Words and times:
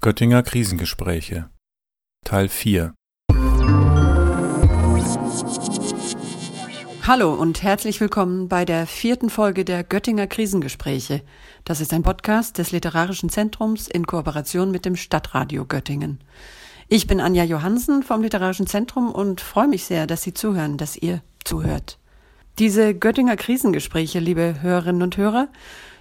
Göttinger 0.00 0.44
Krisengespräche 0.44 1.50
Teil 2.24 2.48
4 2.48 2.94
Hallo 7.04 7.34
und 7.34 7.64
herzlich 7.64 8.00
willkommen 8.00 8.48
bei 8.48 8.64
der 8.64 8.86
vierten 8.86 9.28
Folge 9.28 9.64
der 9.64 9.82
Göttinger 9.82 10.28
Krisengespräche. 10.28 11.22
Das 11.64 11.80
ist 11.80 11.92
ein 11.92 12.04
Podcast 12.04 12.58
des 12.58 12.70
Literarischen 12.70 13.28
Zentrums 13.28 13.88
in 13.88 14.06
Kooperation 14.06 14.70
mit 14.70 14.84
dem 14.84 14.94
Stadtradio 14.94 15.64
Göttingen. 15.64 16.20
Ich 16.86 17.08
bin 17.08 17.20
Anja 17.20 17.42
Johansen 17.42 18.04
vom 18.04 18.22
Literarischen 18.22 18.68
Zentrum 18.68 19.10
und 19.10 19.40
freue 19.40 19.66
mich 19.66 19.84
sehr, 19.84 20.06
dass 20.06 20.22
Sie 20.22 20.32
zuhören, 20.32 20.76
dass 20.76 20.96
ihr 20.96 21.22
zuhört. 21.42 21.98
Diese 22.60 22.94
Göttinger 22.94 23.34
Krisengespräche, 23.34 24.20
liebe 24.20 24.62
Hörerinnen 24.62 25.02
und 25.02 25.16
Hörer, 25.16 25.48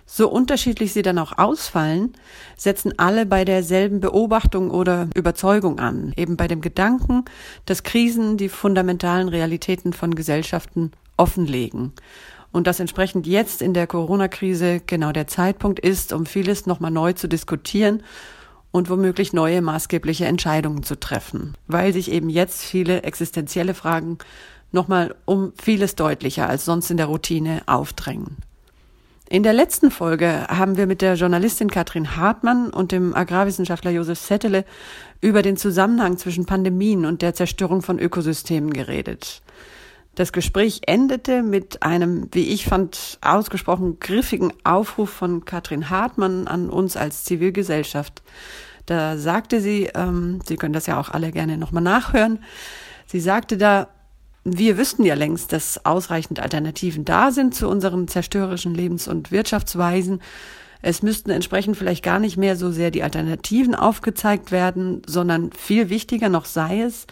so 0.10 0.30
unterschiedlich 0.30 0.94
sie 0.94 1.02
dann 1.02 1.20
auch 1.20 1.38
ausfallen, 1.38 2.14
setzen 2.56 2.98
alle 2.98 3.26
bei 3.26 3.44
derselben 3.44 4.00
Beobachtung 4.00 4.72
oder 4.72 5.10
Überzeugung 5.14 5.80
an, 5.80 6.14
eben 6.16 6.38
bei 6.38 6.48
dem 6.48 6.62
Gedanken, 6.62 7.26
dass 7.66 7.84
Krisen 7.84 8.38
die 8.38 8.50
fundamentalen 8.50 9.28
Realitäten 9.28 9.92
von 9.92 10.16
Gesellschaften 10.16 10.92
offenlegen. 11.18 11.92
Und 12.54 12.66
dass 12.66 12.80
entsprechend 12.80 13.28
jetzt 13.28 13.62
in 13.62 13.74
der 13.74 13.86
Corona-Krise 13.86 14.82
genau 14.88 15.12
der 15.12 15.28
Zeitpunkt 15.28 15.80
ist, 15.80 16.14
um 16.14 16.26
vieles 16.26 16.66
nochmal 16.66 16.90
neu 16.90 17.12
zu 17.12 17.28
diskutieren 17.28 18.02
und 18.72 18.90
womöglich 18.90 19.34
neue 19.34 19.62
maßgebliche 19.62 20.26
Entscheidungen 20.26 20.84
zu 20.84 20.98
treffen, 20.98 21.56
weil 21.68 21.92
sich 21.92 22.10
eben 22.10 22.30
jetzt 22.30 22.64
viele 22.64 23.04
existenzielle 23.04 23.74
Fragen 23.74 24.18
nochmal 24.72 25.16
um 25.26 25.52
vieles 25.62 25.96
deutlicher 25.96 26.48
als 26.48 26.64
sonst 26.64 26.90
in 26.90 26.98
der 26.98 27.08
Routine 27.08 27.62
aufdrängen. 27.66 28.38
In 29.30 29.44
der 29.44 29.52
letzten 29.52 29.92
Folge 29.92 30.48
haben 30.48 30.78
wir 30.78 30.88
mit 30.88 31.02
der 31.02 31.16
Journalistin 31.16 31.70
Katrin 31.70 32.16
Hartmann 32.16 32.70
und 32.70 32.94
dem 32.94 33.14
Agrarwissenschaftler 33.14 33.92
Josef 33.92 34.20
Settele 34.20 34.64
über 35.20 35.42
den 35.42 35.58
Zusammenhang 35.58 36.18
zwischen 36.18 36.46
Pandemien 36.46 37.06
und 37.06 37.22
der 37.22 37.34
Zerstörung 37.34 37.82
von 37.82 38.00
Ökosystemen 38.00 38.72
geredet. 38.72 39.42
Das 40.16 40.32
Gespräch 40.32 40.82
endete 40.88 41.44
mit 41.44 41.84
einem, 41.84 42.30
wie 42.32 42.48
ich 42.48 42.66
fand, 42.66 43.20
ausgesprochen 43.22 44.00
griffigen 44.00 44.54
Aufruf 44.64 45.10
von 45.10 45.44
Katrin 45.44 45.90
Hartmann 45.90 46.48
an 46.48 46.70
uns 46.70 46.96
als 46.96 47.26
Zivilgesellschaft. 47.26 48.24
Da 48.86 49.18
sagte 49.18 49.60
sie, 49.60 49.90
ähm, 49.94 50.40
Sie 50.46 50.56
können 50.56 50.74
das 50.74 50.88
ja 50.88 50.98
auch 50.98 51.10
alle 51.10 51.34
gerne 51.34 51.58
nochmal 51.58 51.84
nachhören, 51.84 52.40
sie 53.06 53.20
sagte 53.20 53.58
da, 53.58 53.90
wir 54.50 54.78
wüssten 54.78 55.04
ja 55.04 55.16
längst, 55.16 55.52
dass 55.52 55.86
ausreichend 55.86 56.40
Alternativen 56.40 57.04
da 57.04 57.32
sind 57.32 57.54
zu 57.54 57.68
unseren 57.68 58.08
zerstörerischen 58.08 58.74
Lebens- 58.74 59.10
und 59.10 59.30
Wirtschaftsweisen. 59.30 60.22
Es 60.82 61.02
müssten 61.02 61.32
entsprechend 61.32 61.76
vielleicht 61.76 62.02
gar 62.02 62.20
nicht 62.20 62.38
mehr 62.38 62.56
so 62.56 62.72
sehr 62.72 62.90
die 62.90 63.04
Alternativen 63.04 63.76
aufgezeigt 63.76 64.54
werden, 64.54 65.02
sondern 65.06 65.52
viel 65.52 65.90
wichtiger 65.90 66.30
noch 66.30 66.46
sei 66.46 66.82
es, 66.82 67.08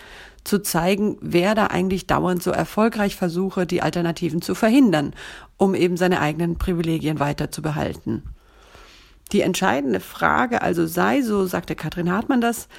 zu 0.46 0.60
zeigen, 0.60 1.18
wer 1.20 1.56
da 1.56 1.68
eigentlich 1.68 2.08
dauernd 2.08 2.42
so 2.42 2.52
erfolgreich 2.52 3.18
versuche, 3.18 3.66
die 3.66 3.82
Alternativen 3.82 4.42
zu 4.42 4.56
verhindern, 4.56 5.14
um 5.58 5.76
eben 5.76 5.98
seine 5.98 6.22
eigenen 6.22 6.58
Privilegien 6.58 7.20
weiter 7.20 7.52
zu 7.52 7.62
behalten. 7.62 8.24
Die 9.34 9.42
entscheidende 9.42 10.00
Frage 10.00 10.62
also 10.62 10.86
sei, 10.86 11.22
so 11.22 11.46
sagte 11.48 11.76
Katrin 11.76 12.12
Hartmann 12.12 12.40
das, 12.40 12.70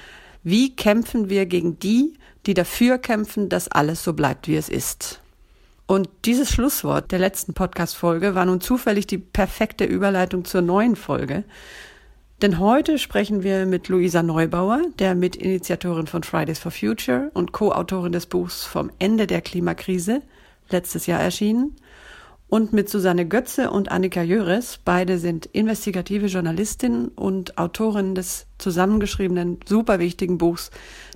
wie 0.44 0.74
kämpfen 0.74 1.28
wir 1.28 1.44
gegen 1.44 1.78
die, 1.78 2.14
die 2.46 2.54
dafür 2.54 2.98
kämpfen, 2.98 3.48
dass 3.48 3.68
alles 3.68 4.02
so 4.02 4.12
bleibt, 4.12 4.48
wie 4.48 4.56
es 4.56 4.68
ist. 4.68 5.20
Und 5.86 6.08
dieses 6.24 6.50
Schlusswort 6.50 7.12
der 7.12 7.18
letzten 7.18 7.54
Podcast-Folge 7.54 8.34
war 8.34 8.44
nun 8.44 8.60
zufällig 8.60 9.06
die 9.06 9.18
perfekte 9.18 9.84
Überleitung 9.84 10.44
zur 10.44 10.62
neuen 10.62 10.96
Folge. 10.96 11.44
Denn 12.42 12.58
heute 12.58 12.98
sprechen 12.98 13.42
wir 13.42 13.66
mit 13.66 13.88
Luisa 13.88 14.22
Neubauer, 14.22 14.82
der 14.98 15.14
Mitinitiatorin 15.14 16.06
von 16.06 16.22
Fridays 16.22 16.58
for 16.58 16.72
Future 16.72 17.30
und 17.34 17.52
Co-Autorin 17.52 18.12
des 18.12 18.26
Buchs 18.26 18.64
Vom 18.64 18.90
Ende 18.98 19.26
der 19.26 19.40
Klimakrise, 19.40 20.22
letztes 20.68 21.06
Jahr 21.06 21.20
erschienen, 21.20 21.76
und 22.48 22.72
mit 22.72 22.88
Susanne 22.88 23.26
Götze 23.26 23.70
und 23.70 23.90
Annika 23.90 24.22
Jöres. 24.22 24.78
Beide 24.84 25.18
sind 25.18 25.46
investigative 25.46 26.26
Journalistinnen 26.26 27.08
und 27.08 27.58
Autorinnen 27.58 28.14
des 28.14 28.46
zusammengeschriebenen, 28.58 29.60
super 29.68 29.98
wichtigen 29.98 30.38
Buchs 30.38 30.70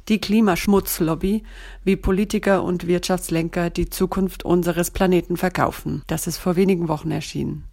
Die 0.09 0.21
Klimaschmutzlobby, 0.21 1.45
wie 1.85 1.97
Politiker 1.97 2.65
und 2.65 2.87
Wirtschaftslenker 2.87 3.71
die 3.71 3.91
Zukunft 3.91 4.45
unseres 4.45 4.91
Planeten 4.91 5.37
verkaufen. 5.37 6.03
Das 6.09 6.27
ist 6.27 6.39
vor 6.39 6.57
wenigen 6.57 6.89
Wochen 6.89 7.11
erschienen. 7.11 7.65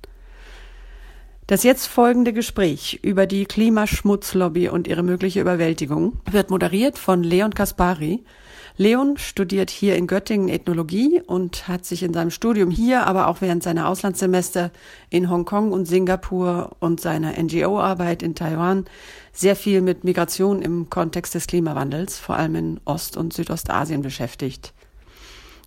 Das 1.48 1.64
jetzt 1.64 1.88
folgende 1.88 2.34
Gespräch 2.34 3.00
über 3.04 3.26
die 3.26 3.46
Klimaschmutzlobby 3.46 4.68
und 4.68 4.86
ihre 4.86 5.02
mögliche 5.02 5.40
Überwältigung 5.40 6.20
wird 6.30 6.50
moderiert 6.50 6.98
von 6.98 7.24
Leon 7.24 7.54
Kaspari, 7.54 8.26
Leon 8.80 9.18
studiert 9.18 9.72
hier 9.72 9.96
in 9.96 10.06
Göttingen 10.06 10.50
Ethnologie 10.50 11.20
und 11.26 11.68
hat 11.68 11.84
sich 11.84 12.04
in 12.04 12.14
seinem 12.14 12.30
Studium 12.30 12.70
hier, 12.70 13.08
aber 13.08 13.28
auch 13.28 13.42
während 13.42 13.64
seiner 13.64 13.90
Auslandssemester 13.90 14.70
in 15.10 15.32
Hongkong 15.32 15.72
und 15.72 15.86
Singapur 15.88 16.76
und 16.80 17.02
seiner 17.02 17.42
NGO-Arbeit 17.42 18.22
in 18.22 18.36
Taiwan 18.36 18.86
sehr 19.34 19.56
viel 19.56 19.82
mit 19.82 20.04
Migration 20.04 20.62
im 20.62 20.92
Kontext 20.92 21.34
des 21.34 21.48
Klimawandels, 21.48 22.20
vor 22.20 22.36
allem 22.36 22.54
in 22.54 22.80
Ost- 22.86 23.18
und 23.18 23.34
Südostasien 23.34 24.04
beschäftigt. 24.04 24.74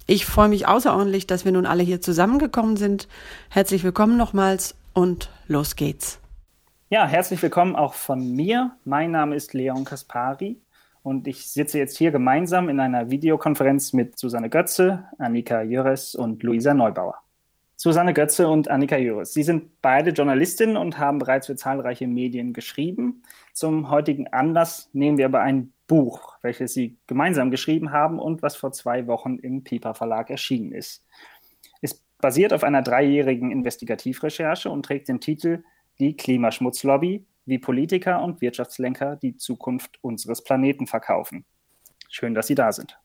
Ich 0.06 0.24
freue 0.24 0.48
mich 0.48 0.68
außerordentlich, 0.68 1.26
dass 1.26 1.44
wir 1.44 1.50
nun 1.50 1.66
alle 1.66 1.82
hier 1.82 2.00
zusammengekommen 2.00 2.76
sind. 2.76 3.08
Herzlich 3.48 3.82
willkommen 3.82 4.16
nochmals 4.18 4.76
und 4.94 5.30
los 5.48 5.74
geht's. 5.74 6.20
Ja, 6.90 7.06
herzlich 7.06 7.42
willkommen 7.42 7.74
auch 7.74 7.94
von 7.94 8.32
mir. 8.36 8.76
Mein 8.84 9.10
Name 9.10 9.34
ist 9.34 9.52
Leon 9.52 9.84
Kaspari. 9.84 10.60
Und 11.02 11.26
ich 11.26 11.48
sitze 11.48 11.78
jetzt 11.78 11.96
hier 11.96 12.10
gemeinsam 12.10 12.68
in 12.68 12.78
einer 12.78 13.10
Videokonferenz 13.10 13.92
mit 13.92 14.18
Susanne 14.18 14.50
Götze, 14.50 15.08
Annika 15.18 15.62
Jöres 15.62 16.14
und 16.14 16.42
Luisa 16.42 16.74
Neubauer. 16.74 17.16
Susanne 17.76 18.12
Götze 18.12 18.46
und 18.46 18.68
Annika 18.68 18.98
Jöres. 18.98 19.32
Sie 19.32 19.42
sind 19.42 19.80
beide 19.80 20.10
Journalistinnen 20.10 20.76
und 20.76 20.98
haben 20.98 21.18
bereits 21.18 21.46
für 21.46 21.56
zahlreiche 21.56 22.06
Medien 22.06 22.52
geschrieben. 22.52 23.22
Zum 23.54 23.88
heutigen 23.88 24.28
Anlass 24.28 24.90
nehmen 24.92 25.16
wir 25.16 25.24
aber 25.24 25.40
ein 25.40 25.72
Buch, 25.86 26.36
welches 26.42 26.74
Sie 26.74 26.98
gemeinsam 27.06 27.50
geschrieben 27.50 27.90
haben 27.90 28.18
und 28.18 28.42
was 28.42 28.54
vor 28.54 28.72
zwei 28.72 29.06
Wochen 29.06 29.38
im 29.38 29.64
Piper 29.64 29.94
Verlag 29.94 30.28
erschienen 30.28 30.72
ist. 30.72 31.06
Es 31.80 31.94
basiert 32.18 32.52
auf 32.52 32.64
einer 32.64 32.82
dreijährigen 32.82 33.50
Investigativrecherche 33.50 34.70
und 34.70 34.84
trägt 34.84 35.08
den 35.08 35.20
Titel 35.20 35.64
Die 35.98 36.14
Klimaschmutzlobby, 36.14 37.24
wie 37.46 37.58
Politiker 37.58 38.22
und 38.22 38.40
Wirtschaftslenker 38.40 39.16
die 39.16 39.36
Zukunft 39.36 39.98
unseres 40.02 40.44
Planeten 40.44 40.86
verkaufen. 40.86 41.44
Schön, 42.08 42.34
dass 42.34 42.46
Sie 42.46 42.54
da 42.54 42.72
sind. 42.72 42.98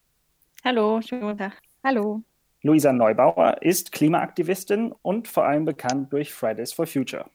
Hallo, 0.64 1.02
schönen 1.02 1.22
guten 1.22 1.38
Tag. 1.38 1.62
Hallo. 1.84 2.24
Luisa 2.64 2.92
Neubauer 2.92 3.62
ist 3.62 3.92
Klimaaktivistin 3.92 4.92
und 5.04 5.28
vor 5.28 5.46
allem 5.46 5.66
bekannt 5.66 6.12
durch 6.12 6.34
Fridays 6.34 6.74
for 6.74 6.88
Future. 6.88 7.30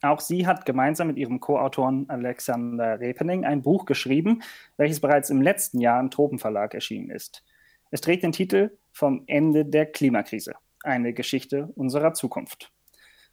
Auch 0.00 0.20
sie 0.20 0.46
hat 0.46 0.64
gemeinsam 0.64 1.08
mit 1.08 1.18
ihrem 1.18 1.40
Co-Autoren 1.40 2.08
Alexander 2.08 3.00
Repening 3.00 3.44
ein 3.44 3.62
Buch 3.62 3.84
geschrieben, 3.84 4.42
welches 4.76 5.00
bereits 5.00 5.28
im 5.28 5.42
letzten 5.42 5.80
Jahr 5.80 6.00
im 6.00 6.10
Tropenverlag 6.10 6.72
erschienen 6.72 7.10
ist. 7.10 7.44
Es 7.90 8.00
trägt 8.00 8.22
den 8.22 8.32
Titel 8.32 8.70
Vom 8.92 9.24
Ende 9.26 9.64
der 9.64 9.86
Klimakrise, 9.86 10.54
eine 10.84 11.12
Geschichte 11.12 11.70
unserer 11.74 12.14
Zukunft. 12.14 12.72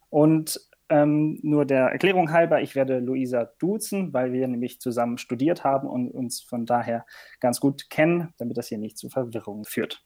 Und 0.09 0.59
ähm, 0.89 1.39
nur 1.41 1.65
der 1.65 1.87
Erklärung 1.87 2.31
halber, 2.31 2.61
ich 2.61 2.75
werde 2.75 2.99
Luisa 2.99 3.45
duzen, 3.59 4.13
weil 4.13 4.33
wir 4.33 4.47
nämlich 4.47 4.79
zusammen 4.79 5.17
studiert 5.17 5.63
haben 5.63 5.87
und 5.87 6.11
uns 6.11 6.41
von 6.41 6.65
daher 6.65 7.05
ganz 7.39 7.59
gut 7.59 7.89
kennen, 7.89 8.33
damit 8.37 8.57
das 8.57 8.67
hier 8.67 8.77
nicht 8.77 8.97
zu 8.97 9.09
Verwirrung 9.09 9.65
führt. 9.65 10.03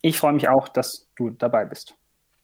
Ich 0.00 0.18
freue 0.18 0.32
mich 0.32 0.48
auch, 0.48 0.68
dass 0.68 1.08
du 1.16 1.30
dabei 1.30 1.64
bist. 1.64 1.96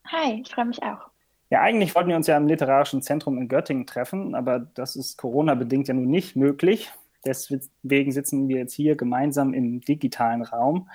Hi, 0.07 0.43
ich 0.43 0.53
freue 0.53 0.67
mich 0.67 0.83
auch. 0.83 1.09
Ja, 1.51 1.61
eigentlich 1.61 1.95
wollten 1.95 2.09
wir 2.09 2.17
uns 2.17 2.27
ja 2.27 2.37
im 2.37 2.49
Literarischen 2.49 3.03
Zentrum 3.03 3.39
in 3.39 3.49
Göttingen 3.49 3.87
treffen, 3.87 4.35
aber 4.35 4.59
das 4.59 4.97
ist 4.97 5.19
Corona-bedingt 5.19 5.89
ja 5.89 5.95
nun 5.95 6.09
nicht 6.09 6.37
möglich. 6.37 6.91
Deswegen 7.25 8.13
sitzen 8.13 8.49
wir 8.49 8.59
jetzt 8.59 8.75
hier 8.75 8.97
gemeinsam 8.97 9.55
im 9.55 9.81
digitalen 9.81 10.43
Raum. 10.43 10.91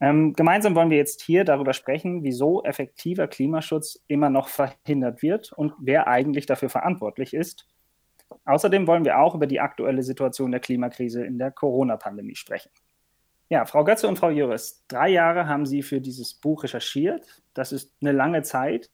Ähm, 0.00 0.32
gemeinsam 0.32 0.74
wollen 0.76 0.90
wir 0.90 0.96
jetzt 0.96 1.22
hier 1.22 1.44
darüber 1.44 1.72
sprechen, 1.72 2.22
wieso 2.22 2.62
effektiver 2.62 3.26
Klimaschutz 3.26 4.00
immer 4.06 4.30
noch 4.30 4.48
verhindert 4.48 5.22
wird 5.22 5.52
und 5.52 5.72
wer 5.80 6.06
eigentlich 6.06 6.46
dafür 6.46 6.68
verantwortlich 6.68 7.34
ist. 7.34 7.66
Außerdem 8.44 8.86
wollen 8.86 9.04
wir 9.04 9.18
auch 9.18 9.34
über 9.34 9.46
die 9.46 9.60
aktuelle 9.60 10.02
Situation 10.02 10.50
der 10.50 10.60
Klimakrise 10.60 11.24
in 11.24 11.38
der 11.38 11.50
Corona-Pandemie 11.50 12.36
sprechen. 12.36 12.70
Ja, 13.48 13.64
Frau 13.64 13.82
Götze 13.82 14.06
und 14.06 14.18
Frau 14.18 14.30
Jöres, 14.30 14.84
drei 14.88 15.08
Jahre 15.08 15.48
haben 15.48 15.64
Sie 15.64 15.82
für 15.82 16.00
dieses 16.00 16.34
Buch 16.34 16.64
recherchiert. 16.64 17.42
Das 17.54 17.72
ist 17.72 17.94
eine 18.00 18.12
lange 18.12 18.42
Zeit. 18.42 18.90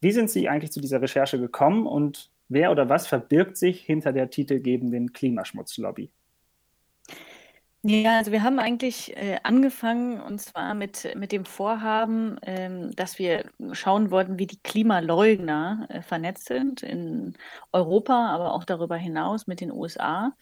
Wie 0.00 0.10
sind 0.10 0.30
Sie 0.30 0.48
eigentlich 0.48 0.72
zu 0.72 0.80
dieser 0.80 1.00
Recherche 1.00 1.38
gekommen 1.38 1.86
und 1.86 2.32
wer 2.48 2.72
oder 2.72 2.88
was 2.88 3.06
verbirgt 3.06 3.56
sich 3.56 3.80
hinter 3.82 4.12
der 4.12 4.30
titelgebenden 4.30 5.12
Klimaschmutzlobby? 5.12 6.10
Ja, 7.84 8.18
also 8.18 8.30
wir 8.30 8.44
haben 8.44 8.60
eigentlich 8.60 9.16
äh, 9.16 9.38
angefangen 9.42 10.20
und 10.20 10.40
zwar 10.40 10.72
mit, 10.74 11.16
mit 11.16 11.32
dem 11.32 11.44
Vorhaben, 11.44 12.38
ähm, 12.42 12.94
dass 12.94 13.18
wir 13.18 13.50
schauen 13.72 14.12
wollten, 14.12 14.38
wie 14.38 14.46
die 14.46 14.60
Klimaleugner 14.62 15.86
äh, 15.88 16.00
vernetzt 16.00 16.46
sind 16.46 16.84
in 16.84 17.34
Europa, 17.72 18.28
aber 18.28 18.54
auch 18.54 18.62
darüber 18.62 18.94
hinaus 18.96 19.48
mit 19.48 19.60
den 19.60 19.72
USA. 19.72 20.32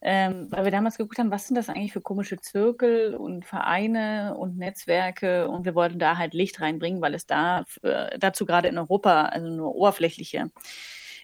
Ähm, 0.00 0.46
weil 0.52 0.62
wir 0.64 0.70
damals 0.70 0.98
geguckt 0.98 1.18
haben, 1.18 1.32
was 1.32 1.48
sind 1.48 1.56
das 1.56 1.68
eigentlich 1.68 1.92
für 1.92 2.00
komische 2.00 2.36
Zirkel 2.38 3.16
und 3.16 3.44
Vereine 3.44 4.36
und 4.38 4.56
Netzwerke 4.56 5.48
und 5.48 5.64
wir 5.64 5.74
wollten 5.74 5.98
da 5.98 6.16
halt 6.16 6.32
Licht 6.32 6.60
reinbringen, 6.60 7.00
weil 7.02 7.14
es 7.14 7.26
da 7.26 7.64
für, 7.66 8.10
dazu 8.20 8.46
gerade 8.46 8.68
in 8.68 8.78
Europa 8.78 9.22
also 9.24 9.48
nur 9.48 9.74
oberflächliche 9.74 10.50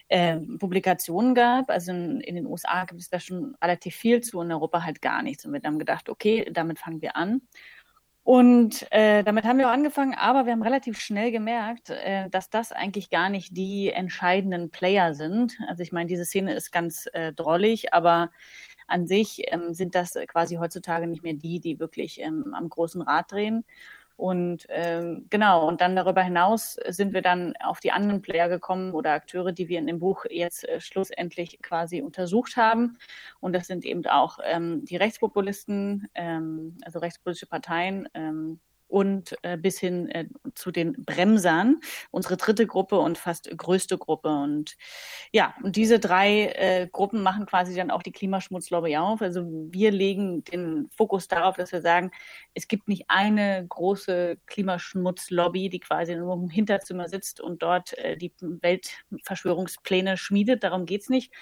äh, 0.07 0.37
Publikationen 0.37 1.35
gab. 1.35 1.69
Also 1.69 1.91
in, 1.91 2.21
in, 2.21 2.35
den 2.35 2.45
USA 2.45 2.85
gibt 2.85 3.01
es 3.01 3.09
da 3.09 3.19
schon 3.19 3.55
relativ 3.61 3.95
viel 3.95 4.21
zu, 4.21 4.41
in 4.41 4.51
Europa 4.51 4.83
halt 4.83 5.01
gar 5.01 5.21
nichts. 5.21 5.45
Und 5.45 5.53
wir 5.53 5.61
haben 5.63 5.79
gedacht, 5.79 6.09
okay, 6.09 6.49
damit 6.51 6.79
fangen 6.79 7.01
wir 7.01 7.15
an. 7.15 7.41
Und 8.23 8.91
äh, 8.91 9.23
damit 9.23 9.45
haben 9.45 9.59
wir 9.59 9.67
auch 9.67 9.73
angefangen, 9.73 10.15
aber 10.15 10.47
wir 10.47 10.53
haben 10.53 10.63
relativ 10.63 10.99
schnell 10.99 11.31
gemerkt, 11.31 11.91
äh, 11.91 12.27
dass 12.31 12.49
das 12.49 12.71
eigentlich 12.71 13.11
gar 13.11 13.29
nicht 13.29 13.55
die 13.55 13.91
entscheidenden 13.91 14.71
Player 14.71 15.13
sind. 15.13 15.59
Also 15.67 15.83
ich 15.83 15.91
meine, 15.91 16.07
diese 16.07 16.25
Szene 16.25 16.55
ist 16.55 16.71
ganz 16.71 17.07
äh, 17.13 17.33
drollig, 17.33 17.93
aber 17.93 18.31
an 18.87 19.05
sich 19.05 19.43
ähm, 19.51 19.75
sind 19.75 19.93
das 19.93 20.13
quasi 20.27 20.55
heutzutage 20.55 21.05
nicht 21.05 21.21
mehr 21.21 21.35
die, 21.35 21.59
die 21.59 21.79
wirklich 21.79 22.19
ähm, 22.19 22.55
am 22.55 22.67
großen 22.67 23.03
Rad 23.03 23.31
drehen. 23.31 23.63
Und 24.17 24.65
ähm, 24.69 25.27
genau, 25.29 25.67
und 25.67 25.81
dann 25.81 25.95
darüber 25.95 26.23
hinaus 26.23 26.77
sind 26.87 27.13
wir 27.13 27.21
dann 27.21 27.53
auf 27.57 27.81
die 27.81 27.91
anderen 27.91 28.21
Player 28.21 28.47
gekommen 28.47 28.93
oder 28.93 29.11
Akteure, 29.11 29.51
die 29.51 29.67
wir 29.67 29.77
in 29.77 29.87
dem 29.87 29.99
Buch 29.99 30.25
jetzt 30.29 30.67
äh, 30.67 30.79
schlussendlich 30.79 31.61
quasi 31.61 32.01
untersucht 32.01 32.55
haben. 32.55 32.97
Und 33.41 33.53
das 33.53 33.67
sind 33.67 33.83
eben 33.83 34.05
auch 34.05 34.39
ähm, 34.43 34.85
die 34.85 34.95
Rechtspopulisten, 34.95 36.07
ähm, 36.15 36.77
also 36.85 36.99
rechtspolitische 36.99 37.47
Parteien, 37.47 38.07
ähm, 38.13 38.59
und 38.87 39.35
äh, 39.43 39.57
bis 39.57 39.79
hin 39.79 40.09
äh, 40.09 40.25
zu 40.53 40.71
den 40.71 40.93
Bremsern, 41.05 41.79
unsere 42.11 42.37
dritte 42.37 42.67
Gruppe 42.67 42.99
und 42.99 43.17
fast 43.17 43.49
größte 43.55 43.97
Gruppe. 43.97 44.29
Und 44.29 44.75
ja, 45.31 45.55
und 45.63 45.75
diese 45.75 45.99
drei 45.99 46.47
äh, 46.55 46.87
Gruppen 46.91 47.21
machen 47.21 47.45
quasi 47.45 47.75
dann 47.75 47.91
auch 47.91 48.03
die 48.03 48.11
Klimaschmutzlobby 48.11 48.97
auf. 48.97 49.21
Also 49.21 49.45
wir 49.45 49.91
legen 49.91 50.43
den 50.43 50.87
Fokus 50.95 51.27
darauf, 51.27 51.55
dass 51.55 51.71
wir 51.71 51.81
sagen, 51.81 52.11
es 52.53 52.67
gibt 52.67 52.87
nicht 52.87 53.05
eine 53.07 53.65
große 53.67 54.37
Klimaschmutzlobby, 54.45 55.69
die 55.69 55.79
quasi 55.79 56.15
nur 56.15 56.33
im 56.35 56.49
Hinterzimmer 56.49 57.09
sitzt 57.09 57.41
und 57.41 57.63
dort 57.63 57.97
äh, 57.97 58.17
die 58.17 58.33
Weltverschwörungspläne 58.39 60.17
schmiedet. 60.17 60.63
Darum 60.63 60.85
geht's 60.85 61.09
nicht, 61.09 61.33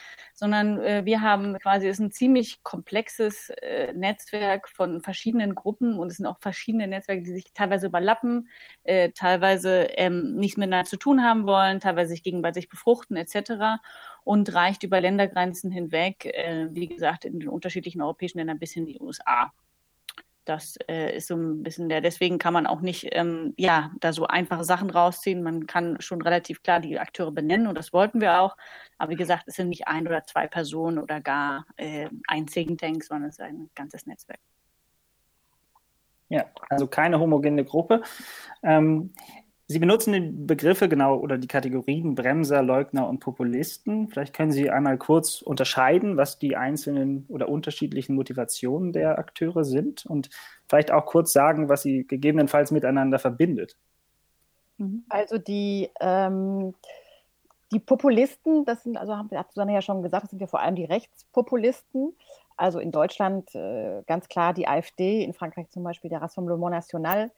sondern 0.44 0.78
äh, 0.82 1.06
wir 1.06 1.22
haben 1.22 1.58
quasi, 1.58 1.88
es 1.88 1.94
ist 1.94 2.00
ein 2.02 2.12
ziemlich 2.12 2.64
komplexes 2.64 3.50
äh, 3.62 3.94
Netzwerk 3.94 4.68
von 4.68 5.00
verschiedenen 5.00 5.56
Gruppen 5.56 5.98
und 5.98 6.10
es 6.10 6.18
sind 6.18 6.26
auch 6.26 6.38
verschiedene 6.42 6.86
Netzwerke, 6.86 7.22
die 7.22 7.32
sich 7.32 7.54
teilweise 7.54 7.88
überlappen, 7.88 8.50
äh, 8.84 9.12
teilweise 9.12 9.84
ähm, 9.96 10.36
nichts 10.36 10.58
miteinander 10.58 10.90
zu 10.90 10.98
tun 10.98 11.24
haben 11.24 11.48
wollen, 11.48 11.80
teilweise 11.80 12.10
sich 12.10 12.24
gegenseitig 12.24 12.68
befruchten 12.68 13.16
etc. 13.16 13.80
und 14.26 14.54
reicht 14.54 14.84
über 14.84 15.00
Ländergrenzen 15.00 15.72
hinweg, 15.72 16.26
äh, 16.26 16.68
wie 16.72 16.90
gesagt, 16.90 17.24
in 17.24 17.40
den 17.40 17.48
unterschiedlichen 17.48 18.02
europäischen 18.02 18.40
Ländern 18.40 18.60
bis 18.60 18.76
in 18.76 18.86
die 18.86 19.00
USA. 19.00 19.54
Das 20.46 20.78
äh, 20.90 21.16
ist 21.16 21.28
so 21.28 21.36
ein 21.36 21.64
bisschen 21.64 21.90
der, 21.90 22.02
deswegen 22.02 22.38
kann 22.38 22.54
man 22.54 22.68
auch 22.68 22.82
nicht, 22.82 23.08
ähm, 23.12 23.54
ja, 23.58 23.92
da 24.00 24.12
so 24.12 24.28
einfache 24.28 24.64
Sachen 24.64 24.90
rausziehen. 24.90 25.42
Man 25.42 25.68
kann 25.68 26.02
schon 26.02 26.22
relativ 26.22 26.64
klar 26.64 26.80
die 26.80 27.00
Akteure 27.00 27.32
benennen 27.32 27.68
und 27.68 27.78
das 27.78 27.94
wollten 27.94 28.20
wir 28.22 28.42
auch. 28.42 28.58
Aber 28.98 29.12
wie 29.12 29.16
gesagt, 29.16 29.44
es 29.48 29.56
sind 29.56 29.70
nicht 29.70 29.88
ein 29.88 30.08
oder 30.08 30.24
zwei 30.24 30.48
Personen 30.48 31.00
oder 31.00 31.22
gar 31.22 31.66
äh, 31.78 32.10
ein 32.28 32.48
Think 32.48 32.82
sondern 33.04 33.30
es 33.30 33.40
ist 33.40 33.42
ein 33.42 33.70
ganzes 33.76 34.06
Netzwerk. 34.06 34.40
Ja, 36.30 36.46
also 36.70 36.88
keine 36.88 37.20
homogene 37.20 37.64
Gruppe. 37.64 38.02
Ähm, 38.64 39.14
Sie 39.74 39.80
benutzen 39.80 40.14
die 40.14 40.20
Begriffe 40.20 40.88
genau 40.88 41.18
oder 41.18 41.40
die 41.40 41.48
Kategorien 41.48 42.14
Bremser, 42.14 42.62
Leugner 42.62 43.10
und 43.10 43.20
Populisten. 43.20 44.08
Vielleicht 44.08 44.36
können 44.36 44.52
Sie 44.52 44.70
einmal 44.70 45.00
kurz 45.00 45.42
unterscheiden, 45.42 46.16
was 46.16 46.38
die 46.38 46.56
einzelnen 46.56 47.26
oder 47.28 47.50
unterschiedlichen 47.50 48.14
Motivationen 48.14 48.94
der 48.94 49.18
Akteure 49.18 49.64
sind 49.64 50.06
und 50.06 50.30
vielleicht 50.70 50.92
auch 50.92 51.08
kurz 51.08 51.34
sagen, 51.34 51.70
was 51.70 51.82
sie 51.82 52.06
gegebenenfalls 52.06 52.70
miteinander 52.70 53.18
verbindet. 53.18 53.76
Mhm. 54.78 55.06
Also 55.10 55.40
die, 55.40 55.90
ähm, 56.00 56.76
die 57.72 57.80
Populisten, 57.80 58.66
das 58.66 58.84
sind, 58.84 58.96
also 58.96 59.14
wir 59.30 59.44
Susanne 59.50 59.74
ja 59.74 59.82
schon 59.82 60.04
gesagt, 60.04 60.26
das 60.26 60.30
sind 60.30 60.40
ja 60.40 60.48
vor 60.48 60.60
allem 60.60 60.76
die 60.76 60.86
Rechtspopulisten. 60.86 62.14
Also 62.56 62.78
in 62.78 62.92
Deutschland 62.92 63.56
äh, 63.56 64.04
ganz 64.06 64.28
klar 64.28 64.54
die 64.54 64.68
AfD, 64.68 65.24
in 65.24 65.34
Frankreich 65.34 65.70
zum 65.72 65.84
Beispiel 65.84 66.12
der 66.12 66.22
Rassemblement 66.22 66.72
National. 66.72 67.32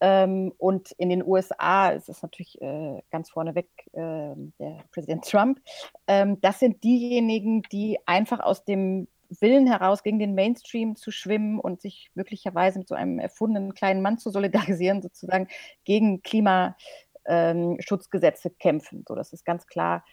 Ähm, 0.00 0.52
und 0.58 0.92
in 0.92 1.08
den 1.08 1.24
USA 1.24 1.90
ist 1.90 2.08
es 2.08 2.22
natürlich 2.22 2.60
äh, 2.60 3.02
ganz 3.10 3.30
vorneweg 3.30 3.68
äh, 3.92 4.34
der 4.58 4.84
Präsident 4.92 5.24
Trump. 5.24 5.60
Ähm, 6.06 6.40
das 6.40 6.58
sind 6.58 6.84
diejenigen, 6.84 7.62
die 7.72 7.98
einfach 8.06 8.40
aus 8.40 8.64
dem 8.64 9.08
Willen 9.28 9.66
heraus 9.66 10.02
gegen 10.02 10.18
den 10.18 10.34
Mainstream 10.34 10.96
zu 10.96 11.10
schwimmen 11.10 11.58
und 11.58 11.80
sich 11.80 12.10
möglicherweise 12.14 12.78
mit 12.78 12.88
so 12.88 12.94
einem 12.94 13.18
erfundenen 13.18 13.74
kleinen 13.74 14.02
Mann 14.02 14.18
zu 14.18 14.30
solidarisieren, 14.30 15.02
sozusagen 15.02 15.48
gegen 15.84 16.22
Klimaschutzgesetze 16.22 18.48
ähm, 18.48 18.54
kämpfen. 18.58 19.04
So, 19.08 19.14
das 19.14 19.32
ist 19.32 19.44
ganz 19.44 19.66
klar 19.66 20.04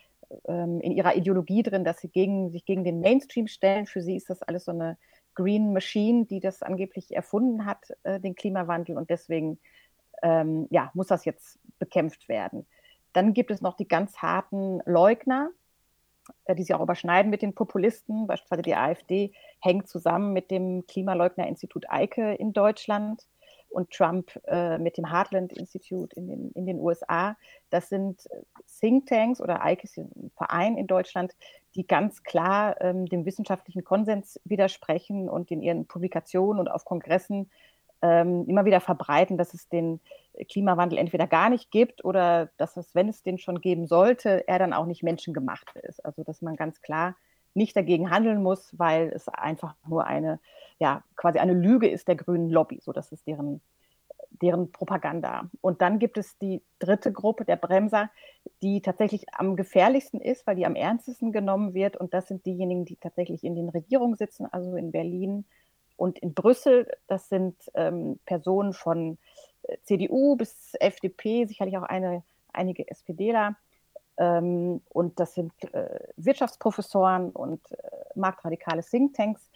ähm, 0.45 0.80
in 0.81 0.91
ihrer 0.91 1.15
Ideologie 1.15 1.63
drin, 1.63 1.83
dass 1.83 2.00
sie 2.00 2.09
gegen, 2.09 2.51
sich 2.51 2.65
gegen 2.65 2.83
den 2.83 3.01
Mainstream 3.01 3.47
stellen. 3.47 3.85
Für 3.85 4.01
sie 4.01 4.15
ist 4.15 4.30
das 4.30 4.41
alles 4.41 4.65
so 4.65 4.71
eine 4.71 4.97
Green 5.35 5.74
Machine, 5.74 6.25
die 6.25 6.39
das 6.39 6.62
angeblich 6.62 7.15
erfunden 7.15 7.65
hat, 7.65 7.94
äh, 8.03 8.19
den 8.19 8.35
Klimawandel. 8.35 8.97
Und 8.97 9.09
deswegen 9.09 9.59
ähm, 10.21 10.68
ja, 10.69 10.91
muss 10.94 11.07
das 11.07 11.25
jetzt 11.25 11.59
bekämpft 11.80 12.30
werden. 12.30 12.65
Dann 13.12 13.33
gibt 13.33 13.51
es 13.51 13.62
noch 13.62 13.75
die 13.75 13.88
ganz 13.88 14.18
harten 14.18 14.81
Leugner, 14.85 15.50
äh, 16.45 16.56
die 16.56 16.63
sich 16.63 16.74
auch 16.74 16.81
überschneiden 16.81 17.30
mit 17.30 17.41
den 17.41 17.53
Populisten. 17.53 18.27
Beispielsweise 18.27 18.62
die 18.63 18.75
AfD 18.75 19.33
hängt 19.59 19.88
zusammen 19.88 20.33
mit 20.33 20.50
dem 20.50 20.85
Klimaleugner-Institut 20.88 21.89
Eike 21.89 22.33
in 22.33 22.53
Deutschland 22.53 23.27
und 23.74 23.92
Trump 23.92 24.40
äh, 24.46 24.78
mit 24.78 24.98
dem 24.98 25.12
Heartland 25.12 25.52
Institute 25.54 26.16
in 26.16 26.28
den, 26.28 26.52
in 26.52 26.66
den 26.66 26.80
USA. 26.80 27.36
Das 27.70 27.90
sind 27.90 28.30
Thinktanks 28.80 29.42
oder 29.42 29.62
ist 29.84 29.98
ein 29.98 30.31
Verein 30.36 30.78
in 30.78 30.88
Deutschland, 30.88 31.34
die 31.75 31.86
ganz 31.86 32.24
klar 32.24 32.80
ähm, 32.81 33.08
dem 33.08 33.25
wissenschaftlichen 33.25 33.84
Konsens 33.84 34.40
widersprechen 34.46 35.30
und 35.30 35.52
in 35.52 35.62
ihren 35.62 35.88
Publikationen 35.88 36.60
und 36.60 36.68
auf 36.70 36.86
Kongressen 36.86 37.50
ähm, 38.02 38.46
immer 38.48 38.66
wieder 38.66 38.81
verbreiten, 38.81 39.38
dass 39.38 39.54
es 39.54 39.70
den 39.70 40.00
Klimawandel 40.50 40.98
entweder 40.98 41.26
gar 41.26 41.50
nicht 41.50 41.72
gibt 41.72 42.04
oder 42.06 42.50
dass 42.58 42.78
es, 42.78 42.94
wenn 42.94 43.08
es 43.08 43.24
den 43.24 43.38
schon 43.38 43.62
geben 43.62 43.88
sollte, 43.88 44.48
er 44.48 44.60
dann 44.60 44.74
auch 44.74 44.86
nicht 44.86 45.04
menschengemacht 45.04 45.76
ist. 45.78 46.04
Also 46.06 46.24
dass 46.24 46.42
man 46.42 46.56
ganz 46.56 46.81
klar 46.81 47.16
nicht 47.54 47.76
dagegen 47.76 48.10
handeln 48.10 48.42
muss, 48.42 48.78
weil 48.78 49.12
es 49.14 49.28
einfach 49.30 49.76
nur 49.88 50.06
eine, 50.06 50.40
ja, 50.80 51.04
quasi 51.16 51.40
eine 51.40 51.54
Lüge 51.54 51.88
ist 51.88 52.07
der 52.07 52.16
grünen 52.16 52.50
Lobby. 52.50 52.80
So, 52.81 52.92
das 52.92 53.12
ist 53.12 53.28
deren, 53.28 53.62
deren 54.42 54.72
Propaganda. 54.72 55.50
Und 55.62 55.81
dann 55.81 56.00
gibt 56.00 56.18
es 56.18 56.38
die 56.38 56.62
dritte 56.80 57.12
Gruppe 57.12 57.45
der 57.45 57.56
Bremser, 57.56 58.10
die 58.62 58.81
tatsächlich 58.81 59.26
am 59.33 59.56
gefährlichsten 59.56 60.19
ist, 60.19 60.48
weil 60.48 60.56
die 60.56 60.66
am 60.66 60.76
ernstesten 60.76 61.31
genommen 61.31 61.74
wird. 61.74 61.98
Und 61.98 62.14
das 62.14 62.28
sind 62.28 62.45
diejenigen, 62.45 62.86
die 62.86 62.98
tatsächlich 62.98 63.44
in 63.44 63.56
den 63.56 63.69
Regierungen 63.69 64.16
sitzen, 64.16 64.48
also 64.52 64.76
in 64.76 64.92
Berlin 64.92 65.45
und 65.95 66.19
in 66.19 66.33
Brüssel. 66.33 66.92
Das 67.07 67.30
sind 67.30 67.56
ähm, 67.76 68.19
Personen 68.26 68.74
von 68.74 69.18
äh, 69.64 69.78
CDU 69.83 70.36
bis 70.36 70.74
FDP, 70.80 71.45
sicherlich 71.45 71.78
auch 71.78 71.83
eine, 71.83 72.24
einige 72.52 72.88
SPDler 72.90 73.56
ähm, 74.18 74.82
und 74.90 75.20
das 75.20 75.34
sind 75.34 75.52
äh, 75.74 76.00
Wirtschaftsprofessoren 76.18 77.32
und 77.32 77.72
äh, 77.72 77.76
marktradikale 78.16 78.84
Thinktanks, 78.84 79.50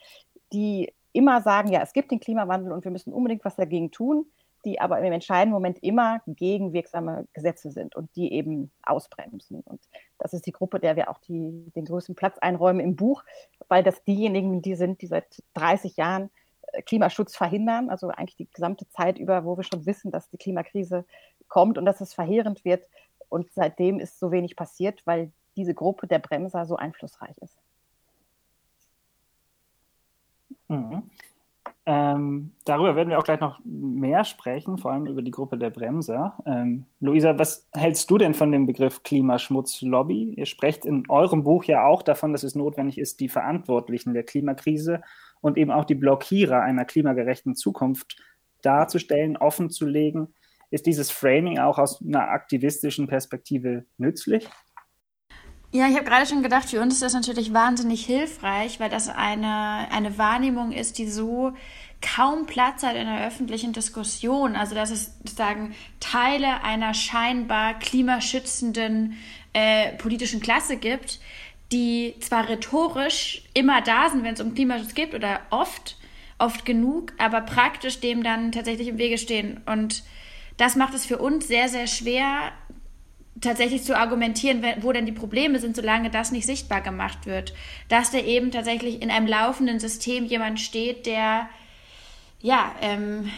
die 0.52 0.92
immer 1.12 1.42
sagen, 1.42 1.68
ja, 1.68 1.82
es 1.82 1.92
gibt 1.92 2.10
den 2.10 2.20
Klimawandel 2.20 2.72
und 2.72 2.84
wir 2.84 2.90
müssen 2.90 3.12
unbedingt 3.12 3.44
was 3.44 3.56
dagegen 3.56 3.90
tun, 3.90 4.26
die 4.64 4.80
aber 4.80 5.00
im 5.00 5.12
entscheidenden 5.12 5.52
Moment 5.52 5.82
immer 5.82 6.20
gegen 6.26 6.72
wirksame 6.72 7.26
Gesetze 7.32 7.70
sind 7.70 7.94
und 7.94 8.14
die 8.16 8.32
eben 8.32 8.70
ausbremsen. 8.82 9.60
Und 9.60 9.80
das 10.18 10.32
ist 10.32 10.46
die 10.46 10.52
Gruppe, 10.52 10.80
der 10.80 10.96
wir 10.96 11.10
auch 11.10 11.18
die, 11.18 11.70
den 11.74 11.84
größten 11.84 12.14
Platz 12.14 12.38
einräumen 12.38 12.80
im 12.80 12.96
Buch, 12.96 13.24
weil 13.68 13.82
das 13.82 14.02
diejenigen, 14.04 14.60
die 14.62 14.74
sind, 14.74 15.00
die 15.00 15.06
seit 15.06 15.42
30 15.54 15.96
Jahren 15.96 16.30
äh, 16.72 16.82
Klimaschutz 16.82 17.36
verhindern, 17.36 17.88
also 17.88 18.08
eigentlich 18.08 18.36
die 18.36 18.50
gesamte 18.50 18.88
Zeit 18.88 19.18
über, 19.18 19.44
wo 19.44 19.56
wir 19.56 19.64
schon 19.64 19.86
wissen, 19.86 20.10
dass 20.10 20.28
die 20.28 20.38
Klimakrise 20.38 21.04
kommt 21.46 21.78
und 21.78 21.84
dass 21.84 22.00
es 22.00 22.12
verheerend 22.12 22.64
wird, 22.64 22.84
und 23.28 23.50
seitdem 23.52 24.00
ist 24.00 24.18
so 24.18 24.30
wenig 24.30 24.56
passiert, 24.56 25.02
weil 25.06 25.32
diese 25.56 25.74
Gruppe 25.74 26.06
der 26.06 26.18
Bremser 26.18 26.66
so 26.66 26.76
einflussreich 26.76 27.36
ist. 27.38 27.58
Mhm. 30.68 31.10
Ähm, 31.90 32.52
darüber 32.66 32.96
werden 32.96 33.08
wir 33.08 33.18
auch 33.18 33.24
gleich 33.24 33.40
noch 33.40 33.60
mehr 33.64 34.22
sprechen, 34.24 34.76
vor 34.76 34.92
allem 34.92 35.06
über 35.06 35.22
die 35.22 35.30
Gruppe 35.30 35.56
der 35.56 35.70
Bremser. 35.70 36.36
Ähm, 36.44 36.84
Luisa, 37.00 37.38
was 37.38 37.66
hältst 37.72 38.10
du 38.10 38.18
denn 38.18 38.34
von 38.34 38.52
dem 38.52 38.66
Begriff 38.66 39.02
Klimaschmutzlobby? 39.02 40.34
Ihr 40.34 40.44
sprecht 40.44 40.84
in 40.84 41.08
eurem 41.08 41.44
Buch 41.44 41.64
ja 41.64 41.86
auch 41.86 42.02
davon, 42.02 42.32
dass 42.32 42.42
es 42.42 42.54
notwendig 42.54 42.98
ist, 42.98 43.20
die 43.20 43.30
Verantwortlichen 43.30 44.12
der 44.12 44.22
Klimakrise 44.22 45.00
und 45.40 45.56
eben 45.56 45.70
auch 45.70 45.86
die 45.86 45.94
Blockierer 45.94 46.60
einer 46.60 46.84
klimagerechten 46.84 47.54
Zukunft 47.54 48.16
darzustellen, 48.60 49.38
offen 49.38 49.70
zu 49.70 49.86
legen. 49.86 50.34
Ist 50.70 50.86
dieses 50.86 51.10
Framing 51.10 51.58
auch 51.58 51.78
aus 51.78 52.02
einer 52.02 52.28
aktivistischen 52.28 53.06
Perspektive 53.06 53.86
nützlich? 53.96 54.48
Ja, 55.70 55.86
ich 55.86 55.96
habe 55.96 56.06
gerade 56.06 56.26
schon 56.26 56.42
gedacht, 56.42 56.70
für 56.70 56.80
uns 56.80 56.94
ist 56.94 57.02
das 57.02 57.12
natürlich 57.12 57.52
wahnsinnig 57.52 58.04
hilfreich, 58.06 58.80
weil 58.80 58.88
das 58.88 59.10
eine, 59.10 59.88
eine 59.90 60.16
Wahrnehmung 60.16 60.72
ist, 60.72 60.96
die 60.96 61.08
so 61.08 61.52
kaum 62.00 62.46
Platz 62.46 62.82
hat 62.82 62.96
in 62.96 63.06
der 63.06 63.26
öffentlichen 63.26 63.74
Diskussion. 63.74 64.56
Also 64.56 64.74
dass 64.74 64.90
es 64.90 65.18
sozusagen 65.18 65.74
Teile 66.00 66.62
einer 66.62 66.94
scheinbar 66.94 67.78
klimaschützenden 67.78 69.18
äh, 69.52 69.92
politischen 69.96 70.40
Klasse 70.40 70.78
gibt, 70.78 71.20
die 71.70 72.14
zwar 72.20 72.48
rhetorisch 72.48 73.42
immer 73.52 73.82
da 73.82 74.08
sind, 74.08 74.24
wenn 74.24 74.34
es 74.34 74.40
um 74.40 74.54
Klimaschutz 74.54 74.94
geht 74.94 75.14
oder 75.14 75.40
oft, 75.50 75.98
oft 76.38 76.64
genug, 76.64 77.12
aber 77.18 77.42
praktisch 77.42 78.00
dem 78.00 78.22
dann 78.22 78.52
tatsächlich 78.52 78.88
im 78.88 78.96
Wege 78.96 79.18
stehen. 79.18 79.60
Und 79.66 80.02
das 80.58 80.76
macht 80.76 80.92
es 80.92 81.06
für 81.06 81.18
uns 81.18 81.48
sehr, 81.48 81.68
sehr 81.68 81.86
schwer, 81.86 82.52
tatsächlich 83.40 83.84
zu 83.84 83.96
argumentieren, 83.96 84.62
wo 84.80 84.92
denn 84.92 85.06
die 85.06 85.12
Probleme 85.12 85.60
sind, 85.60 85.76
solange 85.76 86.10
das 86.10 86.32
nicht 86.32 86.46
sichtbar 86.46 86.80
gemacht 86.80 87.24
wird. 87.24 87.54
Dass 87.88 88.10
da 88.10 88.18
eben 88.18 88.50
tatsächlich 88.50 89.00
in 89.00 89.10
einem 89.10 89.26
laufenden 89.26 89.80
System 89.80 90.26
jemand 90.26 90.60
steht, 90.60 91.06
der 91.06 91.48
ja 92.40 92.74
ähm, 92.82 93.30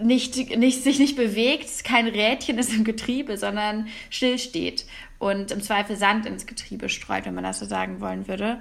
nicht, 0.00 0.56
nicht, 0.56 0.82
sich 0.82 0.98
nicht 0.98 1.16
bewegt, 1.16 1.84
kein 1.84 2.06
Rädchen 2.06 2.58
ist 2.58 2.72
im 2.72 2.84
Getriebe, 2.84 3.36
sondern 3.36 3.88
stillsteht 4.10 4.86
und 5.18 5.50
im 5.50 5.62
Zweifel 5.62 5.96
Sand 5.96 6.26
ins 6.26 6.46
Getriebe 6.46 6.88
streut, 6.88 7.26
wenn 7.26 7.34
man 7.34 7.44
das 7.44 7.58
so 7.58 7.66
sagen 7.66 8.00
wollen 8.00 8.28
würde. 8.28 8.60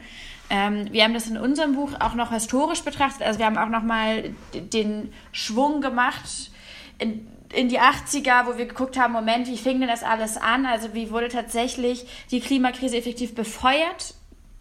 Ähm, 0.50 0.92
wir 0.92 1.04
haben 1.04 1.14
das 1.14 1.28
in 1.28 1.38
unserem 1.38 1.74
Buch 1.74 1.92
auch 2.00 2.16
noch 2.16 2.32
historisch 2.32 2.82
betrachtet. 2.82 3.24
Also 3.24 3.40
wir 3.40 3.46
haben 3.46 3.58
auch 3.58 3.70
noch 3.70 3.84
mal 3.84 4.34
den 4.54 5.12
Schwung 5.32 5.82
gemacht. 5.82 6.52
In, 7.00 7.28
in 7.54 7.70
die 7.70 7.80
80er, 7.80 8.48
wo 8.48 8.58
wir 8.58 8.66
geguckt 8.66 8.98
haben, 8.98 9.14
Moment, 9.14 9.48
wie 9.48 9.58
fing 9.58 9.80
denn 9.80 9.90
das 9.90 10.04
alles 10.04 10.38
an? 10.38 10.66
Also 10.66 10.94
wie 10.94 11.12
wurde 11.12 11.30
tatsächlich 11.30 12.06
die 12.32 12.40
Klimakrise 12.40 12.98
effektiv 12.98 13.36
befeuert? 13.36 14.16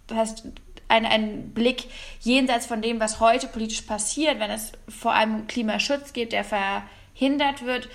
Das 0.06 0.18
heißt, 0.18 0.44
ein, 0.88 1.06
ein 1.06 1.50
Blick 1.54 1.84
jenseits 2.20 2.66
von 2.66 2.82
dem, 2.82 3.00
was 3.00 3.18
heute 3.18 3.49
politisch 3.49 3.82
passiert, 3.82 4.38
wenn 4.38 4.50
es 4.50 4.72
vor 4.88 5.14
allem 5.14 5.46
Klimaschutz 5.46 6.12
gibt, 6.12 6.32
der 6.32 6.44
verhindert 6.44 7.64
wird, 7.64 7.88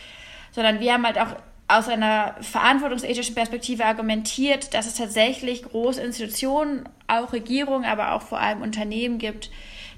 sondern 0.51 0.79
wir 0.79 0.93
haben 0.93 1.05
halt 1.05 1.19
auch 1.19 1.35
aus 1.67 1.89
einer 1.89 2.35
verantwortungsethischen 2.41 3.35
Perspektive 3.35 3.85
argumentiert, 3.85 4.73
dass 4.73 4.87
es 4.87 4.95
tatsächlich 4.95 5.63
große 5.63 6.01
Institutionen, 6.01 6.87
auch 7.07 7.33
Regierungen, 7.33 7.85
aber 7.85 8.13
auch 8.13 8.21
vor 8.21 8.39
allem 8.39 8.61
Unternehmen 8.61 9.19
gibt, 9.19 9.51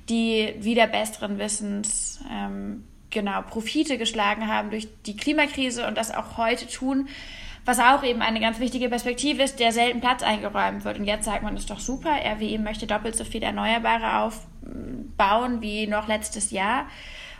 die 0.09 0.55
wieder 0.59 0.87
besseren 0.87 1.37
Wissens 1.37 2.19
ähm, 2.29 2.83
genau 3.09 3.41
Profite 3.41 3.97
geschlagen 3.97 4.47
haben 4.47 4.69
durch 4.69 4.87
die 5.05 5.15
Klimakrise 5.15 5.87
und 5.87 5.97
das 5.97 6.13
auch 6.13 6.37
heute 6.37 6.67
tun, 6.67 7.07
was 7.65 7.79
auch 7.79 8.03
eben 8.03 8.21
eine 8.21 8.39
ganz 8.39 8.59
wichtige 8.59 8.89
Perspektive 8.89 9.43
ist, 9.43 9.59
der 9.59 9.71
selten 9.71 9.99
Platz 9.99 10.23
eingeräumt 10.23 10.85
wird. 10.85 10.99
Und 10.99 11.05
jetzt 11.05 11.25
sagt 11.25 11.43
man, 11.43 11.53
das 11.53 11.63
ist 11.63 11.69
doch 11.69 11.79
super, 11.79 12.09
RWE 12.09 12.57
möchte 12.57 12.87
doppelt 12.87 13.15
so 13.15 13.23
viel 13.23 13.43
Erneuerbare 13.43 14.21
aufbauen 14.21 15.61
wie 15.61 15.87
noch 15.87 16.07
letztes 16.07 16.51
Jahr 16.51 16.87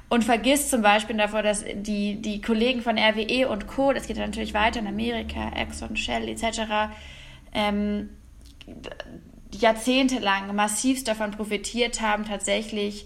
und 0.10 0.24
vergisst 0.24 0.72
zum 0.72 0.82
Beispiel 0.82 1.16
davor, 1.18 1.44
dass 1.44 1.64
die, 1.72 2.22
die 2.22 2.42
Kollegen 2.42 2.82
von 2.82 2.98
RWE 2.98 3.48
und 3.48 3.68
Co., 3.68 3.94
das 3.94 4.08
geht 4.08 4.18
dann 4.18 4.26
natürlich 4.26 4.56
weiter 4.56 4.80
in 4.80 4.88
Amerika, 4.88 5.52
Exxon, 5.56 5.96
Shell 5.96 6.28
etc., 6.28 6.92
ähm, 7.54 8.10
jahrzehntelang 9.52 10.54
massivst 10.56 11.08
davon 11.08 11.32
profitiert 11.32 12.02
haben, 12.02 12.26
tatsächlich 12.26 13.06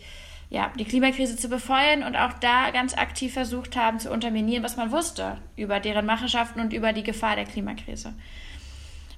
ja, 0.53 0.72
die 0.77 0.86
Klimakrise 0.86 1.36
zu 1.36 1.50
befeuern 1.50 2.03
und 2.03 2.15
auch 2.15 2.33
da 2.33 2.69
ganz 2.69 2.95
aktiv 2.95 3.33
versucht 3.33 3.75
haben 3.75 3.98
zu 3.98 4.12
unterminieren, 4.12 4.63
was 4.63 4.77
man 4.77 4.91
wusste 4.91 5.39
über 5.55 5.79
deren 5.79 6.05
Machenschaften 6.05 6.60
und 6.62 6.74
über 6.74 6.93
die 6.93 7.01
Gefahr 7.01 7.36
der 7.36 7.45
Klimakrise. 7.45 8.13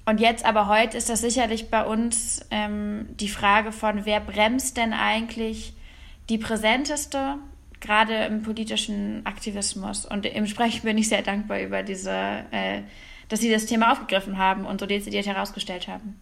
Und 0.06 0.18
jetzt 0.18 0.46
aber 0.46 0.66
heute 0.66 0.96
ist 0.96 1.10
das 1.10 1.20
sicherlich 1.20 1.68
bei 1.68 1.84
uns 1.84 2.40
ähm, 2.50 3.06
die 3.20 3.28
Frage 3.28 3.70
von, 3.72 4.06
wer 4.06 4.20
bremst 4.20 4.78
denn 4.78 4.94
eigentlich 4.94 5.74
die 6.30 6.38
präsenteste, 6.38 7.34
gerade 7.80 8.14
im 8.24 8.42
politischen 8.42 9.26
Aktivismus. 9.26 10.06
Und 10.06 10.24
entsprechend 10.24 10.84
bin 10.84 10.96
ich 10.96 11.10
sehr 11.10 11.20
dankbar 11.20 11.60
über 11.60 11.82
diese, 11.82 12.12
äh, 12.50 12.80
dass 13.28 13.40
Sie 13.40 13.50
das 13.50 13.66
Thema 13.66 13.92
aufgegriffen 13.92 14.38
haben 14.38 14.64
und 14.64 14.80
so 14.80 14.86
dezidiert 14.86 15.26
herausgestellt 15.26 15.86
haben. 15.86 16.18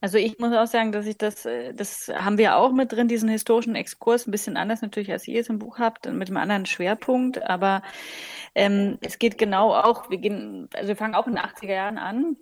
Also 0.00 0.18
ich 0.18 0.38
muss 0.38 0.52
auch 0.54 0.66
sagen, 0.66 0.92
dass 0.92 1.06
ich 1.06 1.16
das, 1.16 1.46
äh, 1.46 1.72
das 1.72 2.08
haben 2.08 2.38
wir 2.38 2.56
auch 2.56 2.72
mit 2.72 2.92
drin, 2.92 3.08
diesen 3.08 3.28
historischen 3.28 3.74
Exkurs, 3.74 4.26
ein 4.26 4.30
bisschen 4.30 4.56
anders 4.56 4.82
natürlich, 4.82 5.10
als 5.10 5.26
ihr 5.26 5.40
es 5.40 5.48
im 5.48 5.58
Buch 5.58 5.78
habt, 5.78 6.06
mit 6.12 6.28
einem 6.28 6.36
anderen 6.36 6.66
Schwerpunkt. 6.66 7.42
Aber 7.42 7.82
ähm, 8.54 8.98
es 9.00 9.18
geht 9.18 9.38
genau 9.38 9.74
auch, 9.74 10.10
wir 10.10 10.18
gehen, 10.18 10.68
also 10.74 10.88
wir 10.88 10.96
fangen 10.96 11.14
auch 11.14 11.26
in 11.26 11.34
den 11.36 11.44
80er 11.44 11.72
Jahren 11.72 11.98
an 11.98 12.36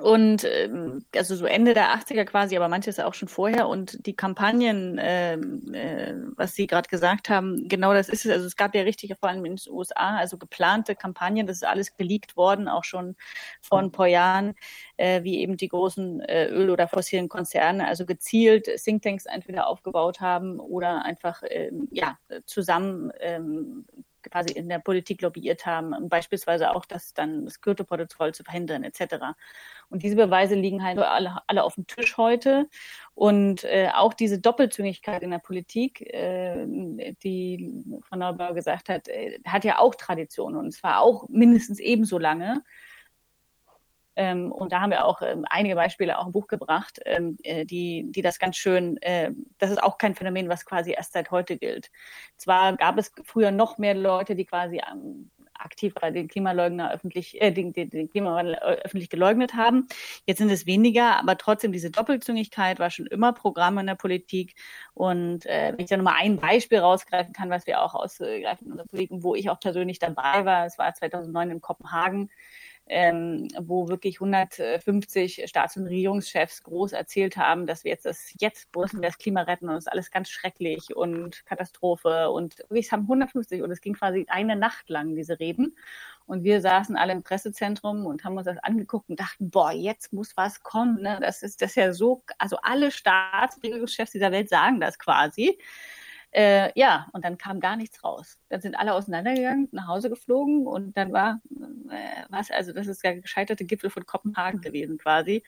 und 0.00 0.44
ähm, 0.44 1.04
also 1.14 1.36
so 1.36 1.44
Ende 1.44 1.74
der 1.74 1.94
80er 1.94 2.24
quasi, 2.24 2.56
aber 2.56 2.68
manches 2.68 2.98
auch 2.98 3.14
schon 3.14 3.28
vorher. 3.28 3.68
Und 3.68 4.06
die 4.06 4.14
Kampagnen, 4.14 4.98
äh, 4.98 5.34
äh, 5.34 6.14
was 6.36 6.54
Sie 6.54 6.66
gerade 6.66 6.88
gesagt 6.88 7.28
haben, 7.28 7.68
genau 7.68 7.92
das 7.92 8.08
ist 8.08 8.24
es. 8.24 8.32
Also 8.32 8.46
es 8.46 8.56
gab 8.56 8.74
ja 8.74 8.82
richtig, 8.82 9.14
vor 9.20 9.28
allem 9.28 9.44
in 9.44 9.56
den 9.56 9.72
USA, 9.72 10.16
also 10.16 10.38
geplante 10.38 10.94
Kampagnen, 10.94 11.46
das 11.46 11.56
ist 11.56 11.64
alles 11.64 11.94
geleakt 11.96 12.36
worden, 12.36 12.68
auch 12.68 12.84
schon 12.84 13.16
vor 13.60 13.80
ein 13.80 13.92
paar 13.92 14.06
Jahren, 14.06 14.54
äh, 14.96 15.22
wie 15.24 15.40
eben 15.40 15.56
die 15.56 15.68
großen 15.68 16.20
äh, 16.20 16.46
Öl- 16.46 16.70
oder 16.70 16.88
fossilen 16.88 17.28
Konzerne, 17.28 17.86
also 17.86 18.06
gezielt 18.06 18.68
Thinktanks 18.82 19.26
entweder 19.26 19.66
aufgebaut 19.66 20.20
haben 20.20 20.58
oder 20.58 21.04
einfach 21.04 21.42
ähm, 21.48 21.88
ja 21.90 22.18
zusammen 22.46 23.12
ähm, 23.20 23.84
quasi 24.22 24.52
in 24.52 24.68
der 24.68 24.78
Politik 24.78 25.22
lobbyiert 25.22 25.66
haben, 25.66 26.08
beispielsweise 26.08 26.74
auch, 26.74 26.84
dass 26.84 27.14
dann 27.14 27.44
das 27.44 27.60
Kyoto-Protokoll 27.60 28.34
zu 28.34 28.44
verhindern 28.44 28.84
etc. 28.84 29.34
Und 29.88 30.02
diese 30.02 30.16
Beweise 30.16 30.54
liegen 30.54 30.82
halt 30.82 30.98
alle, 30.98 31.38
alle 31.46 31.64
auf 31.64 31.74
dem 31.74 31.86
Tisch 31.86 32.16
heute. 32.16 32.68
Und 33.14 33.64
äh, 33.64 33.90
auch 33.94 34.14
diese 34.14 34.38
Doppelzüngigkeit 34.38 35.22
in 35.22 35.30
der 35.30 35.38
Politik, 35.38 36.00
äh, 36.00 36.64
die 37.22 37.84
Frau 38.02 38.16
Neubauer 38.16 38.54
gesagt 38.54 38.88
hat, 38.88 39.08
äh, 39.08 39.38
hat 39.46 39.64
ja 39.64 39.78
auch 39.78 39.94
Tradition 39.94 40.56
und 40.56 40.72
zwar 40.72 41.00
auch 41.00 41.28
mindestens 41.28 41.78
ebenso 41.78 42.18
lange. 42.18 42.62
Ähm, 44.16 44.52
und 44.52 44.72
da 44.72 44.80
haben 44.80 44.90
wir 44.90 45.04
auch 45.04 45.22
ähm, 45.22 45.44
einige 45.48 45.74
Beispiele 45.74 46.18
auch 46.18 46.26
im 46.26 46.32
Buch 46.32 46.46
gebracht, 46.46 47.00
ähm, 47.06 47.38
äh, 47.42 47.64
die, 47.64 48.06
die 48.08 48.22
das 48.22 48.38
ganz 48.38 48.56
schön, 48.56 48.96
äh, 49.02 49.30
das 49.58 49.70
ist 49.70 49.82
auch 49.82 49.98
kein 49.98 50.14
Phänomen, 50.14 50.48
was 50.48 50.64
quasi 50.66 50.92
erst 50.92 51.12
seit 51.12 51.30
heute 51.30 51.56
gilt. 51.56 51.90
Zwar 52.36 52.76
gab 52.76 52.98
es 52.98 53.12
früher 53.24 53.50
noch 53.50 53.78
mehr 53.78 53.94
Leute, 53.94 54.34
die 54.34 54.44
quasi 54.44 54.80
ähm, 54.90 55.30
aktiv 55.64 55.94
den 55.94 56.28
Klimaleugner 56.28 56.92
öffentlich, 56.92 57.40
äh, 57.40 57.50
den, 57.50 57.72
den, 57.72 57.90
den 57.90 58.10
Klimawandel 58.10 58.54
äh, 58.54 58.82
öffentlich 58.84 59.10
geleugnet 59.10 59.54
haben. 59.54 59.86
Jetzt 60.26 60.38
sind 60.38 60.50
es 60.50 60.66
weniger, 60.66 61.18
aber 61.18 61.38
trotzdem 61.38 61.72
diese 61.72 61.90
Doppelzüngigkeit 61.90 62.78
war 62.78 62.90
schon 62.90 63.06
immer 63.06 63.32
Programm 63.32 63.78
in 63.78 63.86
der 63.86 63.94
Politik. 63.94 64.54
Und 64.94 65.46
äh, 65.46 65.72
wenn 65.72 65.84
ich 65.84 65.90
da 65.90 65.96
nochmal 65.96 66.16
ein 66.18 66.36
Beispiel 66.36 66.78
rausgreifen 66.78 67.32
kann, 67.32 67.50
was 67.50 67.66
wir 67.66 67.82
auch 67.82 67.94
ausgreifen 67.94 68.66
in 68.66 68.72
unserer 68.72 68.88
Politik, 68.88 69.10
wo 69.22 69.34
ich 69.34 69.50
auch 69.50 69.60
persönlich 69.60 69.98
dabei 69.98 70.44
war, 70.44 70.66
es 70.66 70.78
war 70.78 70.92
2009 70.92 71.50
in 71.50 71.60
Kopenhagen, 71.60 72.30
ähm, 72.92 73.48
wo 73.58 73.88
wirklich 73.88 74.16
150 74.16 75.44
Staats- 75.46 75.78
und 75.78 75.86
Regierungschefs 75.86 76.62
groß 76.62 76.92
erzählt 76.92 77.38
haben, 77.38 77.66
dass 77.66 77.84
wir 77.84 77.90
jetzt 77.90 78.04
das 78.04 78.34
jetzt 78.38 78.68
müssen 78.76 79.00
wir 79.00 79.08
das 79.08 79.16
Klima 79.16 79.42
retten 79.42 79.70
und 79.70 79.76
es 79.76 79.86
ist 79.86 79.92
alles 79.92 80.10
ganz 80.10 80.28
schrecklich 80.28 80.94
und 80.94 81.46
Katastrophe 81.46 82.30
und 82.30 82.56
es 82.68 82.92
haben 82.92 83.02
150 83.02 83.62
und 83.62 83.70
es 83.70 83.80
ging 83.80 83.94
quasi 83.94 84.26
eine 84.28 84.56
Nacht 84.56 84.90
lang 84.90 85.16
diese 85.16 85.40
Reden 85.40 85.74
und 86.26 86.44
wir 86.44 86.60
saßen 86.60 86.94
alle 86.96 87.12
im 87.12 87.22
Pressezentrum 87.22 88.04
und 88.04 88.24
haben 88.24 88.36
uns 88.36 88.44
das 88.44 88.58
angeguckt 88.58 89.08
und 89.08 89.18
dachten, 89.18 89.50
boah, 89.50 89.72
jetzt 89.72 90.12
muss 90.12 90.36
was 90.36 90.62
kommen. 90.62 91.00
Ne? 91.00 91.18
Das 91.20 91.42
ist 91.42 91.62
das 91.62 91.70
ist 91.70 91.76
ja 91.76 91.92
so, 91.94 92.22
also 92.38 92.58
alle 92.62 92.90
Staats- 92.90 93.56
und 93.56 93.64
Regierungschefs 93.64 94.12
dieser 94.12 94.32
Welt 94.32 94.50
sagen 94.50 94.80
das 94.80 94.98
quasi. 94.98 95.58
Äh, 96.34 96.72
ja, 96.78 97.08
und 97.12 97.26
dann 97.26 97.36
kam 97.36 97.60
gar 97.60 97.76
nichts 97.76 98.02
raus. 98.02 98.38
Dann 98.48 98.62
sind 98.62 98.74
alle 98.74 98.94
auseinandergegangen, 98.94 99.68
nach 99.70 99.86
Hause 99.86 100.08
geflogen 100.08 100.66
und 100.66 100.96
dann 100.96 101.12
war 101.12 101.40
äh, 101.90 102.24
was, 102.30 102.50
also 102.50 102.72
das 102.72 102.86
ist 102.86 103.04
der 103.04 103.20
gescheiterte 103.20 103.66
Gipfel 103.66 103.90
von 103.90 104.06
Kopenhagen 104.06 104.62
gewesen 104.62 104.96
quasi. 104.96 105.42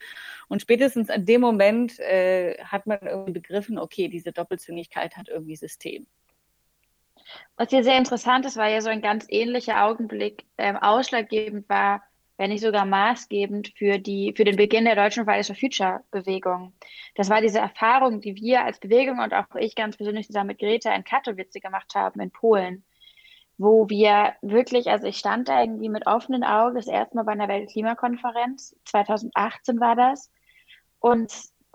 Und 0.49 0.61
spätestens 0.61 1.09
an 1.09 1.25
dem 1.25 1.41
Moment 1.41 1.99
äh, 2.01 2.59
hat 2.63 2.87
man 2.87 2.99
irgendwie 3.01 3.33
begriffen, 3.33 3.79
okay, 3.79 4.09
diese 4.09 4.33
Doppelzüngigkeit 4.33 5.17
hat 5.17 5.29
irgendwie 5.29 5.57
System. 5.57 6.07
Was 7.57 7.71
hier 7.71 7.83
sehr 7.83 7.97
interessant 7.97 8.45
ist, 8.45 8.59
weil 8.59 8.75
ja 8.75 8.83
so 8.83 8.91
ein 8.91 9.01
ganz 9.01 9.25
ähnlicher 9.31 9.87
Augenblick 9.87 10.45
ähm, 10.59 10.77
ausschlaggebend 10.77 11.67
war 11.71 12.03
wenn 12.37 12.51
nicht 12.51 12.63
sogar 12.63 12.85
maßgebend 12.85 13.73
für 13.77 13.99
die, 13.99 14.33
für 14.37 14.45
den 14.45 14.57
Beginn 14.57 14.85
der 14.85 14.97
deutschen 14.97 15.25
Fridays 15.25 15.47
for 15.47 15.57
Future 15.57 16.01
Bewegung. 16.11 16.73
Das 17.15 17.31
war 17.31 17.41
diese 17.41 17.61
Erfahrung, 17.61 18.21
die 18.21 18.35
wir 18.35 18.65
als 18.65 18.81
Bewegung 18.81 19.21
und 19.21 19.33
auch 19.33 19.55
ich 19.57 19.75
ganz 19.75 19.97
persönlich 19.97 20.27
zusammen 20.27 20.49
mit 20.49 20.59
Greta 20.59 20.93
in 20.95 21.05
Katowice 21.05 21.61
gemacht 21.63 21.95
haben, 21.95 22.21
in 22.21 22.31
Polen, 22.31 22.85
wo 23.57 23.89
wir 23.89 24.35
wirklich, 24.43 24.91
also 24.91 25.07
ich 25.07 25.17
stand 25.17 25.49
da 25.49 25.61
irgendwie 25.61 25.89
mit 25.89 26.07
offenen 26.07 26.43
Augen 26.43 26.75
das 26.75 26.89
erste 26.89 27.17
Mal 27.17 27.23
bei 27.23 27.33
einer 27.33 27.49
Weltklimakonferenz, 27.49 28.77
2018 28.87 29.79
war 29.79 29.95
das, 29.95 30.33
und 30.99 31.33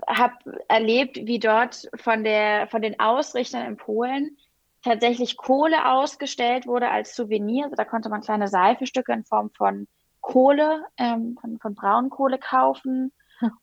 habe 0.07 0.35
erlebt, 0.67 1.17
wie 1.23 1.39
dort 1.39 1.89
von 1.95 2.23
der, 2.23 2.67
von 2.67 2.81
den 2.81 2.99
Ausrichtern 2.99 3.65
in 3.65 3.77
Polen 3.77 4.37
tatsächlich 4.81 5.37
Kohle 5.37 5.91
ausgestellt 5.91 6.67
wurde 6.67 6.89
als 6.89 7.15
Souvenir. 7.15 7.65
Also 7.65 7.75
da 7.75 7.85
konnte 7.85 8.09
man 8.09 8.21
kleine 8.21 8.47
Seifestücke 8.47 9.11
in 9.11 9.25
Form 9.25 9.51
von 9.51 9.87
Kohle, 10.29 10.85
ähm, 10.97 11.37
von, 11.41 11.57
von 11.57 11.73
Braunkohle 11.73 12.37
kaufen 12.37 13.11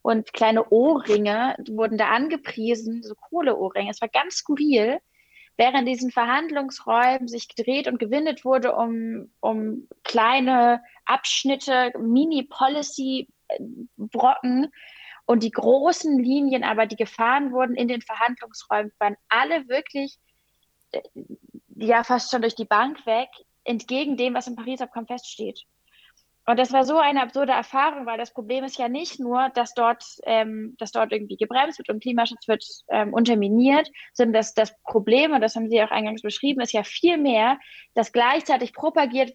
und 0.03 0.33
kleine 0.33 0.69
Ohrringe 0.71 1.55
wurden 1.69 1.97
da 1.97 2.09
angepriesen, 2.09 3.05
so 3.05 3.15
Kohleohrringe. 3.15 3.89
Es 3.89 4.01
war 4.01 4.09
ganz 4.09 4.39
skurril, 4.39 4.99
während 5.57 5.87
diesen 5.87 6.11
Verhandlungsräumen 6.11 7.29
sich 7.29 7.55
gedreht 7.55 7.87
und 7.87 8.01
gewindet 8.01 8.45
wurde 8.45 8.75
um, 8.75 9.31
um 9.39 9.87
kleine 10.03 10.83
Abschnitte, 11.05 11.93
Mini-Policy-Brocken 12.01 14.73
und 15.25 15.45
die 15.45 15.53
großen 15.53 16.19
Linien 16.19 16.65
aber, 16.65 16.87
die 16.87 16.97
gefahren 16.97 17.53
wurden 17.53 17.77
in 17.77 17.87
den 17.87 18.03
Verhandlungsräumen, 18.03 18.91
waren 18.99 19.15
alle 19.29 19.69
wirklich 19.69 20.19
äh, 20.91 21.01
ja 21.77 22.03
fast 22.03 22.33
schon 22.33 22.43
durch 22.43 22.57
die 22.57 22.65
Bank 22.65 23.07
weg, 23.07 23.29
entgegen 23.63 24.17
dem, 24.17 24.35
was 24.35 24.49
im 24.49 24.57
Paris-Abkommen 24.57 25.07
feststeht. 25.07 25.65
Und 26.49 26.61
das 26.61 26.73
war 26.73 26.85
so 26.85 26.99
eine 26.99 27.23
absurde 27.23 27.51
Erfahrung, 27.53 28.07
weil 28.07 28.19
das 28.19 28.33
Problem 28.33 28.63
ist 28.63 28.79
ja 28.79 28.89
nicht 28.89 29.19
nur, 29.19 29.51
dass 29.55 29.75
dort, 29.75 30.05
ähm, 30.23 30.77
dass 30.79 30.93
dort 30.93 31.13
irgendwie 31.13 31.37
gebremst 31.37 31.79
wird 31.79 31.89
und 31.89 32.01
Klimaschutz 32.01 32.47
wird 32.47 32.65
ähm, 32.89 33.13
unterminiert, 33.13 33.91
sondern 34.13 34.35
dass 34.35 34.55
das 34.55 34.73
Problem, 34.85 35.33
und 35.33 35.41
das 35.41 35.57
haben 35.57 35.69
Sie 35.69 35.83
auch 35.83 35.91
eingangs 35.91 36.23
beschrieben, 36.23 36.61
ist 36.61 36.73
ja 36.73 36.85
viel 36.85 37.19
mehr, 37.19 37.59
dass 37.95 38.13
gleichzeitig 38.13 38.73
propagiert 38.75 39.33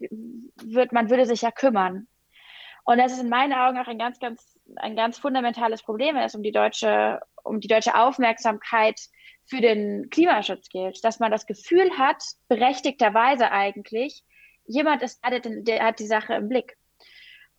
wird, 0.63 0.93
man 0.93 1.09
würde 1.09 1.25
sich 1.25 1.41
ja 1.41 1.51
kümmern. 1.51 2.07
Und 2.85 2.97
das 2.97 3.11
ist 3.11 3.21
in 3.21 3.29
meinen 3.29 3.53
Augen 3.53 3.77
auch 3.77 3.87
ein 3.87 3.99
ganz, 3.99 4.17
ganz, 4.19 4.57
ein 4.77 4.95
ganz 4.95 5.19
fundamentales 5.19 5.83
Problem, 5.83 6.15
wenn 6.15 6.23
es 6.23 6.33
um 6.33 6.43
die 6.43 6.53
deutsche, 6.53 7.19
um 7.43 7.59
die 7.59 7.67
deutsche 7.67 7.95
Aufmerksamkeit 7.95 8.99
für 9.45 9.59
den 9.59 10.09
Klimaschutz 10.09 10.69
geht, 10.69 11.03
dass 11.03 11.19
man 11.19 11.29
das 11.29 11.45
Gefühl 11.45 11.91
hat, 11.97 12.23
berechtigterweise 12.47 13.51
eigentlich, 13.51 14.23
jemand 14.65 15.01
ist 15.01 15.19
der, 15.25 15.41
der 15.41 15.83
hat 15.83 15.99
die 15.99 16.07
Sache 16.07 16.35
im 16.35 16.47
Blick. 16.47 16.77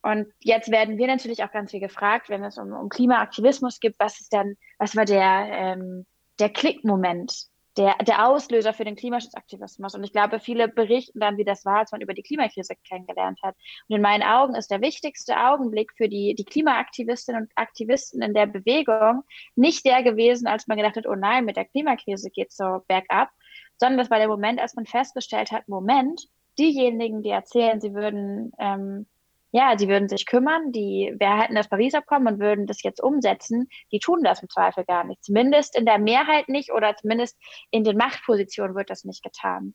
Und 0.03 0.27
jetzt 0.41 0.71
werden 0.71 0.99
wir 0.99 1.07
natürlich 1.07 1.45
auch 1.45 1.53
ganz 1.53 1.71
viel 1.71 1.81
gefragt, 1.81 2.29
wenn 2.29 2.43
es 2.43 2.59
um, 2.59 2.73
um 2.73 2.89
Klimaaktivismus 2.89 3.79
geht, 3.79 3.95
was 3.99 4.21
ist 4.21 4.33
dann, 4.33 4.57
was 4.79 4.97
war 4.97 5.05
der, 5.05 5.47
ähm, 5.51 6.07
der 6.41 6.51
Klickmoment, 6.51 7.47
der, 7.77 7.97
der 7.99 8.27
Auslöser 8.27 8.73
für 8.75 8.85
den 8.85 8.97
Klimaschutzaktivismus. 8.97 9.95
Und 9.95 10.05
ich 10.05 10.13
glaube, 10.13 10.41
viele 10.41 10.69
berichten 10.69 11.21
dann, 11.21 11.39
wie 11.39 11.45
das 11.45 11.65
war, 11.65 11.79
als 11.79 11.93
man 11.93 12.01
über 12.01 12.15
die 12.15 12.23
Klimakrise 12.23 12.75
kennengelernt 12.87 13.39
hat. 13.43 13.55
Und 13.89 13.97
in 13.97 14.03
meinen 14.03 14.23
Augen 14.23 14.55
ist 14.55 14.71
der 14.71 14.81
wichtigste 14.81 15.37
Augenblick 15.39 15.93
für 15.97 16.09
die, 16.09 16.35
die 16.35 16.45
Klimaaktivistinnen 16.45 17.43
und 17.43 17.53
Aktivisten 17.55 18.23
in 18.23 18.35
der 18.35 18.47
Bewegung 18.47 19.23
nicht 19.55 19.87
der 19.87 20.03
gewesen, 20.03 20.47
als 20.47 20.67
man 20.67 20.77
gedacht 20.77 20.97
hat, 20.97 21.07
oh 21.07 21.15
nein, 21.15 21.45
mit 21.45 21.57
der 21.57 21.65
Klimakrise 21.65 22.31
geht's 22.31 22.57
so 22.57 22.81
bergab, 22.89 23.31
sondern 23.79 23.99
das 23.99 24.11
war 24.11 24.19
der 24.19 24.29
Moment, 24.29 24.61
als 24.61 24.75
man 24.75 24.85
festgestellt 24.85 25.53
hat, 25.53 25.69
Moment, 25.69 26.27
diejenigen, 26.59 27.23
die 27.23 27.31
erzählen, 27.31 27.81
sie 27.81 27.95
würden 27.95 28.53
ähm, 28.59 29.07
ja, 29.53 29.77
sie 29.79 29.89
würden 29.89 30.09
sich 30.09 30.25
kümmern, 30.25 30.73
die, 30.73 31.15
wir 31.19 31.39
hätten 31.39 31.55
das 31.55 31.69
Paris-Abkommen 31.69 32.27
und 32.27 32.41
würden 32.41 32.67
das 32.67 32.83
jetzt 32.83 33.03
umsetzen, 33.03 33.69
die 33.93 33.99
tun 33.99 34.23
das 34.25 34.43
im 34.43 34.49
Zweifel 34.49 34.85
gar 34.85 35.05
nicht. 35.05 35.23
Zumindest 35.23 35.77
in 35.77 35.85
der 35.85 35.99
Mehrheit 35.99 36.49
nicht 36.49 36.73
oder 36.73 36.97
zumindest 36.97 37.39
in 37.71 37.85
den 37.85 37.99
Machtpositionen 37.99 38.75
wird 38.75 38.89
das 38.89 39.05
nicht 39.05 39.23
getan. 39.23 39.75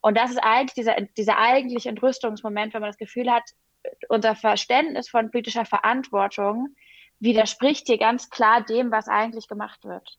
Und 0.00 0.16
das 0.16 0.30
ist 0.30 0.38
eigentlich 0.38 0.74
dieser, 0.74 0.96
dieser 1.16 1.38
eigentliche 1.38 1.88
Entrüstungsmoment, 1.88 2.72
wenn 2.72 2.80
man 2.80 2.90
das 2.90 2.98
Gefühl 2.98 3.30
hat, 3.30 3.42
unser 4.08 4.36
Verständnis 4.36 5.08
von 5.08 5.32
politischer 5.32 5.64
Verantwortung 5.64 6.76
widerspricht 7.18 7.88
hier 7.88 7.98
ganz 7.98 8.30
klar 8.30 8.62
dem, 8.62 8.92
was 8.92 9.08
eigentlich 9.08 9.48
gemacht 9.48 9.84
wird. 9.84 10.18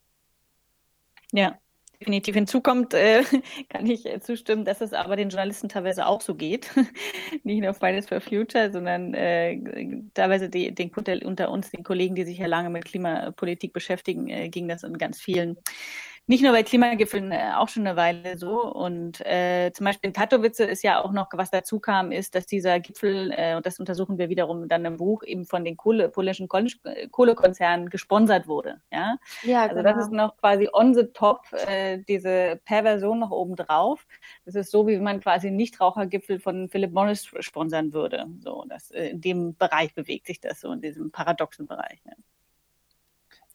Ja, 1.32 1.58
definitiv 2.00 2.36
hinzukommt, 2.36 2.94
äh, 2.94 3.24
kann 3.70 3.86
ich 3.88 4.06
äh, 4.06 4.20
zustimmen, 4.20 4.66
dass 4.66 4.82
es 4.82 4.94
aber 4.94 5.16
den 5.16 5.30
Journalisten 5.30 5.70
teilweise 5.70 6.06
auch 6.06 6.22
so 6.22 6.36
geht. 6.36 6.70
Nicht 7.44 7.62
nur 7.62 7.74
Fridays 7.74 8.08
for 8.08 8.22
Future, 8.22 8.72
sondern 8.72 9.14
äh, 9.14 9.60
teilweise 10.14 10.50
die, 10.50 10.74
den 10.74 10.92
unter 11.24 11.52
uns, 11.52 11.72
den 11.72 11.84
Kollegen, 11.84 12.16
die 12.16 12.26
sich 12.26 12.38
ja 12.38 12.48
lange 12.48 12.70
mit 12.70 12.86
Klimapolitik 12.86 13.74
beschäftigen, 13.74 14.30
äh, 14.30 14.50
ging 14.50 14.68
das 14.68 14.84
in 14.84 14.98
ganz 14.98 15.20
vielen 15.20 15.58
nicht 16.30 16.44
nur 16.44 16.52
bei 16.52 16.62
Klimagipfeln, 16.62 17.32
äh, 17.32 17.54
auch 17.56 17.70
schon 17.70 17.88
eine 17.88 17.96
Weile 17.96 18.38
so. 18.38 18.62
Und 18.62 19.26
äh, 19.26 19.72
zum 19.74 19.86
Beispiel 19.86 20.10
in 20.10 20.14
Katowice 20.14 20.60
ist 20.60 20.84
ja 20.84 21.02
auch 21.02 21.14
noch, 21.14 21.30
was 21.32 21.52
dazu 21.52 21.80
kam, 21.80 22.12
ist, 22.12 22.36
dass 22.36 22.46
dieser 22.46 22.82
Gipfel, 22.82 23.32
äh, 23.36 23.56
und 23.56 23.66
das 23.66 23.80
untersuchen 23.80 24.18
wir 24.18 24.28
wiederum 24.28 24.68
dann 24.68 24.84
im 24.84 24.98
Buch, 24.98 25.24
eben 25.24 25.46
von 25.46 25.64
den 25.64 25.78
Kohle, 25.78 26.10
polnischen 26.10 26.50
Kohlekonzernen 26.50 27.90
gesponsert 27.90 28.48
wurde. 28.48 28.82
Ja, 28.92 29.18
ja 29.44 29.64
also 29.64 29.76
genau. 29.76 29.90
das 29.90 30.04
ist 30.04 30.12
noch 30.12 30.36
quasi 30.36 30.68
on 30.74 30.94
the 30.94 31.06
top, 31.14 31.46
äh, 31.66 32.00
diese 32.00 32.60
Perversion 32.66 33.20
noch 33.20 33.32
oben 33.32 33.56
drauf. 33.56 34.06
Das 34.46 34.56
ist 34.56 34.70
so, 34.70 34.86
wie 34.86 34.98
man 34.98 35.22
quasi 35.22 35.50
Nichtrauchergipfel 35.50 36.42
von 36.42 36.68
Philip 36.68 36.92
Morris 36.92 37.26
sponsern 37.40 37.94
würde. 37.94 38.26
So, 38.40 38.66
das, 38.68 38.92
äh, 38.92 39.12
in 39.12 39.22
dem 39.22 39.56
Bereich 39.56 39.94
bewegt 39.94 40.28
sich 40.28 40.42
das 40.42 40.60
so, 40.60 40.74
in 40.74 40.82
diesem 40.82 41.10
paradoxen 41.10 41.68
Bereich. 41.68 42.02
Ja. 42.06 42.14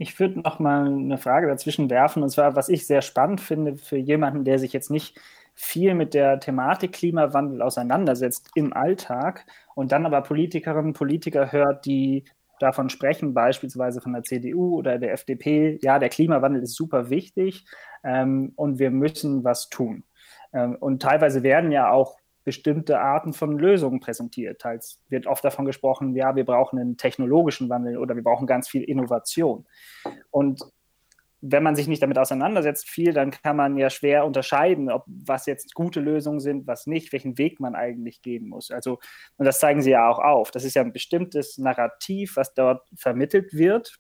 Ich 0.02 0.18
würde 0.18 0.40
noch 0.40 0.58
mal 0.58 0.86
eine 0.86 1.16
Frage 1.16 1.46
dazwischen 1.46 1.88
werfen, 1.88 2.24
und 2.24 2.30
zwar, 2.30 2.56
was 2.56 2.68
ich 2.68 2.88
sehr 2.88 3.02
spannend 3.02 3.40
finde 3.40 3.76
für 3.76 3.96
jemanden, 3.96 4.44
der 4.44 4.58
sich 4.58 4.72
jetzt 4.72 4.90
nicht 4.90 5.16
viel 5.54 5.94
mit 5.94 6.12
der 6.12 6.40
Thematik 6.40 6.92
Klimawandel 6.92 7.62
auseinandersetzt 7.62 8.50
im 8.56 8.72
Alltag 8.72 9.46
und 9.76 9.92
dann 9.92 10.04
aber 10.04 10.22
Politikerinnen 10.22 10.86
und 10.86 10.92
Politiker 10.94 11.52
hört, 11.52 11.86
die 11.86 12.24
davon 12.58 12.90
sprechen, 12.90 13.32
beispielsweise 13.32 14.00
von 14.00 14.12
der 14.12 14.24
CDU 14.24 14.76
oder 14.76 14.98
der 14.98 15.12
FDP, 15.12 15.78
ja, 15.82 16.00
der 16.00 16.08
Klimawandel 16.08 16.64
ist 16.64 16.74
super 16.74 17.08
wichtig 17.08 17.64
ähm, 18.02 18.54
und 18.56 18.80
wir 18.80 18.90
müssen 18.90 19.44
was 19.44 19.68
tun. 19.68 20.02
Ähm, 20.52 20.74
und 20.80 21.00
teilweise 21.00 21.44
werden 21.44 21.70
ja 21.70 21.92
auch 21.92 22.16
bestimmte 22.44 23.00
Arten 23.00 23.32
von 23.32 23.58
Lösungen 23.58 24.00
präsentiert. 24.00 24.60
Teils 24.60 25.00
wird 25.08 25.26
oft 25.26 25.44
davon 25.44 25.64
gesprochen, 25.64 26.14
ja, 26.14 26.34
wir 26.34 26.44
brauchen 26.44 26.78
einen 26.78 26.96
technologischen 26.96 27.68
Wandel 27.68 27.98
oder 27.98 28.16
wir 28.16 28.22
brauchen 28.22 28.46
ganz 28.46 28.68
viel 28.68 28.82
Innovation. 28.82 29.66
Und 30.30 30.62
wenn 31.42 31.64
man 31.64 31.74
sich 31.74 31.88
nicht 31.88 32.02
damit 32.02 32.18
auseinandersetzt, 32.18 32.88
viel, 32.88 33.12
dann 33.12 33.32
kann 33.32 33.56
man 33.56 33.76
ja 33.76 33.90
schwer 33.90 34.24
unterscheiden, 34.24 34.90
ob 34.90 35.04
was 35.06 35.46
jetzt 35.46 35.74
gute 35.74 36.00
Lösungen 36.00 36.38
sind, 36.38 36.68
was 36.68 36.86
nicht, 36.86 37.12
welchen 37.12 37.36
Weg 37.36 37.58
man 37.58 37.74
eigentlich 37.74 38.22
gehen 38.22 38.48
muss. 38.48 38.70
Also, 38.70 39.00
und 39.36 39.44
das 39.44 39.58
zeigen 39.58 39.82
sie 39.82 39.90
ja 39.90 40.08
auch 40.08 40.20
auf. 40.20 40.52
Das 40.52 40.64
ist 40.64 40.74
ja 40.74 40.82
ein 40.82 40.92
bestimmtes 40.92 41.58
Narrativ, 41.58 42.36
was 42.36 42.54
dort 42.54 42.86
vermittelt 42.96 43.52
wird, 43.54 43.98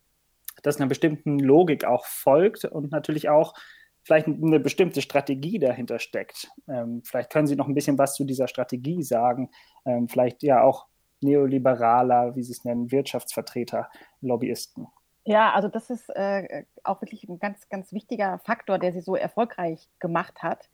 das 0.62 0.76
einer 0.76 0.88
bestimmten 0.88 1.40
Logik 1.40 1.84
auch 1.84 2.06
folgt 2.06 2.64
und 2.64 2.92
natürlich 2.92 3.28
auch 3.28 3.54
vielleicht 4.02 4.26
eine 4.26 4.60
bestimmte 4.60 5.02
Strategie 5.02 5.58
dahinter 5.58 5.98
steckt. 5.98 6.50
Ähm, 6.68 7.02
vielleicht 7.04 7.30
können 7.30 7.46
Sie 7.46 7.56
noch 7.56 7.68
ein 7.68 7.74
bisschen 7.74 7.98
was 7.98 8.14
zu 8.14 8.24
dieser 8.24 8.48
Strategie 8.48 9.02
sagen. 9.02 9.50
Ähm, 9.84 10.08
vielleicht 10.08 10.42
ja 10.42 10.62
auch 10.62 10.86
neoliberaler, 11.20 12.34
wie 12.34 12.42
Sie 12.42 12.52
es 12.52 12.64
nennen, 12.64 12.90
Wirtschaftsvertreter, 12.90 13.88
Lobbyisten. 14.20 14.88
Ja, 15.24 15.52
also 15.52 15.68
das 15.68 15.88
ist 15.88 16.08
äh, 16.10 16.64
auch 16.82 17.00
wirklich 17.00 17.28
ein 17.28 17.38
ganz, 17.38 17.68
ganz 17.68 17.92
wichtiger 17.92 18.40
Faktor, 18.40 18.78
der 18.78 18.92
sie 18.92 19.00
so 19.00 19.14
erfolgreich 19.14 19.88
gemacht 20.00 20.42
hat. 20.42 20.68